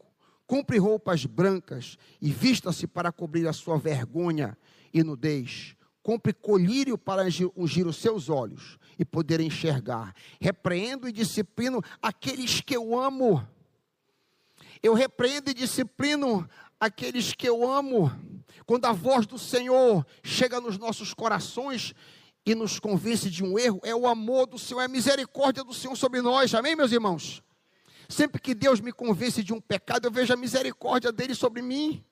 Compre 0.46 0.78
roupas 0.78 1.26
brancas 1.26 1.98
e 2.20 2.30
vista-se 2.30 2.86
para 2.86 3.10
cobrir 3.10 3.48
a 3.48 3.52
sua 3.52 3.78
vergonha 3.78 4.56
e 4.92 5.02
nudez. 5.02 5.74
Compre 6.02 6.32
colírio 6.32 6.96
para 6.96 7.22
ungir 7.56 7.86
os 7.86 7.96
seus 7.96 8.28
olhos 8.28 8.78
e 8.98 9.04
poder 9.04 9.40
enxergar. 9.40 10.14
Repreendo 10.40 11.08
e 11.08 11.12
disciplino 11.12 11.82
aqueles 12.00 12.60
que 12.60 12.76
eu 12.76 12.98
amo. 12.98 13.46
Eu 14.82 14.94
repreendo 14.94 15.50
e 15.50 15.54
disciplino 15.54 16.48
aqueles 16.78 17.32
que 17.32 17.48
eu 17.48 17.68
amo. 17.68 18.12
Quando 18.64 18.84
a 18.84 18.92
voz 18.92 19.26
do 19.26 19.38
Senhor 19.38 20.06
chega 20.22 20.60
nos 20.60 20.78
nossos 20.78 21.12
corações, 21.12 21.92
e 22.46 22.54
nos 22.54 22.78
convence 22.78 23.28
de 23.28 23.42
um 23.42 23.58
erro 23.58 23.80
é 23.82 23.92
o 23.92 24.06
amor 24.06 24.46
do 24.46 24.56
Senhor, 24.56 24.80
é 24.80 24.84
a 24.84 24.88
misericórdia 24.88 25.64
do 25.64 25.74
Senhor 25.74 25.96
sobre 25.96 26.22
nós. 26.22 26.54
Amém, 26.54 26.76
meus 26.76 26.92
irmãos? 26.92 27.42
Sempre 28.08 28.40
que 28.40 28.54
Deus 28.54 28.80
me 28.80 28.92
convence 28.92 29.42
de 29.42 29.52
um 29.52 29.60
pecado, 29.60 30.06
eu 30.06 30.10
vejo 30.10 30.32
a 30.32 30.36
misericórdia 30.36 31.10
dele 31.10 31.34
sobre 31.34 31.62
mim. 31.62 32.04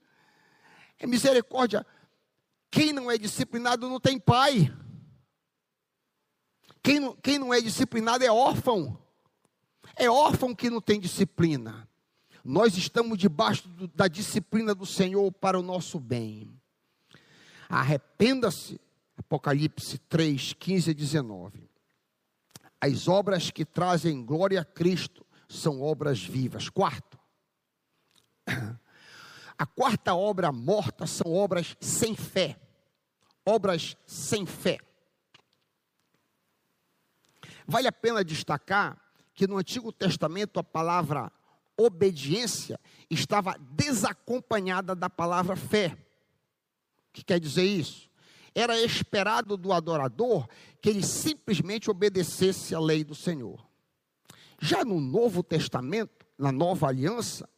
É 0.99 1.07
misericórdia. 1.07 1.87
Quem 2.71 2.93
não 2.93 3.11
é 3.11 3.17
disciplinado 3.17 3.89
não 3.89 4.01
tem 4.01 4.19
pai. 4.19 4.75
Quem 6.83 7.01
não, 7.01 7.17
quem 7.17 7.39
não 7.39 7.55
é 7.55 7.61
disciplinado 7.61 8.25
é 8.25 8.31
órfão. 8.31 8.99
É 9.97 10.11
órfão 10.11 10.55
que 10.55 10.69
não 10.69 10.81
tem 10.81 10.99
disciplina. 10.99 11.89
Nós 12.45 12.77
estamos 12.77 13.17
debaixo 13.17 13.69
do, 13.69 13.89
da 13.89 14.09
disciplina 14.09 14.75
do 14.75 14.85
Senhor 14.85 15.31
para 15.33 15.59
o 15.59 15.63
nosso 15.63 15.99
bem. 15.99 16.61
Arrependa-se 17.69 18.81
Apocalipse 19.17 19.99
3, 19.99 20.53
15 20.55 20.91
e 20.91 20.95
19. 20.95 21.71
As 22.81 23.09
obras 23.09 23.51
que 23.51 23.65
trazem 23.65 24.25
glória 24.25 24.61
a 24.61 24.65
Cristo 24.65 25.24
são 25.57 25.81
obras 25.81 26.23
vivas. 26.23 26.69
Quarto, 26.69 27.19
a 29.59 29.67
quarta 29.67 30.15
obra 30.15 30.53
morta 30.53 31.07
são 31.07 31.33
obras 31.33 31.77
sem 31.81 32.15
fé. 32.15 32.59
Obras 33.47 33.97
sem 34.07 34.47
fé. 34.47 34.79
Vale 37.67 37.89
a 37.89 37.93
pena 37.93 38.25
destacar 38.25 38.99
que 39.35 39.47
no 39.47 39.59
Antigo 39.59 39.93
Testamento 39.93 40.59
a 40.59 40.65
palavra 40.65 41.31
obediência 41.77 42.79
estava 43.11 43.57
desacompanhada 43.59 44.95
da 44.95 45.11
palavra 45.11 45.57
fé. 45.57 45.97
O 47.09 47.13
que 47.13 47.25
quer 47.25 47.41
dizer 47.41 47.65
isso? 47.65 48.09
era 48.55 48.81
esperado 48.81 49.57
do 49.57 49.73
adorador 49.73 50.47
que 50.81 50.89
ele 50.89 51.03
simplesmente 51.03 51.91
obedecesse 51.91 52.75
à 52.75 52.79
lei 52.79 53.03
do 53.03 53.15
Senhor. 53.15 53.64
Já 54.61 54.85
no 54.85 55.01
Novo 55.01 55.43
Testamento, 55.43 56.27
na 56.39 56.51
Nova 56.51 56.89
Aliança, 56.89 57.49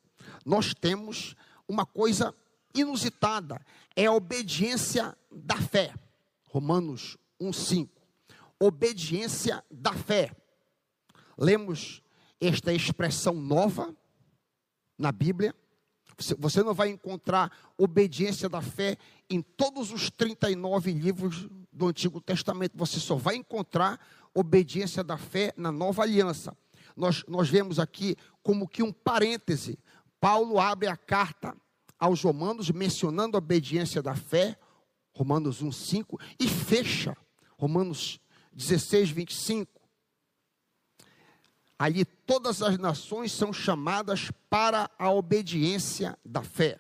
nós 0.45 0.75
temos 0.75 1.35
uma 1.69 1.85
coisa 1.85 2.35
inusitada, 2.75 3.61
é 3.95 4.07
a 4.07 4.13
obediência 4.13 5.17
da 5.31 5.57
fé. 5.57 5.95
Romanos 6.47 7.17
1:5. 7.41 7.89
Obediência 8.59 9.65
da 9.71 9.93
fé. 9.93 10.35
Lemos 11.37 12.03
esta 12.41 12.73
expressão 12.73 13.35
nova 13.35 13.95
na 14.99 15.13
Bíblia 15.13 15.55
você 16.39 16.63
não 16.63 16.73
vai 16.73 16.89
encontrar 16.89 17.53
obediência 17.77 18.49
da 18.49 18.63
fé 18.63 18.97
em 19.29 19.43
todos 19.43 19.93
os 19.93 20.11
39 20.11 20.93
livros 20.93 21.47
do 21.71 21.89
Antigo 21.89 22.21
Testamento. 22.21 22.73
Você 22.77 22.99
só 22.99 23.17
vai 23.17 23.37
encontrar 23.37 24.01
obediência 24.33 25.05
da 25.05 25.19
fé 25.19 25.53
na 25.57 25.71
nova 25.71 26.03
aliança. 26.03 26.57
Nós, 26.97 27.25
nós 27.29 27.49
vemos 27.49 27.79
aqui 27.79 28.17
como 28.43 28.69
que 28.69 28.83
um 28.83 28.93
parêntese. 28.93 29.79
Paulo 30.21 30.59
abre 30.59 30.89
a 30.89 30.97
carta 30.97 31.57
aos 31.99 32.23
Romanos 32.23 32.71
mencionando 32.71 33.37
a 33.37 33.39
obediência 33.39 34.03
da 34.03 34.15
fé, 34.15 34.59
Romanos 35.15 35.63
1,5, 35.63 36.21
e 36.41 36.49
fecha 36.49 37.17
Romanos 37.59 38.21
16, 38.53 39.11
25 39.11 39.77
ali 41.79 42.05
todas 42.05 42.63
as 42.63 42.79
nações 42.79 43.33
são 43.33 43.53
chamadas 43.53 44.31
para 44.49 44.91
a 44.99 45.11
obediência 45.11 46.19
da 46.25 46.43
fé. 46.43 46.79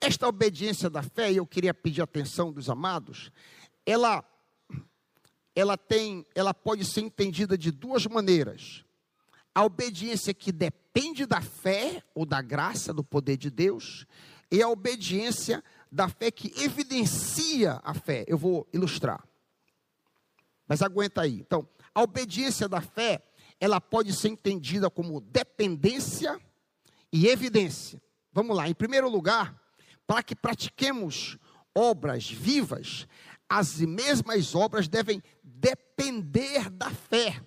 Esta 0.00 0.28
obediência 0.28 0.90
da 0.90 1.02
fé, 1.02 1.32
e 1.32 1.36
eu 1.36 1.46
queria 1.46 1.74
pedir 1.74 2.02
atenção 2.02 2.52
dos 2.52 2.68
amados, 2.68 3.30
ela 3.86 4.24
ela 5.54 5.76
tem, 5.76 6.26
ela 6.34 6.52
pode 6.52 6.84
ser 6.84 7.00
entendida 7.00 7.56
de 7.56 7.70
duas 7.70 8.06
maneiras. 8.06 8.84
A 9.54 9.64
obediência 9.64 10.34
que 10.34 10.50
depende 10.50 11.26
da 11.26 11.40
fé 11.40 12.02
ou 12.14 12.26
da 12.26 12.42
graça 12.42 12.92
do 12.92 13.04
poder 13.04 13.36
de 13.36 13.50
Deus, 13.50 14.06
e 14.50 14.62
a 14.62 14.68
obediência 14.68 15.62
da 15.90 16.08
fé 16.08 16.30
que 16.30 16.52
evidencia 16.62 17.80
a 17.84 17.94
fé. 17.94 18.24
Eu 18.26 18.36
vou 18.36 18.68
ilustrar. 18.72 19.24
Mas 20.66 20.82
aguenta 20.82 21.22
aí. 21.22 21.40
Então, 21.40 21.68
a 21.94 22.02
obediência 22.02 22.68
da 22.68 22.80
fé, 22.80 23.22
ela 23.60 23.80
pode 23.80 24.12
ser 24.12 24.28
entendida 24.28 24.90
como 24.90 25.20
dependência 25.20 26.40
e 27.12 27.28
evidência. 27.28 28.02
Vamos 28.32 28.56
lá, 28.56 28.68
em 28.68 28.74
primeiro 28.74 29.08
lugar, 29.08 29.60
para 30.06 30.22
que 30.22 30.34
pratiquemos 30.34 31.38
obras 31.74 32.28
vivas, 32.28 33.06
as 33.48 33.78
mesmas 33.78 34.54
obras 34.54 34.88
devem 34.88 35.22
depender 35.64 36.68
da 36.68 36.90
fé. 36.90 37.40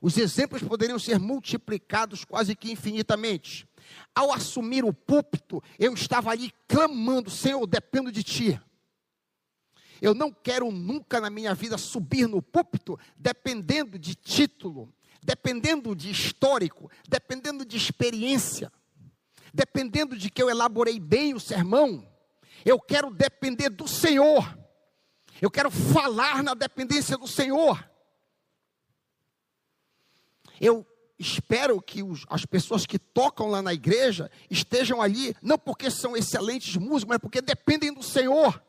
Os 0.00 0.16
exemplos 0.16 0.62
poderiam 0.62 0.98
ser 0.98 1.18
multiplicados 1.18 2.24
quase 2.24 2.56
que 2.56 2.72
infinitamente. 2.72 3.68
Ao 4.14 4.32
assumir 4.32 4.84
o 4.84 4.92
púlpito, 4.92 5.62
eu 5.78 5.92
estava 5.92 6.30
ali 6.30 6.50
clamando: 6.66 7.30
Senhor, 7.30 7.66
dependo 7.66 8.10
de 8.10 8.22
Ti. 8.22 8.60
Eu 10.00 10.14
não 10.14 10.32
quero 10.32 10.72
nunca 10.72 11.20
na 11.20 11.30
minha 11.30 11.54
vida 11.54 11.78
subir 11.78 12.26
no 12.26 12.42
púlpito 12.42 12.98
dependendo 13.16 13.96
de 13.96 14.16
título, 14.16 14.92
dependendo 15.22 15.94
de 15.94 16.10
histórico, 16.10 16.90
dependendo 17.08 17.64
de 17.64 17.76
experiência, 17.76 18.72
dependendo 19.54 20.16
de 20.16 20.28
que 20.28 20.42
eu 20.42 20.50
elaborei 20.50 20.98
bem 20.98 21.34
o 21.34 21.38
sermão. 21.38 22.04
Eu 22.64 22.80
quero 22.80 23.12
depender 23.12 23.68
do 23.68 23.86
Senhor. 23.86 24.61
Eu 25.42 25.50
quero 25.50 25.72
falar 25.72 26.40
na 26.40 26.54
dependência 26.54 27.18
do 27.18 27.26
Senhor. 27.26 27.84
Eu 30.60 30.86
espero 31.18 31.82
que 31.82 32.00
os, 32.00 32.24
as 32.30 32.46
pessoas 32.46 32.86
que 32.86 32.96
tocam 32.96 33.48
lá 33.48 33.60
na 33.60 33.74
igreja 33.74 34.30
estejam 34.48 35.02
ali, 35.02 35.34
não 35.42 35.58
porque 35.58 35.90
são 35.90 36.16
excelentes 36.16 36.76
músicos, 36.76 37.06
mas 37.06 37.18
porque 37.18 37.42
dependem 37.42 37.92
do 37.92 38.04
Senhor. 38.04 38.62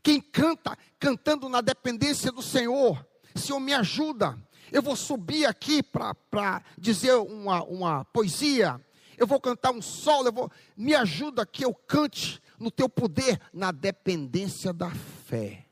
Quem 0.00 0.20
canta, 0.20 0.78
cantando 0.96 1.48
na 1.48 1.60
dependência 1.60 2.30
do 2.30 2.40
Senhor, 2.40 3.04
Senhor 3.34 3.58
me 3.58 3.74
ajuda. 3.74 4.38
Eu 4.70 4.80
vou 4.80 4.94
subir 4.94 5.44
aqui 5.44 5.82
para 5.82 6.62
dizer 6.78 7.14
uma, 7.16 7.64
uma 7.64 8.04
poesia, 8.04 8.80
eu 9.18 9.26
vou 9.26 9.40
cantar 9.40 9.72
um 9.72 9.82
solo, 9.82 10.28
eu 10.28 10.32
vou, 10.32 10.52
me 10.76 10.94
ajuda 10.94 11.44
que 11.44 11.64
eu 11.64 11.74
cante 11.74 12.40
no 12.60 12.70
teu 12.70 12.88
poder, 12.88 13.40
na 13.52 13.72
dependência 13.72 14.72
da 14.72 14.90
fé. 14.90 15.66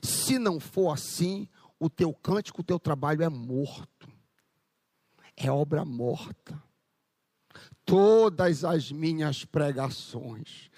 Se 0.00 0.38
não 0.38 0.60
for 0.60 0.92
assim, 0.92 1.48
o 1.78 1.90
teu 1.90 2.14
cântico, 2.14 2.60
o 2.60 2.64
teu 2.64 2.78
trabalho 2.78 3.24
é 3.24 3.28
morto, 3.28 4.08
é 5.36 5.50
obra 5.50 5.84
morta. 5.84 6.62
Todas 7.84 8.64
as 8.64 8.92
minhas 8.92 9.44
pregações, 9.44 10.70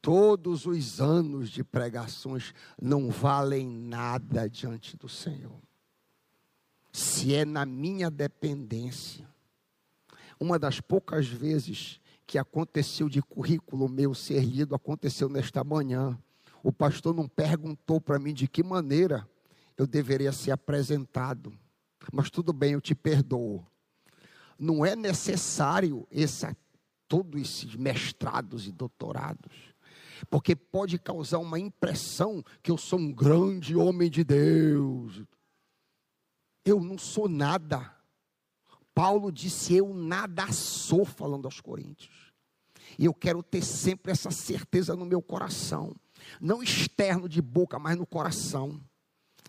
todos 0.00 0.64
os 0.64 1.00
anos 1.00 1.50
de 1.50 1.64
pregações 1.64 2.54
não 2.80 3.10
valem 3.10 3.68
nada 3.68 4.48
diante 4.48 4.96
do 4.96 5.08
Senhor. 5.08 5.60
Se 6.92 7.34
é 7.34 7.44
na 7.44 7.66
minha 7.66 8.10
dependência, 8.10 9.28
uma 10.38 10.58
das 10.58 10.80
poucas 10.80 11.26
vezes 11.26 12.00
que 12.26 12.38
aconteceu 12.38 13.08
de 13.08 13.20
currículo 13.20 13.88
meu 13.88 14.14
ser 14.14 14.44
lido, 14.44 14.74
aconteceu 14.74 15.28
nesta 15.28 15.62
manhã. 15.62 16.18
O 16.62 16.72
pastor 16.72 17.14
não 17.14 17.28
perguntou 17.28 18.00
para 18.00 18.18
mim 18.18 18.32
de 18.32 18.46
que 18.46 18.62
maneira 18.62 19.28
eu 19.76 19.86
deveria 19.86 20.32
ser 20.32 20.52
apresentado. 20.52 21.52
Mas 22.12 22.30
tudo 22.30 22.52
bem, 22.52 22.72
eu 22.72 22.80
te 22.80 22.94
perdoo. 22.94 23.66
Não 24.58 24.84
é 24.84 24.94
necessário 24.94 26.06
esse, 26.10 26.46
todos 27.08 27.40
esses 27.40 27.74
mestrados 27.74 28.66
e 28.66 28.72
doutorados, 28.72 29.74
porque 30.30 30.54
pode 30.54 30.98
causar 30.98 31.38
uma 31.38 31.58
impressão 31.58 32.44
que 32.62 32.70
eu 32.70 32.78
sou 32.78 32.98
um 32.98 33.12
grande 33.12 33.74
homem 33.76 34.08
de 34.08 34.22
Deus. 34.22 35.22
Eu 36.64 36.80
não 36.80 36.96
sou 36.96 37.28
nada. 37.28 37.92
Paulo 38.94 39.32
disse: 39.32 39.74
Eu 39.74 39.92
nada 39.94 40.50
sou, 40.52 41.04
falando 41.04 41.46
aos 41.46 41.60
Coríntios. 41.60 42.32
E 42.98 43.04
eu 43.04 43.14
quero 43.14 43.42
ter 43.42 43.62
sempre 43.62 44.12
essa 44.12 44.30
certeza 44.30 44.94
no 44.94 45.06
meu 45.06 45.22
coração, 45.22 45.94
não 46.40 46.62
externo 46.62 47.28
de 47.28 47.40
boca, 47.40 47.78
mas 47.78 47.96
no 47.96 48.06
coração. 48.06 48.80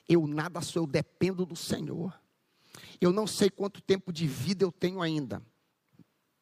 Eu 0.07 0.27
nada 0.27 0.61
sou, 0.61 0.83
eu 0.83 0.87
dependo 0.87 1.45
do 1.45 1.55
Senhor. 1.55 2.17
Eu 2.99 3.11
não 3.11 3.27
sei 3.27 3.49
quanto 3.49 3.81
tempo 3.81 4.11
de 4.11 4.27
vida 4.27 4.63
eu 4.63 4.71
tenho 4.71 5.01
ainda. 5.01 5.41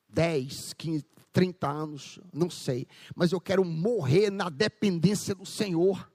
10, 0.10 0.74
15, 0.74 1.06
30 1.32 1.68
anos, 1.68 2.20
não 2.34 2.50
sei. 2.50 2.88
Mas 3.16 3.32
eu 3.32 3.40
quero 3.40 3.64
morrer 3.64 4.30
na 4.30 4.50
dependência 4.50 5.34
do 5.34 5.46
Senhor. 5.46 6.12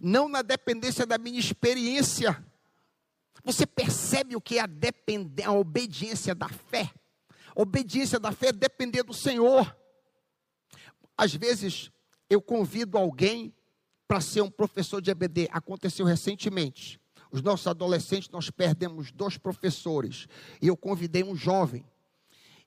Não 0.00 0.28
na 0.28 0.42
dependência 0.42 1.06
da 1.06 1.18
minha 1.18 1.40
experiência. 1.40 2.44
Você 3.44 3.66
percebe 3.66 4.36
o 4.36 4.40
que 4.40 4.58
é 4.58 4.62
a, 4.62 4.68
a 5.46 5.52
obediência 5.52 6.34
da 6.34 6.48
fé? 6.48 6.90
Obediência 7.54 8.18
da 8.18 8.32
fé 8.32 8.48
é 8.48 8.52
depender 8.52 9.02
do 9.02 9.12
Senhor. 9.12 9.76
Às 11.16 11.34
vezes, 11.34 11.90
eu 12.30 12.40
convido 12.40 12.96
alguém 12.96 13.54
para 14.06 14.20
ser 14.20 14.42
um 14.42 14.50
professor 14.50 15.00
de 15.00 15.10
EBD. 15.10 15.48
Aconteceu 15.50 16.06
recentemente. 16.06 17.00
Os 17.30 17.42
nossos 17.42 17.66
adolescentes, 17.66 18.28
nós 18.28 18.50
perdemos 18.50 19.10
dois 19.10 19.38
professores. 19.38 20.26
E 20.60 20.68
eu 20.68 20.76
convidei 20.76 21.24
um 21.24 21.34
jovem. 21.34 21.84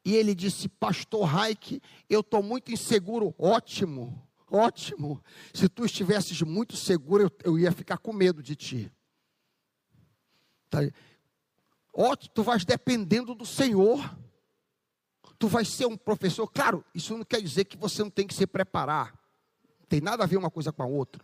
E 0.03 0.15
ele 0.15 0.35
disse: 0.35 0.67
Pastor 0.67 1.23
Raik, 1.23 1.81
eu 2.09 2.19
estou 2.19 2.43
muito 2.43 2.71
inseguro. 2.71 3.33
Ótimo, 3.37 4.21
ótimo. 4.51 5.23
Se 5.53 5.67
tu 5.67 5.85
estivesses 5.85 6.41
muito 6.41 6.75
seguro, 6.75 7.23
eu, 7.23 7.31
eu 7.43 7.59
ia 7.59 7.71
ficar 7.71 7.97
com 7.97 8.13
medo 8.13 8.43
de 8.43 8.55
ti. 8.55 8.91
Tá? 10.79 10.99
Ótimo, 11.93 12.31
tu 12.33 12.43
vais 12.43 12.65
dependendo 12.65 13.33
do 13.33 13.45
Senhor. 13.45 14.17
Tu 15.37 15.47
vais 15.47 15.67
ser 15.67 15.85
um 15.85 15.97
professor. 15.97 16.47
Claro, 16.47 16.83
isso 16.93 17.17
não 17.17 17.25
quer 17.25 17.41
dizer 17.41 17.65
que 17.65 17.77
você 17.77 18.03
não 18.03 18.09
tem 18.09 18.25
que 18.25 18.33
se 18.33 18.47
preparar. 18.47 19.13
Não 19.79 19.87
tem 19.87 20.01
nada 20.01 20.23
a 20.23 20.27
ver 20.27 20.37
uma 20.37 20.49
coisa 20.49 20.71
com 20.71 20.83
a 20.83 20.87
outra 20.87 21.23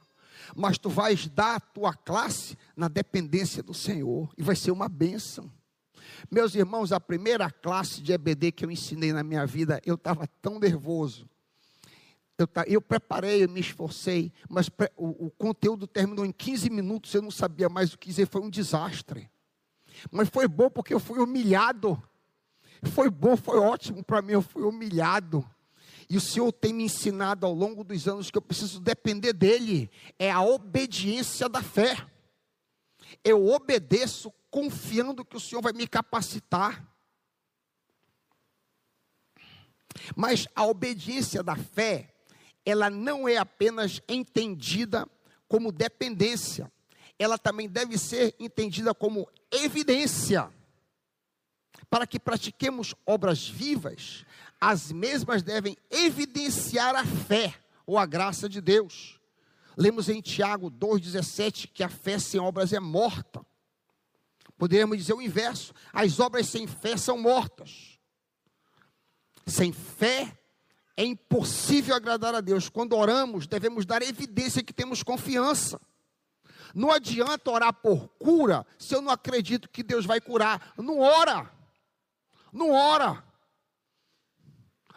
mas 0.55 0.77
tu 0.77 0.89
vais 0.89 1.27
dar 1.27 1.55
a 1.55 1.59
tua 1.59 1.93
classe 1.93 2.57
na 2.75 2.87
dependência 2.87 3.61
do 3.61 3.73
Senhor, 3.73 4.31
e 4.37 4.43
vai 4.43 4.55
ser 4.55 4.71
uma 4.71 4.89
bênção. 4.89 5.51
Meus 6.29 6.55
irmãos, 6.55 6.91
a 6.91 6.99
primeira 6.99 7.49
classe 7.49 8.01
de 8.01 8.11
EBD 8.11 8.51
que 8.51 8.65
eu 8.65 8.71
ensinei 8.71 9.13
na 9.13 9.23
minha 9.23 9.45
vida, 9.45 9.81
eu 9.85 9.95
estava 9.95 10.27
tão 10.41 10.59
nervoso. 10.59 11.29
Eu, 12.37 12.49
eu, 12.65 12.81
preparei, 12.81 13.43
eu 13.43 13.49
me 13.49 13.59
esforcei, 13.59 14.33
mas 14.49 14.67
o, 14.97 15.27
o, 15.27 15.31
conteúdo 15.31 15.85
terminou 15.85 16.25
em 16.25 16.31
15 16.31 16.69
minutos, 16.69 17.13
eu 17.13 17.21
não 17.21 17.29
sabia 17.29 17.69
mais 17.69 17.93
o 17.93 17.97
que 17.97 18.07
dizer, 18.07 18.27
foi 18.27 18.41
um 18.41 18.49
desastre. 18.49 19.29
Mas 20.09 20.29
foi 20.29 20.47
bom 20.47 20.69
porque 20.69 20.93
eu 20.93 20.99
fui 20.99 21.19
humilhado. 21.19 22.01
Foi 22.93 23.09
bom, 23.09 23.35
foi 23.35 23.59
ótimo 23.59 24.03
para 24.03 24.21
mim, 24.21 24.33
eu 24.33 24.41
fui 24.41 24.63
humilhado. 24.63 25.47
E 26.09 26.17
o 26.17 26.21
Senhor 26.21 26.51
tem 26.51 26.73
me 26.73 26.83
ensinado 26.83 27.45
ao 27.45 27.53
longo 27.53 27.83
dos 27.83 28.07
anos 28.07 28.31
que 28.31 28.37
eu 28.37 28.41
preciso 28.41 28.79
depender 28.79 29.33
dEle. 29.33 29.89
É 30.17 30.31
a 30.31 30.41
obediência 30.41 31.47
da 31.47 31.61
fé. 31.61 31.95
Eu 33.23 33.47
obedeço 33.47 34.33
confiando 34.49 35.23
que 35.23 35.37
o 35.37 35.39
Senhor 35.39 35.61
vai 35.61 35.73
me 35.73 35.87
capacitar. 35.87 36.85
Mas 40.15 40.47
a 40.55 40.65
obediência 40.65 41.43
da 41.43 41.55
fé, 41.55 42.13
ela 42.65 42.89
não 42.89 43.27
é 43.27 43.37
apenas 43.37 44.01
entendida 44.07 45.07
como 45.47 45.71
dependência, 45.71 46.71
ela 47.21 47.37
também 47.37 47.69
deve 47.69 47.99
ser 47.99 48.35
entendida 48.39 48.95
como 48.95 49.29
evidência. 49.51 50.51
Para 51.87 52.07
que 52.07 52.19
pratiquemos 52.19 52.95
obras 53.05 53.47
vivas, 53.47 54.25
as 54.59 54.91
mesmas 54.91 55.43
devem 55.43 55.77
evidenciar 55.91 56.95
a 56.95 57.05
fé 57.05 57.53
ou 57.85 57.99
a 57.99 58.07
graça 58.07 58.49
de 58.49 58.59
Deus. 58.59 59.19
Lemos 59.77 60.09
em 60.09 60.19
Tiago 60.19 60.71
2,17 60.71 61.69
que 61.71 61.83
a 61.83 61.89
fé 61.89 62.17
sem 62.17 62.39
obras 62.39 62.73
é 62.73 62.79
morta. 62.79 63.45
Poderíamos 64.57 64.97
dizer 64.97 65.13
o 65.13 65.21
inverso: 65.21 65.73
as 65.93 66.19
obras 66.19 66.47
sem 66.47 66.65
fé 66.65 66.97
são 66.97 67.19
mortas. 67.19 67.99
Sem 69.45 69.71
fé 69.71 70.37
é 70.97 71.03
impossível 71.03 71.95
agradar 71.95 72.33
a 72.33 72.41
Deus. 72.41 72.67
Quando 72.67 72.95
oramos, 72.95 73.45
devemos 73.45 73.85
dar 73.85 74.01
evidência 74.01 74.63
que 74.63 74.73
temos 74.73 75.03
confiança. 75.03 75.79
Não 76.73 76.91
adianta 76.91 77.51
orar 77.51 77.73
por 77.73 78.07
cura 78.19 78.65
se 78.77 78.95
eu 78.95 79.01
não 79.01 79.11
acredito 79.11 79.69
que 79.69 79.83
Deus 79.83 80.05
vai 80.05 80.21
curar. 80.21 80.73
Não 80.77 80.99
ora. 80.99 81.51
Não 82.51 82.71
ora. 82.71 83.23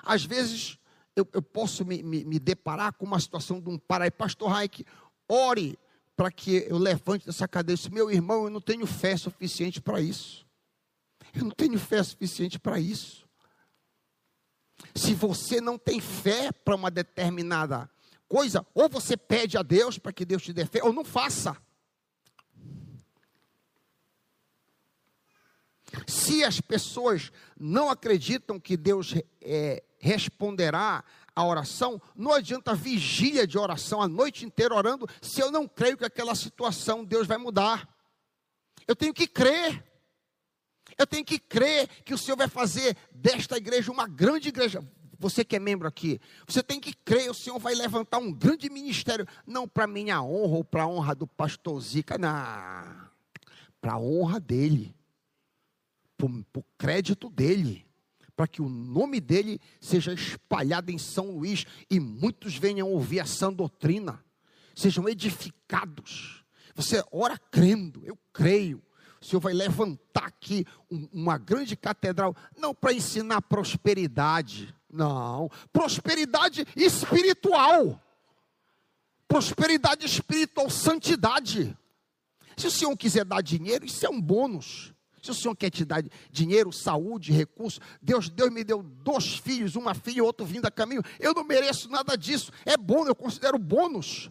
Às 0.02 0.24
vezes, 0.24 0.78
eu, 1.16 1.26
eu 1.32 1.42
posso 1.42 1.84
me, 1.84 2.02
me, 2.02 2.24
me, 2.24 2.38
deparar 2.38 2.92
com 2.92 3.06
uma 3.06 3.20
situação 3.20 3.60
de 3.60 3.68
um 3.68 3.78
pai, 3.78 4.10
pastor 4.10 4.50
Raik, 4.50 4.84
ore 5.28 5.78
para 6.16 6.30
que 6.30 6.66
eu 6.68 6.78
levante 6.78 7.26
dessa 7.26 7.48
cadeira. 7.48 7.76
Disse, 7.76 7.90
meu 7.90 8.10
irmão, 8.10 8.44
eu 8.44 8.50
não 8.50 8.60
tenho 8.60 8.86
fé 8.86 9.16
suficiente 9.16 9.80
para 9.80 10.00
isso. 10.00 10.46
Eu 11.34 11.44
não 11.44 11.50
tenho 11.50 11.78
fé 11.78 12.02
suficiente 12.02 12.58
para 12.58 12.78
isso. 12.78 13.24
Se 14.94 15.14
você 15.14 15.60
não 15.60 15.78
tem 15.78 16.00
fé 16.00 16.52
para 16.52 16.74
uma 16.74 16.90
determinada 16.90 17.90
coisa, 18.34 18.66
ou 18.74 18.88
você 18.88 19.16
pede 19.16 19.56
a 19.56 19.62
Deus 19.62 19.96
para 19.96 20.12
que 20.12 20.24
Deus 20.24 20.42
te 20.42 20.52
fé, 20.66 20.82
ou 20.82 20.92
não 20.92 21.04
faça. 21.04 21.56
Se 26.04 26.42
as 26.42 26.60
pessoas 26.60 27.30
não 27.56 27.88
acreditam 27.88 28.58
que 28.58 28.76
Deus 28.76 29.14
é, 29.40 29.84
responderá 30.00 31.04
a 31.32 31.46
oração, 31.46 32.02
não 32.16 32.32
adianta 32.32 32.74
vigília 32.74 33.46
de 33.46 33.56
oração 33.56 34.02
a 34.02 34.08
noite 34.08 34.44
inteira 34.44 34.74
orando, 34.74 35.08
se 35.22 35.40
eu 35.40 35.52
não 35.52 35.68
creio 35.68 35.96
que 35.96 36.04
aquela 36.04 36.34
situação 36.34 37.04
Deus 37.04 37.28
vai 37.28 37.38
mudar. 37.38 37.88
Eu 38.84 38.96
tenho 38.96 39.14
que 39.14 39.28
crer. 39.28 39.84
Eu 40.98 41.06
tenho 41.06 41.24
que 41.24 41.38
crer 41.38 41.86
que 42.04 42.12
o 42.12 42.18
Senhor 42.18 42.36
vai 42.36 42.48
fazer 42.48 42.96
desta 43.12 43.56
igreja 43.56 43.92
uma 43.92 44.08
grande 44.08 44.48
igreja. 44.48 44.84
Você 45.18 45.44
que 45.44 45.56
é 45.56 45.58
membro 45.58 45.86
aqui, 45.86 46.20
você 46.46 46.62
tem 46.62 46.80
que 46.80 46.94
crer, 46.94 47.30
o 47.30 47.34
Senhor 47.34 47.58
vai 47.58 47.74
levantar 47.74 48.18
um 48.18 48.32
grande 48.32 48.68
ministério, 48.68 49.26
não 49.46 49.68
para 49.68 49.86
minha 49.86 50.22
honra 50.22 50.56
ou 50.56 50.64
para 50.64 50.82
a 50.82 50.88
honra 50.88 51.14
do 51.14 51.26
pastor 51.26 51.80
Zica, 51.80 52.18
não. 52.18 52.30
Para 53.80 53.94
a 53.94 53.98
honra 53.98 54.40
dele, 54.40 54.94
para 56.16 56.26
o 56.26 56.64
crédito 56.78 57.28
dele 57.28 57.84
para 58.36 58.48
que 58.48 58.60
o 58.60 58.68
nome 58.68 59.20
dele 59.20 59.60
seja 59.80 60.12
espalhado 60.12 60.90
em 60.90 60.98
São 60.98 61.30
Luís 61.30 61.64
e 61.88 62.00
muitos 62.00 62.56
venham 62.56 62.90
ouvir 62.90 63.20
a 63.20 63.26
sã 63.26 63.52
doutrina, 63.52 64.22
sejam 64.74 65.08
edificados. 65.08 66.44
Você 66.74 67.02
ora 67.12 67.38
crendo, 67.50 68.02
eu 68.04 68.18
creio. 68.32 68.82
O 69.20 69.24
Senhor 69.24 69.40
vai 69.40 69.54
levantar 69.54 70.26
aqui 70.26 70.66
uma 70.90 71.38
grande 71.38 71.76
catedral, 71.76 72.36
não 72.58 72.74
para 72.74 72.92
ensinar 72.92 73.40
prosperidade, 73.42 74.74
não, 74.94 75.50
prosperidade 75.72 76.66
espiritual. 76.76 78.00
Prosperidade 79.26 80.06
espiritual, 80.06 80.70
santidade. 80.70 81.76
Se 82.56 82.66
o 82.66 82.70
Senhor 82.70 82.96
quiser 82.96 83.24
dar 83.24 83.42
dinheiro, 83.42 83.84
isso 83.84 84.06
é 84.06 84.08
um 84.08 84.20
bônus. 84.20 84.94
Se 85.22 85.30
o 85.30 85.34
Senhor 85.34 85.56
quer 85.56 85.70
te 85.70 85.84
dar 85.84 86.04
dinheiro, 86.30 86.70
saúde, 86.70 87.32
recurso, 87.32 87.80
Deus, 88.00 88.28
Deus 88.28 88.50
me 88.50 88.62
deu 88.62 88.82
dois 88.82 89.36
filhos, 89.36 89.74
uma 89.74 89.94
filha 89.94 90.18
e 90.18 90.22
outro 90.22 90.44
vindo 90.44 90.66
a 90.66 90.70
caminho. 90.70 91.02
Eu 91.18 91.32
não 91.32 91.42
mereço 91.42 91.88
nada 91.88 92.14
disso. 92.14 92.52
É 92.64 92.76
bom, 92.76 93.06
eu 93.06 93.14
considero 93.14 93.58
bônus. 93.58 94.30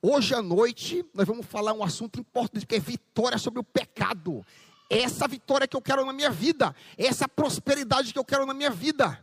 Hoje 0.00 0.34
à 0.34 0.42
noite, 0.42 1.04
nós 1.14 1.28
vamos 1.28 1.46
falar 1.46 1.74
um 1.74 1.84
assunto 1.84 2.18
importante, 2.18 2.66
que 2.66 2.74
é 2.74 2.80
vitória 2.80 3.36
sobre 3.38 3.60
o 3.60 3.64
pecado. 3.64 4.44
Essa 4.88 5.28
vitória 5.28 5.68
que 5.68 5.76
eu 5.76 5.82
quero 5.82 6.04
na 6.04 6.12
minha 6.12 6.30
vida, 6.30 6.74
essa 6.96 7.28
prosperidade 7.28 8.12
que 8.12 8.18
eu 8.18 8.24
quero 8.24 8.46
na 8.46 8.54
minha 8.54 8.70
vida. 8.70 9.22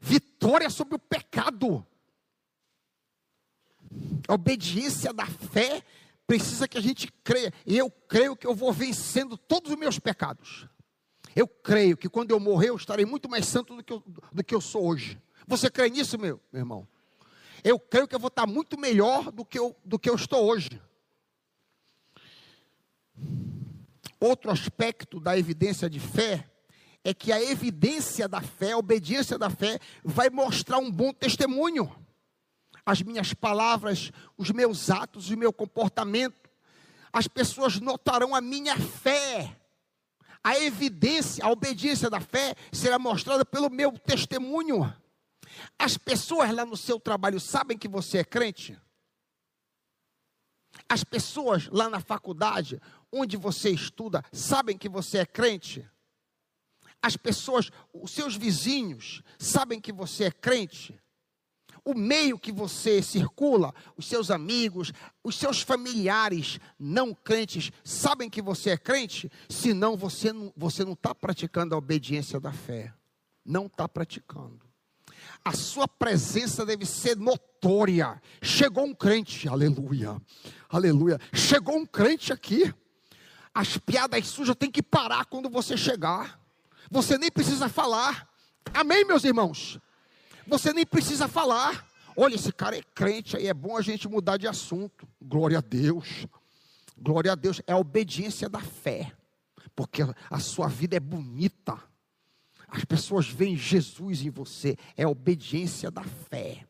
Vitória 0.00 0.70
sobre 0.70 0.94
o 0.94 0.98
pecado. 0.98 1.86
A 4.28 4.34
obediência 4.34 5.12
da 5.12 5.26
fé 5.26 5.82
precisa 6.26 6.66
que 6.66 6.76
a 6.76 6.80
gente 6.80 7.12
creia. 7.22 7.52
E 7.64 7.76
eu 7.76 7.90
creio 7.90 8.36
que 8.36 8.46
eu 8.46 8.54
vou 8.54 8.72
vencendo 8.72 9.36
todos 9.36 9.70
os 9.70 9.78
meus 9.78 9.98
pecados. 9.98 10.68
Eu 11.34 11.46
creio 11.46 11.96
que 11.96 12.08
quando 12.08 12.30
eu 12.30 12.40
morrer, 12.40 12.70
eu 12.70 12.76
estarei 12.76 13.04
muito 13.04 13.28
mais 13.28 13.46
santo 13.46 13.76
do 13.76 13.84
que 13.84 13.92
eu, 13.92 14.02
do 14.32 14.42
que 14.42 14.54
eu 14.54 14.60
sou 14.60 14.86
hoje. 14.86 15.20
Você 15.46 15.70
crê 15.70 15.88
nisso, 15.88 16.18
meu, 16.18 16.40
meu 16.52 16.60
irmão? 16.60 16.88
Eu 17.62 17.78
creio 17.78 18.08
que 18.08 18.14
eu 18.14 18.20
vou 18.20 18.28
estar 18.28 18.46
muito 18.46 18.78
melhor 18.78 19.30
do 19.30 19.44
que 19.44 19.58
eu, 19.58 19.76
do 19.84 19.98
que 19.98 20.08
eu 20.08 20.14
estou 20.14 20.44
hoje. 20.44 20.80
Outro 24.18 24.50
aspecto 24.50 25.20
da 25.20 25.38
evidência 25.38 25.90
de 25.90 26.00
fé 26.00 26.48
é 27.08 27.14
que 27.14 27.32
a 27.32 27.42
evidência 27.42 28.28
da 28.28 28.40
fé, 28.40 28.72
a 28.72 28.78
obediência 28.78 29.38
da 29.38 29.48
fé, 29.48 29.78
vai 30.04 30.28
mostrar 30.30 30.78
um 30.78 30.90
bom 30.90 31.12
testemunho 31.12 31.90
as 32.86 33.02
minhas 33.02 33.34
palavras, 33.34 34.12
os 34.38 34.52
meus 34.52 34.90
atos, 34.90 35.28
o 35.28 35.36
meu 35.36 35.52
comportamento. 35.52 36.48
As 37.12 37.26
pessoas 37.26 37.80
notarão 37.80 38.32
a 38.32 38.40
minha 38.40 38.78
fé. 38.78 39.56
A 40.42 40.56
evidência, 40.60 41.44
a 41.44 41.50
obediência 41.50 42.08
da 42.08 42.20
fé 42.20 42.54
será 42.70 42.96
mostrada 42.96 43.44
pelo 43.44 43.68
meu 43.68 43.90
testemunho. 43.98 44.94
As 45.76 45.98
pessoas 45.98 46.54
lá 46.54 46.64
no 46.64 46.76
seu 46.76 47.00
trabalho 47.00 47.40
sabem 47.40 47.76
que 47.76 47.88
você 47.88 48.18
é 48.18 48.24
crente? 48.24 48.78
As 50.88 51.02
pessoas 51.02 51.66
lá 51.72 51.90
na 51.90 51.98
faculdade, 51.98 52.80
onde 53.10 53.36
você 53.36 53.70
estuda, 53.70 54.22
sabem 54.30 54.78
que 54.78 54.88
você 54.88 55.18
é 55.18 55.26
crente? 55.26 55.84
As 57.02 57.16
pessoas, 57.16 57.70
os 57.92 58.10
seus 58.10 58.36
vizinhos, 58.36 59.22
sabem 59.38 59.80
que 59.80 59.92
você 59.92 60.24
é 60.24 60.30
crente? 60.30 60.98
o 61.86 61.94
meio 61.94 62.36
que 62.36 62.50
você 62.50 63.00
circula, 63.00 63.72
os 63.96 64.06
seus 64.06 64.28
amigos, 64.28 64.92
os 65.22 65.36
seus 65.36 65.62
familiares 65.62 66.58
não 66.76 67.14
crentes, 67.14 67.70
sabem 67.84 68.28
que 68.28 68.42
você 68.42 68.70
é 68.70 68.76
crente? 68.76 69.30
Senão 69.48 69.96
você 69.96 70.32
não 70.32 70.48
está 70.48 70.56
você 70.56 70.84
não 70.84 70.96
tá 70.96 71.14
praticando 71.14 71.76
a 71.76 71.78
obediência 71.78 72.40
da 72.40 72.52
fé. 72.52 72.92
Não 73.44 73.66
está 73.66 73.88
praticando. 73.88 74.66
A 75.44 75.52
sua 75.52 75.86
presença 75.86 76.66
deve 76.66 76.84
ser 76.84 77.16
notória. 77.16 78.20
Chegou 78.42 78.84
um 78.84 78.92
crente, 78.92 79.48
aleluia, 79.48 80.20
aleluia. 80.68 81.20
Chegou 81.32 81.76
um 81.76 81.86
crente 81.86 82.32
aqui. 82.32 82.74
As 83.54 83.78
piadas 83.78 84.26
sujas 84.26 84.56
têm 84.56 84.72
que 84.72 84.82
parar 84.82 85.24
quando 85.26 85.48
você 85.48 85.76
chegar. 85.76 86.40
Você 86.90 87.18
nem 87.18 87.30
precisa 87.30 87.68
falar. 87.68 88.28
Amém, 88.72 89.04
meus 89.04 89.24
irmãos? 89.24 89.78
Você 90.46 90.72
nem 90.72 90.86
precisa 90.86 91.28
falar. 91.28 91.86
Olha, 92.16 92.34
esse 92.34 92.52
cara 92.52 92.76
é 92.76 92.82
crente, 92.94 93.36
aí 93.36 93.46
é 93.46 93.54
bom 93.54 93.76
a 93.76 93.82
gente 93.82 94.08
mudar 94.08 94.36
de 94.36 94.46
assunto. 94.46 95.06
Glória 95.20 95.58
a 95.58 95.60
Deus. 95.60 96.26
Glória 96.96 97.32
a 97.32 97.34
Deus. 97.34 97.60
É 97.66 97.72
a 97.72 97.78
obediência 97.78 98.48
da 98.48 98.60
fé. 98.60 99.12
Porque 99.74 100.02
a 100.30 100.40
sua 100.40 100.68
vida 100.68 100.96
é 100.96 101.00
bonita. 101.00 101.78
As 102.68 102.84
pessoas 102.84 103.28
veem 103.28 103.56
Jesus 103.56 104.22
em 104.22 104.30
você. 104.30 104.76
É 104.96 105.04
a 105.04 105.08
obediência 105.08 105.90
da 105.90 106.02
fé. 106.02 106.66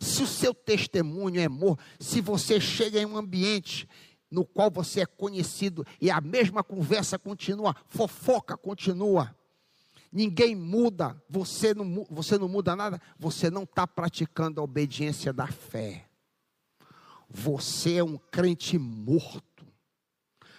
Se 0.00 0.22
o 0.22 0.26
seu 0.26 0.52
testemunho 0.52 1.40
é 1.40 1.44
amor, 1.44 1.78
se 1.98 2.20
você 2.20 2.60
chega 2.60 2.98
em 2.98 3.06
um 3.06 3.16
ambiente 3.16 3.88
no 4.34 4.44
qual 4.44 4.68
você 4.68 5.02
é 5.02 5.06
conhecido 5.06 5.86
e 6.00 6.10
a 6.10 6.20
mesma 6.20 6.64
conversa 6.64 7.16
continua, 7.16 7.74
fofoca 7.86 8.56
continua, 8.56 9.34
ninguém 10.10 10.56
muda, 10.56 11.16
você 11.30 11.72
não, 11.72 12.04
você 12.10 12.36
não 12.36 12.48
muda 12.48 12.74
nada, 12.74 13.00
você 13.16 13.48
não 13.48 13.62
está 13.62 13.86
praticando 13.86 14.60
a 14.60 14.64
obediência 14.64 15.32
da 15.32 15.46
fé. 15.46 16.08
Você 17.30 17.94
é 17.94 18.04
um 18.04 18.18
crente 18.18 18.76
morto. 18.76 19.64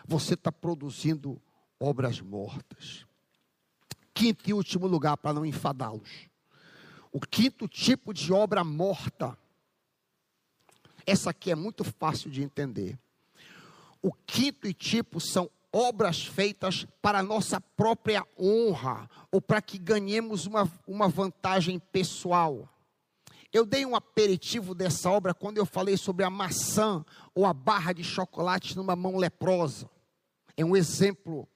Você 0.08 0.36
está 0.36 0.52
produzindo 0.52 1.42
obras 1.80 2.22
mortas. 2.22 3.06
Quinto 4.14 4.50
e 4.50 4.54
último 4.54 4.88
lugar, 4.88 5.18
para 5.18 5.34
não 5.34 5.46
enfadá-los. 5.46 6.30
O 7.12 7.20
quinto 7.20 7.68
tipo 7.68 8.14
de 8.14 8.32
obra 8.32 8.64
morta. 8.64 9.38
Essa 11.06 11.32
aqui 11.32 11.52
é 11.52 11.56
muito 11.56 11.84
fácil 11.84 12.32
de 12.32 12.42
entender. 12.42 12.98
O 14.06 14.14
quinto 14.14 14.72
tipo 14.72 15.20
são 15.20 15.50
obras 15.74 16.24
feitas 16.24 16.86
para 17.02 17.24
nossa 17.24 17.60
própria 17.60 18.24
honra 18.40 19.10
ou 19.32 19.42
para 19.42 19.60
que 19.64 19.80
ganhemos 19.80 20.46
uma, 20.46 20.72
uma 20.86 21.08
vantagem 21.10 21.80
pessoal. 21.80 22.70
Eu 23.52 23.66
dei 23.66 23.84
um 23.84 23.96
aperitivo 23.96 24.76
dessa 24.76 25.10
obra 25.10 25.34
quando 25.34 25.58
eu 25.58 25.66
falei 25.66 25.98
sobre 25.98 26.24
a 26.24 26.30
maçã 26.30 27.04
ou 27.34 27.48
a 27.48 27.52
barra 27.52 27.94
de 27.94 28.04
chocolate 28.04 28.78
numa 28.78 28.96
mão 28.96 29.18
leprosa. 29.18 29.90
É 30.56 30.64
um 30.64 30.78
exemplo 30.78 31.50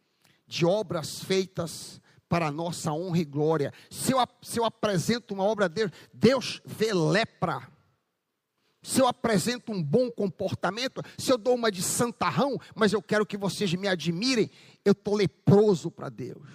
de 0.47 0.65
obras 0.65 1.23
feitas 1.23 2.01
para 2.27 2.47
a 2.47 2.51
nossa 2.51 2.91
honra 2.91 3.19
e 3.19 3.25
glória. 3.25 3.71
Se 3.91 4.11
eu, 4.11 4.17
se 4.41 4.59
eu 4.59 4.65
apresento 4.65 5.35
uma 5.35 5.43
obra 5.43 5.65
a 5.65 5.67
Deus, 5.67 5.91
Deus 6.11 6.61
vê 6.65 6.95
lepra 6.95 7.61
se 8.81 9.01
eu 9.01 9.07
apresento 9.07 9.71
um 9.71 9.83
bom 9.83 10.09
comportamento, 10.09 11.01
se 11.17 11.31
eu 11.31 11.37
dou 11.37 11.55
uma 11.55 11.71
de 11.71 11.81
santarrão, 11.81 12.57
mas 12.73 12.93
eu 12.93 13.01
quero 13.01 13.25
que 13.25 13.37
vocês 13.37 13.73
me 13.73 13.87
admirem, 13.87 14.49
eu 14.85 14.93
estou 14.93 15.15
leproso 15.15 15.91
para 15.91 16.09
Deus. 16.09 16.47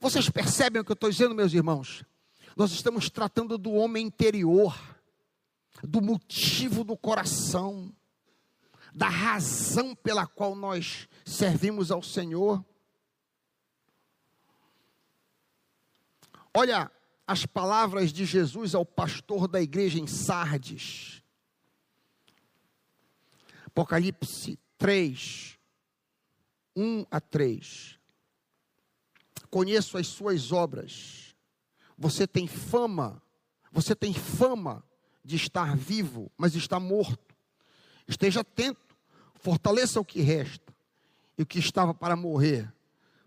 Vocês 0.00 0.28
percebem 0.28 0.80
o 0.80 0.84
que 0.84 0.92
eu 0.92 0.94
estou 0.94 1.10
dizendo, 1.10 1.34
meus 1.34 1.52
irmãos? 1.52 2.04
Nós 2.56 2.72
estamos 2.72 3.08
tratando 3.08 3.56
do 3.56 3.72
homem 3.72 4.06
interior, 4.06 4.76
do 5.82 6.02
motivo 6.02 6.84
do 6.84 6.96
coração, 6.96 7.92
da 8.94 9.08
razão 9.08 9.94
pela 9.94 10.26
qual 10.26 10.54
nós 10.54 11.08
servimos 11.24 11.90
ao 11.90 12.02
Senhor. 12.02 12.64
Olha, 16.52 16.90
as 17.28 17.44
palavras 17.44 18.10
de 18.10 18.24
Jesus 18.24 18.74
ao 18.74 18.86
pastor 18.86 19.46
da 19.46 19.60
igreja 19.60 19.98
em 19.98 20.06
Sardes. 20.06 21.22
Apocalipse 23.66 24.58
3, 24.78 25.58
1 26.74 27.04
a 27.10 27.20
3. 27.20 27.98
Conheço 29.50 29.98
as 29.98 30.06
suas 30.06 30.52
obras, 30.52 31.36
você 31.98 32.26
tem 32.26 32.46
fama, 32.46 33.22
você 33.70 33.94
tem 33.94 34.14
fama 34.14 34.82
de 35.22 35.36
estar 35.36 35.76
vivo, 35.76 36.32
mas 36.34 36.54
está 36.54 36.80
morto. 36.80 37.36
Esteja 38.06 38.40
atento, 38.40 38.96
fortaleça 39.34 40.00
o 40.00 40.04
que 40.04 40.22
resta 40.22 40.74
e 41.36 41.42
o 41.42 41.46
que 41.46 41.58
estava 41.58 41.92
para 41.92 42.16
morrer, 42.16 42.72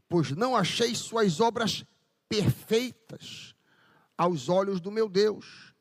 pois 0.09 0.31
não 0.31 0.55
achei 0.55 0.95
suas 0.95 1.39
obras 1.39 1.85
perfeitas 2.27 3.53
aos 4.17 4.49
olhos 4.49 4.79
do 4.79 4.91
meu 4.91 5.09
Deus. 5.09 5.73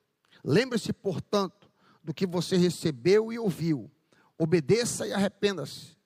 Lembre-se, 0.44 0.92
portanto, 0.92 1.70
do 2.02 2.14
que 2.14 2.26
você 2.26 2.56
recebeu 2.56 3.32
e 3.32 3.38
ouviu. 3.38 3.90
Obedeça 4.38 5.06
e 5.06 5.12
arrependa-se. 5.12 5.96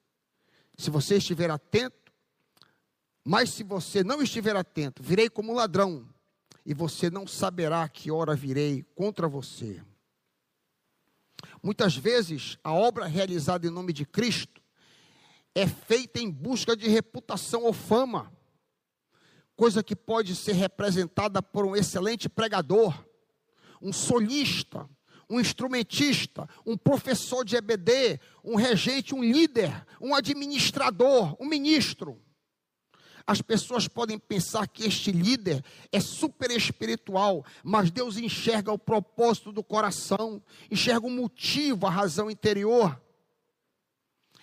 Se 0.77 0.91
você 0.91 1.17
estiver 1.17 1.51
atento, 1.51 2.13
mas 3.25 3.51
se 3.51 3.63
você 3.63 4.03
não 4.03 4.23
estiver 4.23 4.57
atento, 4.57 5.03
virei 5.03 5.31
como 5.31 5.55
ladrão, 5.55 6.07
e 6.67 6.75
você 6.75 7.11
não 7.11 7.27
saberá 7.27 7.89
que 7.89 8.11
hora 8.11 8.35
virei 8.35 8.83
contra 8.95 9.29
você. 9.29 9.83
Muitas 11.63 11.97
vezes, 11.97 12.59
a 12.65 12.73
obra 12.73 13.07
realizada 13.07 13.67
em 13.67 13.71
nome 13.71 13.93
de 13.93 14.05
Cristo 14.05 14.63
é 15.55 15.67
feita 15.67 16.21
em 16.21 16.31
busca 16.31 16.77
de 16.77 16.89
reputação 16.89 17.65
ou 17.65 17.73
fama, 17.73 18.33
coisa 19.57 19.83
que 19.83 19.95
pode 19.95 20.35
ser 20.35 20.53
representada 20.53 21.43
por 21.43 21.65
um 21.65 21.77
excelente 21.77 22.29
pregador, 22.29 23.05
um 23.81 23.93
solista, 23.93 24.89
um 25.29 25.41
instrumentista, 25.41 26.49
um 26.67 26.77
professor 26.77 27.45
de 27.45 27.57
EBD, 27.57 28.21
um 28.43 28.57
regente, 28.57 29.15
um 29.15 29.23
líder, 29.23 29.87
um 30.01 30.15
administrador, 30.15 31.37
um 31.41 31.47
ministro. 31.47 32.21
As 33.27 33.41
pessoas 33.41 33.89
podem 33.89 34.19
pensar 34.19 34.69
que 34.69 34.85
este 34.85 35.11
líder 35.11 35.65
é 35.91 35.99
super 35.99 36.51
espiritual, 36.51 37.45
mas 37.63 37.91
Deus 37.91 38.19
enxerga 38.19 38.71
o 38.71 38.79
propósito 38.79 39.51
do 39.51 39.65
coração, 39.65 40.43
enxerga 40.71 41.07
o 41.07 41.11
motivo, 41.11 41.87
a 41.87 41.91
razão 41.91 42.31
interior. 42.31 43.01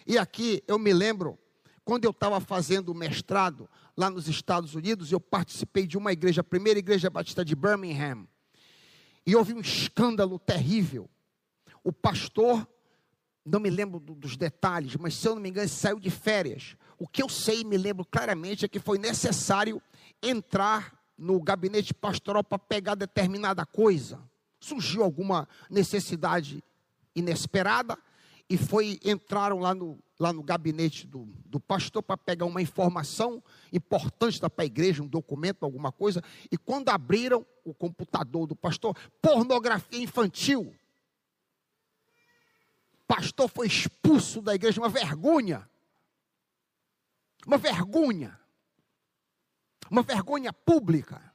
E 0.08 0.18
aqui 0.18 0.64
eu 0.68 0.80
me 0.80 0.92
lembro, 0.92 1.38
quando 1.86 2.06
eu 2.06 2.12
estava 2.12 2.40
fazendo 2.40 2.90
o 2.90 2.96
mestrado 2.96 3.70
lá 3.96 4.10
nos 4.10 4.28
Estados 4.28 4.76
Unidos, 4.76 5.12
eu 5.12 5.20
participei 5.20 5.86
de 5.86 5.98
uma 5.98 6.12
igreja, 6.12 6.42
a 6.42 6.44
primeira 6.44 6.80
igreja 6.80 7.10
batista 7.10 7.44
de 7.44 7.56
Birmingham, 7.56 8.28
e 9.26 9.36
houve 9.36 9.54
um 9.54 9.60
escândalo 9.60 10.40
terrível. 10.40 11.10
O 11.84 11.92
pastor, 11.92 12.68
não 13.46 13.60
me 13.60 13.70
lembro 13.70 14.00
dos 14.00 14.36
detalhes, 14.36 14.96
mas 14.96 15.16
se 15.16 15.28
eu 15.28 15.36
não 15.36 15.42
me 15.42 15.50
engano, 15.50 15.70
saiu 15.70 16.00
de 16.00 16.10
férias. 16.10 16.76
O 16.98 17.08
que 17.08 17.22
eu 17.22 17.30
sei 17.30 17.62
e 17.62 17.66
me 17.66 17.78
lembro 17.78 18.06
claramente 18.06 18.66
é 18.66 18.68
que 18.68 18.80
foi 18.80 18.98
necessário 18.98 19.82
entrar 20.22 21.00
no 21.18 21.40
gabinete 21.42 21.94
pastoral 21.94 22.44
para 22.44 22.60
pegar 22.60 22.96
determinada 22.96 23.66
coisa. 23.66 24.20
Surgiu 24.60 25.04
alguma 25.04 25.48
necessidade 25.70 26.64
inesperada 27.16 27.98
e 28.52 28.58
foi 28.58 29.00
entraram 29.06 29.60
lá 29.60 29.74
no, 29.74 29.98
lá 30.20 30.34
no 30.34 30.44
gabinete 30.44 31.08
do, 31.08 31.24
do 31.46 31.58
pastor 31.58 32.04
para 32.04 32.18
pegar 32.18 32.46
uma 32.46 32.62
informação 32.62 33.42
importante 33.72 34.42
para 34.42 34.52
a 34.58 34.66
igreja, 34.66 35.02
um 35.02 35.08
documento, 35.08 35.64
alguma 35.64 35.90
coisa. 35.90 36.22
E 36.52 36.58
quando 36.58 36.90
abriram 36.90 37.46
o 37.64 37.74
computador 37.74 38.46
do 38.46 38.54
pastor, 38.54 38.94
pornografia 39.22 40.04
infantil. 40.04 40.76
Pastor 43.08 43.48
foi 43.48 43.68
expulso 43.68 44.42
da 44.42 44.54
igreja, 44.54 44.82
uma 44.82 44.90
vergonha. 44.90 45.66
Uma 47.48 47.58
vergonha. 47.58 48.38
Uma 49.90 50.02
vergonha 50.02 50.52
pública. 50.52 51.34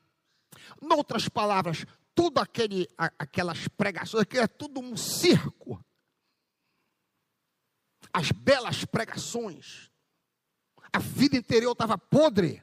Noutras 0.83 1.31
palavras, 1.31 1.87
tudo 2.15 2.41
aquele, 2.41 2.87
aquelas 3.19 3.69
pregações, 3.69 4.25
aquilo 4.25 4.43
é 4.43 4.47
tudo 4.47 4.81
um 4.81 4.99
circo. 4.99 5.83
As 8.17 8.33
belas 8.33 8.83
pregações. 8.87 9.91
A 10.91 10.99
vida 10.99 11.37
interior 11.37 11.73
estava 11.73 11.99
podre. 11.99 12.63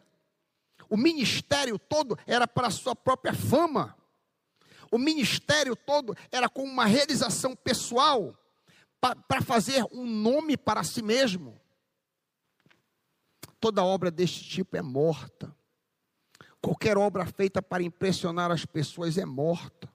O 0.89 0.97
ministério 0.97 1.78
todo 1.78 2.18
era 2.26 2.47
para 2.47 2.70
a 2.70 2.72
sua 2.72 2.95
própria 2.95 3.36
fama. 3.36 3.95
O 4.89 4.97
ministério 4.97 5.76
todo 5.76 6.18
era 6.32 6.49
com 6.49 6.64
uma 6.64 6.86
realização 6.86 7.56
pessoal, 7.56 8.36
para 8.99 9.43
fazer 9.43 9.86
um 9.91 10.08
nome 10.08 10.58
para 10.58 10.84
si 10.84 11.04
mesmo. 11.04 11.62
Toda 13.60 13.84
obra 13.84 14.10
deste 14.10 14.49
tipo 14.49 14.76
é 14.76 14.82
morta. 14.82 15.56
Qualquer 16.60 16.97
obra 16.97 17.28
feita 17.28 17.62
para 17.62 17.84
impressionar 17.84 18.49
as 18.49 18.66
pessoas 18.66 19.20
é 19.20 19.26
morta. 19.26 19.88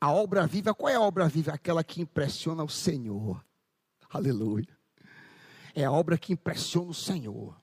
A 0.00 0.12
obra 0.12 0.48
viva, 0.48 0.74
qual 0.74 0.92
é 0.92 0.96
a 0.96 1.00
obra 1.00 1.28
viva? 1.28 1.52
Aquela 1.52 1.84
que 1.84 2.00
impressiona 2.00 2.64
o 2.64 2.68
Senhor. 2.68 3.46
Aleluia. 4.10 4.78
É 5.74 5.84
a 5.84 5.92
obra 5.92 6.16
que 6.18 6.32
impressiona 6.32 6.90
o 6.90 6.94
Senhor. 6.94 7.60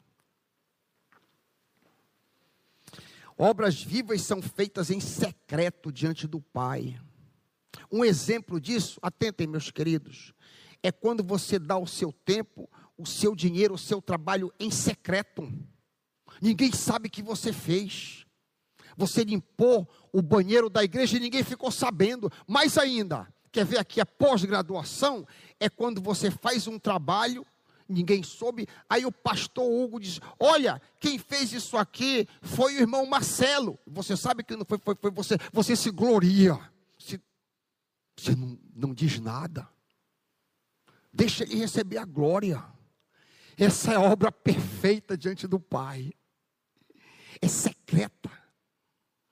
Obras 3.38 3.84
vivas 3.84 4.22
são 4.22 4.42
feitas 4.42 4.90
em 4.90 5.00
secreto 5.00 5.92
diante 5.92 6.26
do 6.26 6.40
Pai. 6.40 7.00
Um 7.92 8.06
exemplo 8.06 8.62
disso, 8.62 8.98
atentem, 9.02 9.46
meus 9.46 9.70
queridos, 9.70 10.34
é 10.82 10.92
quando 10.92 11.24
você 11.24 11.60
dá 11.60 11.78
o 11.78 11.88
seu 11.88 12.14
tempo, 12.14 12.70
o 12.98 13.06
seu 13.06 13.36
dinheiro, 13.36 13.74
o 13.74 13.78
seu 13.78 14.02
trabalho 14.02 14.54
em 14.58 14.72
secreto. 14.72 15.52
Ninguém 16.42 16.72
sabe 16.72 17.10
que 17.10 17.22
você 17.22 17.52
fez. 17.52 18.26
Você 18.96 19.26
limpou 19.26 19.90
o 20.14 20.22
banheiro 20.22 20.70
da 20.70 20.84
igreja 20.84 21.18
e 21.18 21.20
ninguém 21.20 21.44
ficou 21.44 21.70
sabendo. 21.70 22.32
Mais 22.48 22.78
ainda, 22.78 23.28
quer 23.56 23.66
ver 23.66 23.78
aqui 23.78 24.02
a 24.02 24.06
pós-graduação? 24.06 25.26
É 25.58 25.70
quando 25.70 26.02
você 26.02 26.30
faz 26.30 26.68
um 26.68 26.78
trabalho, 26.78 27.46
ninguém 27.88 28.22
soube. 28.22 28.68
Aí 28.90 29.06
o 29.06 29.12
pastor 29.12 29.66
Hugo 29.66 29.98
diz: 29.98 30.20
Olha, 30.38 30.82
quem 31.00 31.18
fez 31.18 31.54
isso 31.54 31.78
aqui 31.78 32.28
foi 32.42 32.76
o 32.76 32.80
irmão 32.80 33.06
Marcelo. 33.06 33.80
Você 33.88 34.18
sabe 34.18 34.44
que 34.44 34.58
não 34.58 34.66
foi, 34.66 34.78
foi, 34.78 34.96
foi 34.96 35.12
você. 35.12 35.38
Você 35.54 35.74
se 35.74 35.90
gloria. 35.90 36.60
Se, 37.00 37.22
você 38.18 38.36
não, 38.36 38.60
não 38.76 38.94
diz 38.94 39.20
nada. 39.20 39.68
Deixa 41.14 41.44
ele 41.44 41.56
receber 41.56 41.98
a 41.98 42.06
glória. 42.06 42.62
Essa 43.58 43.94
é 43.94 43.96
a 43.96 44.02
obra 44.02 44.34
perfeita 44.34 45.18
diante 45.18 45.48
do 45.48 45.62
Pai. 45.62 46.12
É 47.42 47.48
secreta. 47.48 48.30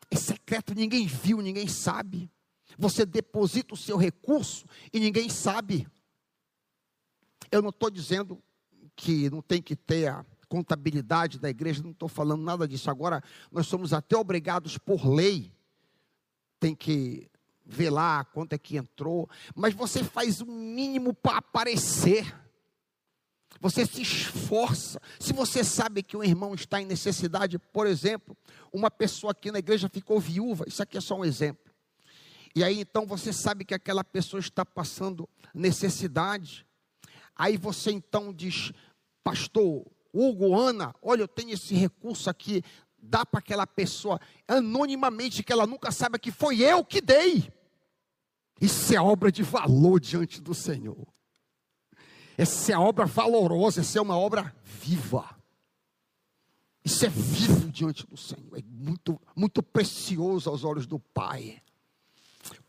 É 0.10 0.16
secreto, 0.16 0.74
ninguém 0.74 1.08
viu, 1.08 1.42
ninguém 1.42 1.68
sabe. 1.68 2.32
Você 2.78 3.06
deposita 3.06 3.74
o 3.74 3.78
seu 3.78 3.98
recurso 3.98 4.66
e 4.92 5.00
ninguém 5.00 5.30
sabe. 5.30 5.88
Eu 7.52 7.62
não 7.62 7.70
estou 7.70 7.90
dizendo 7.90 8.42
que 8.96 9.30
não 9.30 9.42
tem 9.42 9.62
que 9.62 9.76
ter 9.76 10.08
a 10.08 10.26
contabilidade 10.48 11.40
da 11.40 11.50
igreja, 11.50 11.82
não 11.82 11.92
estou 11.92 12.08
falando 12.08 12.44
nada 12.44 12.68
disso. 12.68 12.90
Agora, 12.90 13.24
nós 13.52 13.66
somos 13.66 13.92
até 13.92 14.16
obrigados 14.16 14.78
por 14.78 15.08
lei, 15.08 15.52
tem 16.60 16.76
que 16.76 17.28
ver 17.66 17.90
lá 17.90 18.24
quanto 18.24 18.54
é 18.54 18.58
que 18.58 18.78
entrou, 18.78 19.28
mas 19.56 19.74
você 19.74 20.04
faz 20.04 20.42
o 20.42 20.46
mínimo 20.46 21.14
para 21.14 21.38
aparecer. 21.38 22.40
Você 23.60 23.86
se 23.86 24.02
esforça. 24.02 25.02
Se 25.20 25.32
você 25.32 25.64
sabe 25.64 26.04
que 26.04 26.18
um 26.18 26.24
irmão 26.24 26.54
está 26.54 26.82
em 26.82 26.86
necessidade, 26.86 27.58
por 27.58 27.88
exemplo, 27.88 28.38
uma 28.72 28.92
pessoa 28.92 29.32
aqui 29.32 29.52
na 29.52 29.60
igreja 29.60 29.90
ficou 29.90 30.20
viúva, 30.20 30.66
isso 30.68 30.84
aqui 30.84 30.98
é 30.98 31.02
só 31.02 31.16
um 31.16 31.26
exemplo. 31.26 31.73
E 32.56 32.64
aí 32.64 32.80
então 32.80 33.06
você 33.06 33.34
sabe 33.34 33.66
que 33.66 33.74
aquela 33.74 34.04
pessoa 34.04 34.40
está 34.40 34.66
passando 34.66 35.28
necessidade. 35.54 36.66
Aí 37.36 37.58
você 37.58 37.92
então 37.92 38.32
diz, 38.32 38.72
pastor, 39.24 39.86
Hugo, 40.14 40.56
Ana, 40.56 40.94
olha, 41.02 41.22
eu 41.22 41.28
tenho 41.28 41.52
esse 41.52 41.74
recurso 41.74 42.30
aqui, 42.30 42.64
dá 43.00 43.26
para 43.26 43.40
aquela 43.40 43.66
pessoa 43.66 44.20
anonimamente, 44.48 45.44
que 45.44 45.52
ela 45.52 45.66
nunca 45.66 45.92
saiba 45.92 46.20
que 46.20 46.32
foi 46.32 46.62
eu 46.62 46.86
que 46.86 47.02
dei. 47.02 47.52
Isso 48.62 48.96
é 48.96 49.02
obra 49.02 49.32
de 49.32 49.42
valor 49.42 50.00
diante 50.00 50.40
do 50.40 50.54
Senhor. 50.54 51.08
Essa 52.38 52.74
é 52.74 52.78
obra 52.78 53.06
valorosa, 53.06 53.82
essa 53.82 53.98
é 53.98 54.02
uma 54.02 54.18
obra 54.18 54.56
viva. 54.64 55.36
Isso 56.86 57.06
é 57.06 57.10
vivo 57.10 57.72
diante 57.72 58.06
do 58.06 58.18
Senhor, 58.18 58.58
é 58.58 58.62
muito, 58.64 59.20
muito 59.36 59.64
precioso 59.64 60.50
aos 60.50 60.64
olhos 60.64 60.86
do 60.86 61.00
Pai. 61.00 61.62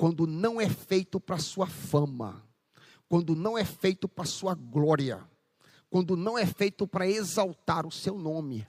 Quando 0.05 0.27
não 0.27 0.61
é 0.61 0.69
feito 0.69 1.19
para 1.19 1.39
sua 1.39 1.67
fama, 1.67 2.47
quando 3.09 3.35
não 3.35 3.57
é 3.57 3.65
feito 3.65 4.07
para 4.07 4.27
sua 4.27 4.55
glória, 4.55 5.27
quando 5.89 6.15
não 6.15 6.37
é 6.37 6.45
feito 6.45 6.87
para 6.87 7.09
exaltar 7.09 7.87
o 7.87 7.91
seu 7.91 8.19
nome, 8.19 8.69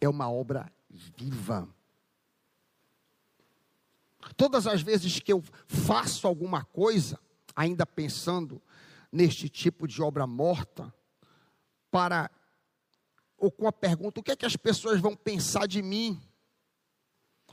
é 0.00 0.08
uma 0.08 0.30
obra 0.30 0.72
viva. 0.88 1.68
Todas 4.38 4.66
as 4.66 4.80
vezes 4.80 5.20
que 5.20 5.34
eu 5.34 5.44
faço 5.66 6.26
alguma 6.26 6.64
coisa, 6.64 7.20
ainda 7.54 7.84
pensando 7.84 8.58
neste 9.12 9.50
tipo 9.50 9.86
de 9.86 10.00
obra 10.00 10.26
morta, 10.26 10.90
para 11.90 12.30
ou 13.36 13.52
com 13.52 13.68
a 13.68 13.72
pergunta: 13.72 14.18
o 14.18 14.22
que 14.22 14.32
é 14.32 14.36
que 14.36 14.46
as 14.46 14.56
pessoas 14.56 14.98
vão 14.98 15.14
pensar 15.14 15.68
de 15.68 15.82
mim? 15.82 16.18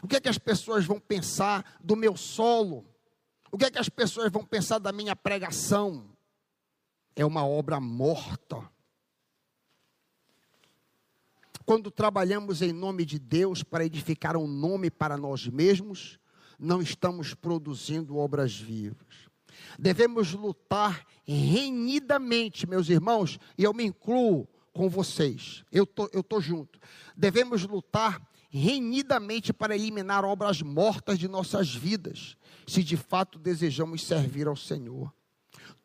O 0.01 0.07
que 0.07 0.15
é 0.15 0.19
que 0.19 0.29
as 0.29 0.37
pessoas 0.37 0.85
vão 0.85 0.99
pensar 0.99 1.77
do 1.83 1.95
meu 1.95 2.15
solo? 2.15 2.85
O 3.51 3.57
que 3.57 3.65
é 3.65 3.71
que 3.71 3.79
as 3.79 3.89
pessoas 3.89 4.31
vão 4.31 4.45
pensar 4.45 4.79
da 4.79 4.91
minha 4.91 5.15
pregação? 5.15 6.09
É 7.15 7.25
uma 7.25 7.45
obra 7.45 7.79
morta. 7.79 8.69
Quando 11.65 11.91
trabalhamos 11.91 12.61
em 12.61 12.71
nome 12.71 13.05
de 13.05 13.19
Deus 13.19 13.61
para 13.61 13.85
edificar 13.85 14.37
um 14.37 14.47
nome 14.47 14.89
para 14.89 15.17
nós 15.17 15.47
mesmos, 15.47 16.19
não 16.57 16.81
estamos 16.81 17.33
produzindo 17.33 18.17
obras 18.17 18.55
vivas. 18.55 19.29
Devemos 19.77 20.33
lutar 20.33 21.05
renhidamente, 21.25 22.67
meus 22.67 22.89
irmãos, 22.89 23.39
e 23.57 23.63
eu 23.63 23.73
me 23.73 23.83
incluo 23.85 24.47
com 24.73 24.89
vocês. 24.89 25.63
Eu 25.71 25.85
tô, 25.85 26.09
eu 26.13 26.23
tô 26.23 26.39
junto. 26.39 26.79
Devemos 27.15 27.65
lutar 27.65 28.21
renhidamente 28.49 29.53
para 29.53 29.75
eliminar 29.75 30.25
obras 30.25 30.61
mortas 30.61 31.19
de 31.19 31.27
nossas 31.27 31.73
vidas, 31.73 32.35
se 32.67 32.83
de 32.83 32.97
fato 32.97 33.37
desejamos 33.37 34.03
servir 34.03 34.47
ao 34.47 34.55
Senhor. 34.55 35.13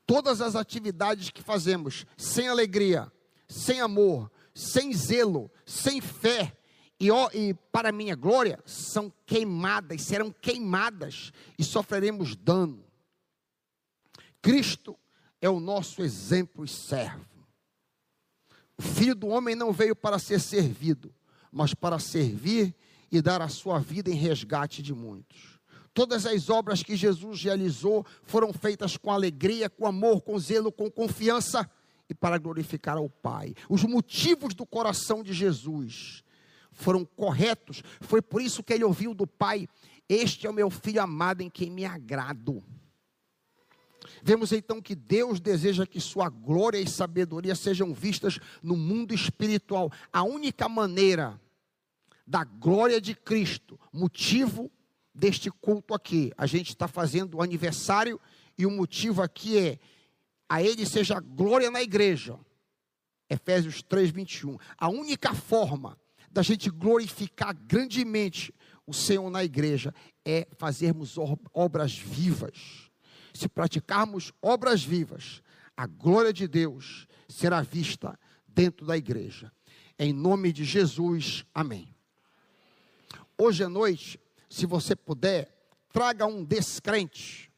Todas 0.06 0.40
as 0.40 0.56
atividades 0.56 1.30
que 1.30 1.42
fazemos 1.42 2.06
sem 2.16 2.48
alegria, 2.48 3.12
sem 3.48 3.80
amor, 3.80 4.30
sem 4.54 4.92
zelo, 4.92 5.50
sem 5.66 6.00
fé, 6.00 6.56
e, 6.98 7.10
ó, 7.10 7.28
e 7.34 7.52
para 7.72 7.92
minha 7.92 8.14
glória, 8.14 8.58
são 8.64 9.12
queimadas, 9.26 10.02
serão 10.02 10.30
queimadas 10.30 11.32
e 11.58 11.64
sofreremos 11.64 12.34
dano. 12.34 12.84
Cristo 14.40 14.98
é 15.40 15.48
o 15.48 15.60
nosso 15.60 16.02
exemplo 16.02 16.64
e 16.64 16.68
servo. 16.68 17.26
O 18.76 18.82
filho 18.82 19.14
do 19.14 19.28
homem 19.28 19.54
não 19.54 19.72
veio 19.72 19.94
para 19.94 20.18
ser 20.18 20.40
servido, 20.40 21.14
mas 21.55 21.72
para 21.72 22.00
servir 22.00 22.74
e 23.11 23.22
dar 23.22 23.40
a 23.40 23.48
sua 23.48 23.78
vida 23.78 24.11
em 24.11 24.14
resgate 24.14 24.82
de 24.82 24.92
muitos. 24.92 25.61
Todas 25.94 26.26
as 26.26 26.50
obras 26.50 26.82
que 26.82 26.96
Jesus 26.96 27.44
realizou 27.44 28.05
foram 28.24 28.52
feitas 28.52 28.96
com 28.96 29.12
alegria, 29.12 29.70
com 29.70 29.86
amor, 29.86 30.22
com 30.22 30.36
zelo, 30.36 30.72
com 30.72 30.90
confiança 30.90 31.70
e 32.11 32.14
para 32.14 32.36
glorificar 32.36 32.96
ao 32.96 33.09
Pai. 33.09 33.55
Os 33.70 33.84
motivos 33.84 34.52
do 34.52 34.66
coração 34.66 35.22
de 35.22 35.32
Jesus 35.32 36.24
foram 36.72 37.05
corretos, 37.05 37.84
foi 38.00 38.20
por 38.20 38.42
isso 38.42 38.64
que 38.64 38.72
ele 38.72 38.82
ouviu 38.82 39.14
do 39.14 39.28
Pai: 39.28 39.68
Este 40.09 40.48
é 40.48 40.50
o 40.50 40.55
meu 40.55 40.68
filho 40.68 41.00
amado 41.00 41.40
em 41.40 41.48
quem 41.48 41.70
me 41.70 41.84
agrado. 41.84 42.61
Vemos 44.22 44.52
então 44.52 44.82
que 44.82 44.94
Deus 44.94 45.38
deseja 45.38 45.86
que 45.86 46.00
sua 46.00 46.28
glória 46.28 46.78
e 46.78 46.88
sabedoria 46.88 47.55
sejam 47.55 47.94
vistas 47.94 48.40
no 48.62 48.76
mundo 48.76 49.14
espiritual. 49.14 49.90
A 50.12 50.22
única 50.22 50.68
maneira 50.68 51.40
da 52.26 52.44
glória 52.44 53.00
de 53.00 53.14
Cristo, 53.14 53.78
motivo 53.92 54.70
deste 55.14 55.50
culto 55.50 55.94
aqui, 55.94 56.32
a 56.36 56.46
gente 56.46 56.70
está 56.70 56.88
fazendo 56.88 57.36
o 57.36 57.42
aniversário 57.42 58.20
e 58.56 58.66
o 58.66 58.70
motivo 58.70 59.22
aqui 59.22 59.58
é 59.58 59.78
a 60.48 60.62
Ele 60.62 60.86
seja 60.86 61.20
glória 61.20 61.70
na 61.70 61.82
igreja. 61.82 62.38
Efésios 63.28 63.82
3, 63.82 64.10
21. 64.10 64.56
A 64.76 64.88
única 64.88 65.34
forma 65.34 65.98
da 66.30 66.42
gente 66.42 66.70
glorificar 66.70 67.56
grandemente 67.56 68.54
o 68.86 68.92
Senhor 68.92 69.30
na 69.30 69.44
igreja 69.44 69.94
é 70.24 70.46
fazermos 70.56 71.16
obras 71.52 71.96
vivas 71.96 72.90
se 73.34 73.48
praticarmos 73.48 74.32
obras 74.40 74.84
vivas, 74.84 75.42
a 75.76 75.86
glória 75.86 76.32
de 76.32 76.46
Deus 76.46 77.06
será 77.28 77.60
vista 77.60 78.18
dentro 78.46 78.86
da 78.86 78.96
igreja. 78.96 79.52
Em 79.98 80.12
nome 80.12 80.52
de 80.52 80.64
Jesus, 80.64 81.44
amém. 81.52 81.93
Hoje 83.37 83.64
à 83.64 83.68
noite, 83.68 84.20
se 84.49 84.64
você 84.64 84.95
puder, 84.95 85.53
traga 85.93 86.24
um 86.24 86.45
descrente. 86.45 87.51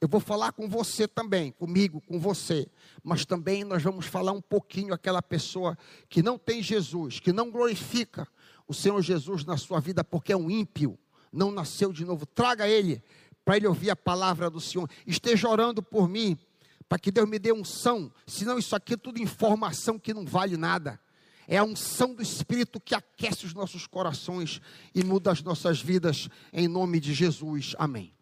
Eu 0.00 0.08
vou 0.08 0.20
falar 0.20 0.52
com 0.52 0.68
você 0.68 1.08
também, 1.08 1.50
comigo, 1.52 2.00
com 2.00 2.18
você, 2.20 2.68
mas 3.02 3.24
também 3.24 3.64
nós 3.64 3.82
vamos 3.82 4.06
falar 4.06 4.32
um 4.32 4.40
pouquinho 4.40 4.94
aquela 4.94 5.20
pessoa 5.20 5.76
que 6.08 6.22
não 6.22 6.38
tem 6.38 6.62
Jesus, 6.62 7.18
que 7.18 7.32
não 7.32 7.50
glorifica 7.50 8.26
o 8.66 8.74
Senhor 8.74 9.00
Jesus 9.02 9.44
na 9.44 9.56
sua 9.56 9.80
vida 9.80 10.04
porque 10.04 10.32
é 10.32 10.36
um 10.36 10.50
ímpio, 10.50 10.98
não 11.32 11.50
nasceu 11.50 11.92
de 11.92 12.04
novo. 12.04 12.24
Traga 12.24 12.68
ele 12.68 13.02
para 13.44 13.56
ele 13.56 13.66
ouvir 13.66 13.90
a 13.90 13.96
palavra 13.96 14.48
do 14.48 14.60
Senhor. 14.60 14.88
Esteja 15.04 15.48
orando 15.48 15.82
por 15.82 16.08
mim, 16.08 16.38
para 16.88 16.98
que 16.98 17.10
Deus 17.10 17.28
me 17.28 17.38
dê 17.38 17.52
unção, 17.52 18.12
senão 18.26 18.58
isso 18.58 18.76
aqui 18.76 18.94
é 18.94 18.96
tudo 18.96 19.20
informação 19.20 19.98
que 19.98 20.14
não 20.14 20.24
vale 20.24 20.56
nada. 20.56 21.00
É 21.46 21.58
a 21.58 21.64
unção 21.64 22.14
do 22.14 22.22
Espírito 22.22 22.80
que 22.80 22.94
aquece 22.94 23.46
os 23.46 23.54
nossos 23.54 23.86
corações 23.86 24.60
e 24.94 25.02
muda 25.04 25.30
as 25.30 25.42
nossas 25.42 25.80
vidas, 25.80 26.28
em 26.52 26.68
nome 26.68 27.00
de 27.00 27.12
Jesus. 27.12 27.74
Amém. 27.78 28.12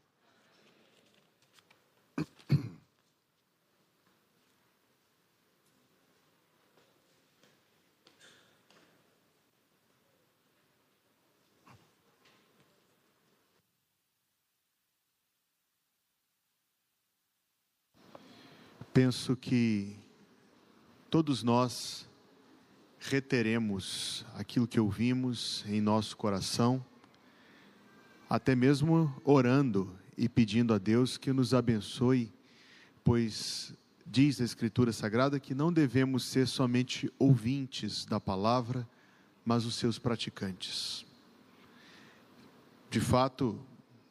penso 18.92 19.36
que 19.36 19.96
todos 21.08 21.42
nós 21.42 22.06
reteremos 23.00 24.26
aquilo 24.34 24.68
que 24.68 24.78
ouvimos 24.78 25.64
em 25.66 25.80
nosso 25.80 26.16
coração, 26.16 26.84
até 28.28 28.54
mesmo 28.54 29.12
orando 29.24 29.92
e 30.16 30.28
pedindo 30.28 30.74
a 30.74 30.78
Deus 30.78 31.16
que 31.16 31.32
nos 31.32 31.54
abençoe, 31.54 32.30
pois 33.02 33.72
diz 34.06 34.40
a 34.40 34.44
Escritura 34.44 34.92
Sagrada 34.92 35.40
que 35.40 35.54
não 35.54 35.72
devemos 35.72 36.24
ser 36.24 36.46
somente 36.46 37.10
ouvintes 37.18 38.04
da 38.04 38.20
palavra, 38.20 38.86
mas 39.44 39.64
os 39.64 39.76
seus 39.76 39.98
praticantes. 39.98 41.06
De 42.90 43.00
fato, 43.00 43.58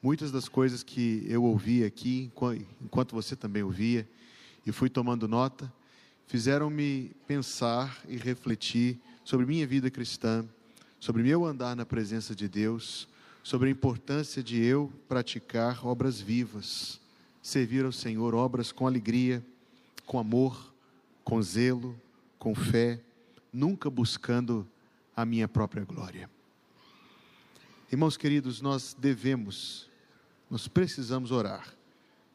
muitas 0.02 0.32
das 0.32 0.50
coisas 0.50 0.82
que 0.82 1.24
eu 1.28 1.44
ouvi 1.44 1.84
aqui, 1.84 2.32
enquanto 2.82 3.14
você 3.14 3.36
também 3.36 3.62
ouvia, 3.62 4.10
e 4.66 4.72
fui 4.72 4.90
tomando 4.90 5.28
nota, 5.28 5.72
fizeram-me 6.30 7.12
pensar 7.26 8.04
e 8.08 8.16
refletir 8.16 9.00
sobre 9.26 9.48
minha 9.48 9.66
vida 9.66 9.90
cristã, 9.90 10.48
sobre 11.00 11.24
meu 11.24 11.44
andar 11.44 11.76
na 11.76 11.88
presença 11.88 12.36
de 12.36 12.48
Deus, 12.48 13.08
sobre 13.42 13.68
a 13.68 13.72
importância 13.72 14.44
de 14.44 14.62
eu 14.62 14.94
praticar 15.08 15.84
obras 15.84 16.22
vivas, 16.22 17.02
servir 17.42 17.84
ao 17.84 17.92
Senhor 17.92 18.36
obras 18.36 18.72
com 18.72 18.86
alegria, 18.86 19.44
com 20.06 20.20
amor, 20.20 20.72
com 21.24 21.42
zelo, 21.42 22.00
com 22.38 22.54
fé, 22.54 23.02
nunca 23.52 23.90
buscando 23.90 24.68
a 25.16 25.26
minha 25.26 25.48
própria 25.48 25.84
glória. 25.84 26.30
Irmãos 27.92 28.16
queridos, 28.16 28.62
nós 28.62 28.96
devemos, 28.98 29.90
nós 30.48 30.68
precisamos 30.68 31.32
orar 31.32 31.74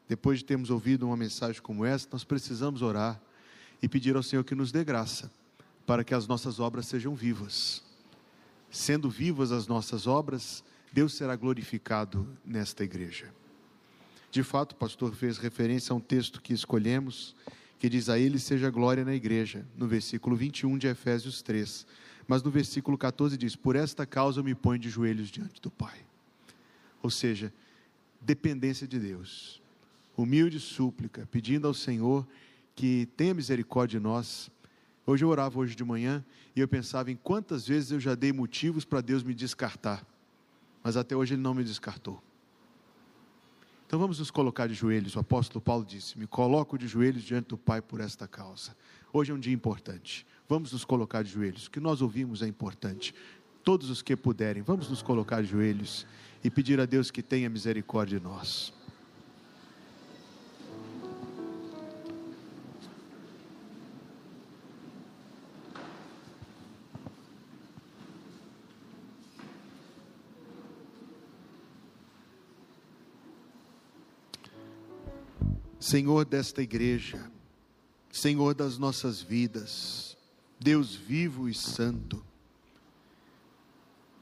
depois 0.05 0.39
de 0.39 0.45
termos 0.45 0.69
ouvido 0.69 1.07
uma 1.07 1.15
mensagem 1.15 1.61
como 1.61 1.85
essa, 1.85 2.09
nós 2.11 2.25
precisamos 2.25 2.81
orar 2.81 3.21
e 3.85 3.87
pedir 3.87 4.15
ao 4.15 4.23
Senhor 4.23 4.43
que 4.43 4.55
nos 4.55 4.71
dê 4.71 4.83
graça 4.83 5.31
para 5.85 6.03
que 6.03 6.15
as 6.15 6.27
nossas 6.27 6.59
obras 6.59 6.87
sejam 6.87 7.13
vivas. 7.13 7.83
Sendo 8.71 9.11
vivas 9.11 9.51
as 9.51 9.67
nossas 9.67 10.07
obras, 10.07 10.63
Deus 10.91 11.13
será 11.13 11.35
glorificado 11.35 12.27
nesta 12.43 12.83
igreja. 12.83 13.31
De 14.31 14.41
fato, 14.41 14.71
o 14.71 14.75
pastor 14.75 15.13
fez 15.13 15.37
referência 15.37 15.93
a 15.93 15.95
um 15.95 15.99
texto 15.99 16.41
que 16.41 16.51
escolhemos, 16.51 17.35
que 17.77 17.87
diz: 17.87 18.09
A 18.09 18.17
Ele 18.17 18.39
seja 18.39 18.71
glória 18.71 19.05
na 19.05 19.13
igreja, 19.13 19.63
no 19.77 19.87
versículo 19.87 20.35
21 20.35 20.79
de 20.79 20.87
Efésios 20.87 21.43
3. 21.43 21.85
Mas 22.27 22.41
no 22.41 22.49
versículo 22.49 22.97
14 22.97 23.37
diz: 23.37 23.55
Por 23.55 23.75
esta 23.75 24.03
causa 24.03 24.39
eu 24.39 24.43
me 24.43 24.55
ponho 24.55 24.79
de 24.79 24.89
joelhos 24.89 25.29
diante 25.29 25.61
do 25.61 25.69
Pai. 25.69 25.99
Ou 27.03 27.11
seja, 27.11 27.53
dependência 28.19 28.87
de 28.87 28.97
Deus 28.97 29.61
humilde 30.17 30.59
súplica, 30.59 31.27
pedindo 31.29 31.67
ao 31.67 31.73
Senhor 31.73 32.25
que 32.75 33.07
tenha 33.15 33.33
misericórdia 33.33 33.99
de 33.99 34.03
nós. 34.03 34.51
Hoje 35.05 35.23
eu 35.23 35.29
orava 35.29 35.57
hoje 35.57 35.75
de 35.75 35.83
manhã 35.83 36.23
e 36.55 36.59
eu 36.59 36.67
pensava 36.67 37.09
em 37.09 37.15
quantas 37.15 37.65
vezes 37.65 37.91
eu 37.91 37.99
já 37.99 38.13
dei 38.13 38.33
motivos 38.33 38.83
para 38.83 39.01
Deus 39.01 39.23
me 39.23 39.33
descartar, 39.33 40.05
mas 40.83 40.97
até 40.97 41.15
hoje 41.15 41.35
Ele 41.35 41.41
não 41.41 41.53
me 41.53 41.63
descartou. 41.63 42.21
Então 43.87 43.99
vamos 43.99 44.19
nos 44.19 44.31
colocar 44.31 44.67
de 44.67 44.73
joelhos. 44.73 45.15
O 45.15 45.19
apóstolo 45.19 45.61
Paulo 45.61 45.85
disse: 45.85 46.17
Me 46.17 46.27
coloco 46.27 46.77
de 46.77 46.87
joelhos 46.87 47.23
diante 47.23 47.49
do 47.49 47.57
Pai 47.57 47.81
por 47.81 48.01
esta 48.01 48.27
causa. 48.27 48.75
Hoje 49.13 49.31
é 49.31 49.35
um 49.35 49.39
dia 49.39 49.53
importante. 49.53 50.25
Vamos 50.49 50.73
nos 50.73 50.83
colocar 50.83 51.23
de 51.23 51.29
joelhos. 51.29 51.67
O 51.67 51.71
que 51.71 51.79
nós 51.79 52.01
ouvimos 52.01 52.41
é 52.41 52.47
importante. 52.47 53.13
Todos 53.63 53.89
os 53.89 54.01
que 54.01 54.15
puderem, 54.15 54.61
vamos 54.61 54.89
nos 54.89 55.01
colocar 55.01 55.41
de 55.41 55.49
joelhos 55.49 56.05
e 56.43 56.49
pedir 56.49 56.79
a 56.79 56.85
Deus 56.85 57.09
que 57.09 57.23
tenha 57.23 57.49
misericórdia 57.49 58.19
de 58.19 58.25
nós. 58.25 58.73
Senhor 75.85 76.25
desta 76.25 76.63
igreja, 76.63 77.31
Senhor 78.11 78.55
das 78.55 78.79
nossas 78.79 79.21
vidas, 79.21 80.17
Deus 80.59 80.95
vivo 80.95 81.47
e 81.47 81.53
santo, 81.53 82.25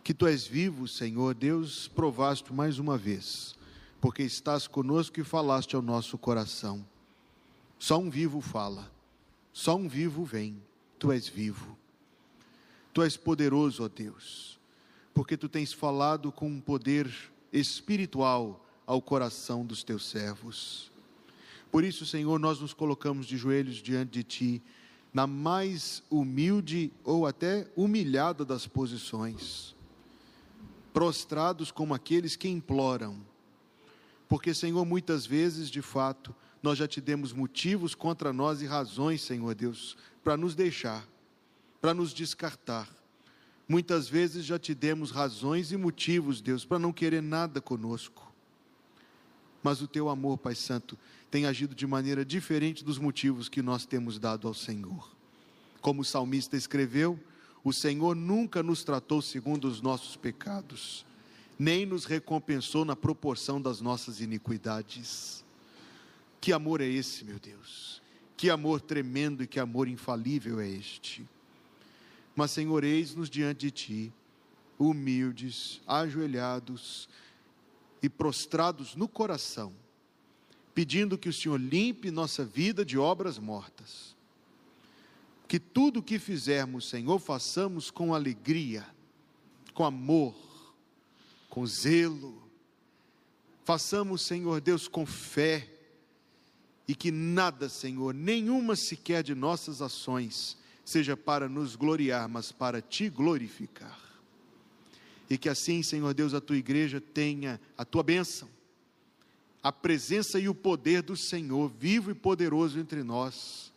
que 0.03 0.13
tu 0.13 0.27
és 0.27 0.45
vivo, 0.45 0.89
Senhor, 0.89 1.33
Deus, 1.33 1.87
provaste 1.87 2.51
mais 2.51 2.79
uma 2.79 2.97
vez, 2.97 3.55
porque 4.01 4.23
estás 4.23 4.67
conosco 4.67 5.21
e 5.21 5.23
falaste 5.23 5.73
ao 5.73 5.81
nosso 5.81 6.17
coração. 6.17 6.85
Só 7.79 7.97
um 7.97 8.09
vivo 8.09 8.41
fala, 8.41 8.91
só 9.53 9.77
um 9.77 9.87
vivo 9.87 10.25
vem, 10.25 10.61
tu 10.99 11.13
és 11.13 11.29
vivo. 11.29 11.77
Tu 12.91 13.01
és 13.03 13.15
poderoso, 13.15 13.85
ó 13.85 13.87
Deus, 13.87 14.59
porque 15.13 15.37
tu 15.37 15.47
tens 15.47 15.71
falado 15.71 16.29
com 16.29 16.49
um 16.49 16.59
poder 16.59 17.09
espiritual 17.53 18.65
ao 18.85 19.01
coração 19.01 19.65
dos 19.65 19.81
teus 19.81 20.09
servos. 20.09 20.91
Por 21.73 21.83
isso, 21.83 22.05
Senhor, 22.05 22.39
nós 22.39 22.61
nos 22.61 22.73
colocamos 22.73 23.25
de 23.25 23.35
joelhos 23.35 23.77
diante 23.77 24.11
de 24.11 24.23
ti, 24.23 24.63
na 25.13 25.27
mais 25.27 26.01
humilde 26.09 26.89
ou 27.03 27.27
até 27.27 27.67
humilhada 27.75 28.45
das 28.45 28.65
posições, 28.65 29.75
prostrados 30.93 31.69
como 31.69 31.93
aqueles 31.93 32.37
que 32.37 32.47
imploram. 32.47 33.19
Porque, 34.29 34.53
Senhor, 34.53 34.85
muitas 34.85 35.25
vezes, 35.25 35.69
de 35.69 35.81
fato, 35.81 36.33
nós 36.61 36.77
já 36.77 36.87
te 36.87 37.01
demos 37.01 37.33
motivos 37.33 37.93
contra 37.93 38.31
nós 38.31 38.61
e 38.61 38.65
razões, 38.65 39.21
Senhor 39.21 39.53
Deus, 39.53 39.97
para 40.23 40.37
nos 40.37 40.55
deixar 40.55 41.05
para 41.83 41.93
nos 41.93 42.13
descartar. 42.13 42.87
Muitas 43.67 44.07
vezes 44.07 44.45
já 44.45 44.57
te 44.57 44.73
demos 44.73 45.11
razões 45.11 45.73
e 45.73 45.75
motivos, 45.75 46.39
Deus, 46.39 46.63
para 46.63 46.79
não 46.79 46.93
querer 46.93 47.21
nada 47.21 47.59
conosco. 47.59 48.31
Mas 49.61 49.81
o 49.81 49.87
teu 49.87 50.07
amor, 50.07 50.37
Pai 50.37 50.55
Santo, 50.55 50.97
tem 51.33 51.47
agido 51.47 51.73
de 51.73 51.87
maneira 51.87 52.23
diferente 52.23 52.85
dos 52.85 52.99
motivos 52.99 53.49
que 53.49 53.63
nós 53.63 53.87
temos 53.87 54.19
dado 54.19 54.47
ao 54.47 54.53
Senhor. 54.53 55.09
Como 55.81 56.03
o 56.03 56.05
salmista 56.05 56.55
escreveu, 56.55 57.19
o 57.63 57.73
Senhor 57.73 58.15
nunca 58.15 58.61
nos 58.61 58.83
tratou 58.83 59.19
segundo 59.19 59.67
os 59.67 59.81
nossos 59.81 60.15
pecados, 60.15 61.03
nem 61.57 61.87
nos 61.87 62.05
recompensou 62.05 62.85
na 62.85 62.95
proporção 62.95 63.59
das 63.59 63.81
nossas 63.81 64.21
iniquidades. 64.21 65.43
Que 66.39 66.53
amor 66.53 66.81
é 66.81 66.87
esse, 66.87 67.25
meu 67.25 67.39
Deus? 67.39 67.99
Que 68.37 68.51
amor 68.51 68.79
tremendo 68.79 69.41
e 69.41 69.47
que 69.47 69.59
amor 69.59 69.87
infalível 69.87 70.59
é 70.59 70.69
este? 70.69 71.27
Mas, 72.35 72.51
Senhor, 72.51 72.83
eis-nos 72.83 73.27
diante 73.27 73.65
de 73.65 73.71
Ti, 73.71 74.13
humildes, 74.77 75.81
ajoelhados 75.87 77.09
e 78.03 78.07
prostrados 78.07 78.95
no 78.95 79.07
coração, 79.07 79.73
pedindo 80.73 81.17
que 81.17 81.29
o 81.29 81.33
Senhor 81.33 81.59
limpe 81.59 82.09
nossa 82.09 82.43
vida 82.43 82.83
de 82.83 82.97
obras 82.97 83.37
mortas. 83.37 84.15
Que 85.47 85.59
tudo 85.59 85.99
o 85.99 86.03
que 86.03 86.17
fizermos, 86.17 86.89
Senhor, 86.89 87.19
façamos 87.19 87.91
com 87.91 88.13
alegria, 88.13 88.85
com 89.73 89.85
amor, 89.85 90.35
com 91.47 91.65
zelo. 91.65 92.41
Façamos, 93.63 94.23
Senhor 94.23 94.59
Deus, 94.59 94.87
com 94.87 95.05
fé. 95.05 95.69
E 96.87 96.95
que 96.95 97.11
nada, 97.11 97.69
Senhor, 97.69 98.13
nenhuma 98.13 98.75
sequer 98.75 99.23
de 99.23 99.35
nossas 99.35 99.81
ações, 99.81 100.57
seja 100.83 101.15
para 101.15 101.47
nos 101.47 101.75
gloriar, 101.75 102.27
mas 102.27 102.51
para 102.51 102.81
te 102.81 103.09
glorificar. 103.09 103.99
E 105.29 105.37
que 105.37 105.47
assim, 105.47 105.81
Senhor 105.81 106.13
Deus, 106.13 106.33
a 106.33 106.41
tua 106.41 106.57
igreja 106.57 106.99
tenha 106.99 107.59
a 107.77 107.85
tua 107.85 108.03
bênção, 108.03 108.49
a 109.63 109.71
presença 109.71 110.37
e 110.37 110.49
o 110.49 110.53
poder 110.53 111.01
do 111.01 111.15
Senhor, 111.15 111.71
vivo 111.79 112.11
e 112.11 112.13
poderoso 112.13 112.77
entre 112.77 113.01
nós. 113.01 113.71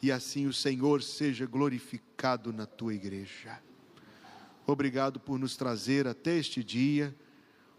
E 0.00 0.12
assim 0.12 0.46
o 0.46 0.52
Senhor 0.52 1.02
seja 1.02 1.44
glorificado 1.46 2.52
na 2.52 2.64
tua 2.64 2.94
igreja. 2.94 3.60
Obrigado 4.64 5.18
por 5.18 5.36
nos 5.36 5.56
trazer 5.56 6.06
até 6.06 6.38
este 6.38 6.62
dia. 6.62 7.14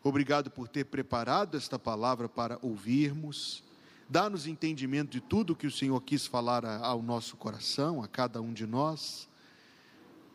Obrigado 0.03 0.51
por 0.51 0.67
ter 0.67 0.85
preparado 0.85 1.55
esta 1.55 1.79
palavra 1.79 2.27
para 2.27 2.59
ouvirmos. 2.61 3.63
Dá-nos 4.09 4.45
entendimento 4.45 5.09
de 5.09 5.21
tudo 5.21 5.55
que 5.55 5.65
o 5.65 5.71
Senhor 5.71 5.99
quis 6.01 6.27
falar 6.27 6.65
ao 6.65 7.01
nosso 7.01 7.37
coração, 7.37 8.03
a 8.03 8.07
cada 8.07 8.41
um 8.41 8.53
de 8.53 8.67
nós. 8.67 9.27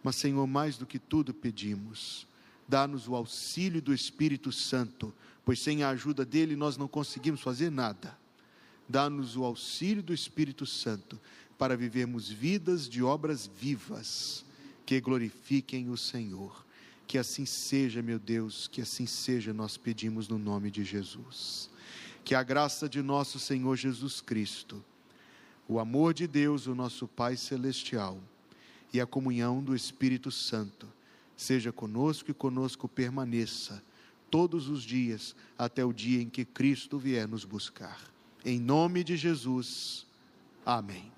Mas, 0.03 0.17
Senhor, 0.17 0.47
mais 0.47 0.77
do 0.77 0.87
que 0.87 0.99
tudo 0.99 1.35
pedimos, 1.35 2.27
dá-nos 2.67 3.07
o 3.07 3.15
auxílio 3.15 3.83
do 3.83 3.93
Espírito 3.93 4.51
Santo, 4.51 5.15
pois 5.45 5.61
sem 5.61 5.83
a 5.83 5.91
ajuda 5.91 6.25
dele 6.25 6.57
nós 6.57 6.77
não 6.77 6.89
conseguimos 6.89 7.41
fazer 7.41 7.71
nada. 7.71 8.17
Dá-nos 8.89 9.37
o 9.37 9.45
auxílio 9.45 10.03
do 10.03 10.13
Espírito 10.13 10.67
Santo 10.67 11.21
para 11.57 11.77
vivermos 11.77 12.29
vidas 12.29 12.89
de 12.89 13.03
obras 13.03 13.49
vivas 13.59 14.45
que 14.85 15.01
glorifiquem 15.01 15.91
o 15.91 15.97
Senhor. 15.97 16.65
Que 17.07 17.19
assim 17.19 17.45
seja, 17.45 18.03
meu 18.03 18.19
Deus, 18.19 18.69
que 18.69 18.81
assim 18.81 19.07
seja, 19.07 19.53
nós 19.53 19.77
pedimos 19.77 20.29
no 20.29 20.39
nome 20.39 20.71
de 20.71 20.85
Jesus 20.85 21.71
que 22.25 22.35
a 22.35 22.43
graça 22.43 22.89
de 22.89 23.03
nosso 23.03 23.39
Senhor 23.39 23.77
Jesus 23.77 24.21
Cristo, 24.21 24.83
o 25.69 25.79
amor 25.79 26.15
de 26.15 26.27
Deus, 26.27 26.67
o 26.67 26.75
nosso 26.75 27.09
Pai 27.09 27.37
Celestial, 27.37 28.19
e 28.93 29.01
a 29.01 29.07
comunhão 29.07 29.63
do 29.63 29.75
Espírito 29.75 30.31
Santo, 30.31 30.87
seja 31.37 31.73
conosco 31.73 32.31
e 32.31 32.35
conosco 32.35 32.89
permaneça 32.89 33.83
todos 34.31 34.69
os 34.69 34.83
dias, 34.83 35.35
até 35.59 35.85
o 35.85 35.93
dia 35.93 36.23
em 36.23 36.29
que 36.29 36.45
Cristo 36.45 36.99
vier 36.99 37.27
nos 37.27 37.45
buscar. 37.45 37.99
Em 38.45 38.59
nome 38.59 39.03
de 39.03 39.17
Jesus. 39.17 40.07
Amém. 40.65 41.11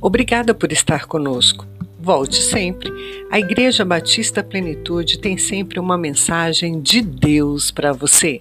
Obrigada 0.00 0.54
por 0.54 0.72
estar 0.72 1.06
conosco. 1.06 1.66
Volte 1.98 2.36
sempre. 2.36 2.92
A 3.30 3.40
Igreja 3.40 3.84
Batista 3.84 4.42
Plenitude 4.42 5.18
tem 5.18 5.36
sempre 5.36 5.80
uma 5.80 5.98
mensagem 5.98 6.80
de 6.80 7.02
Deus 7.02 7.72
para 7.72 7.92
você. 7.92 8.40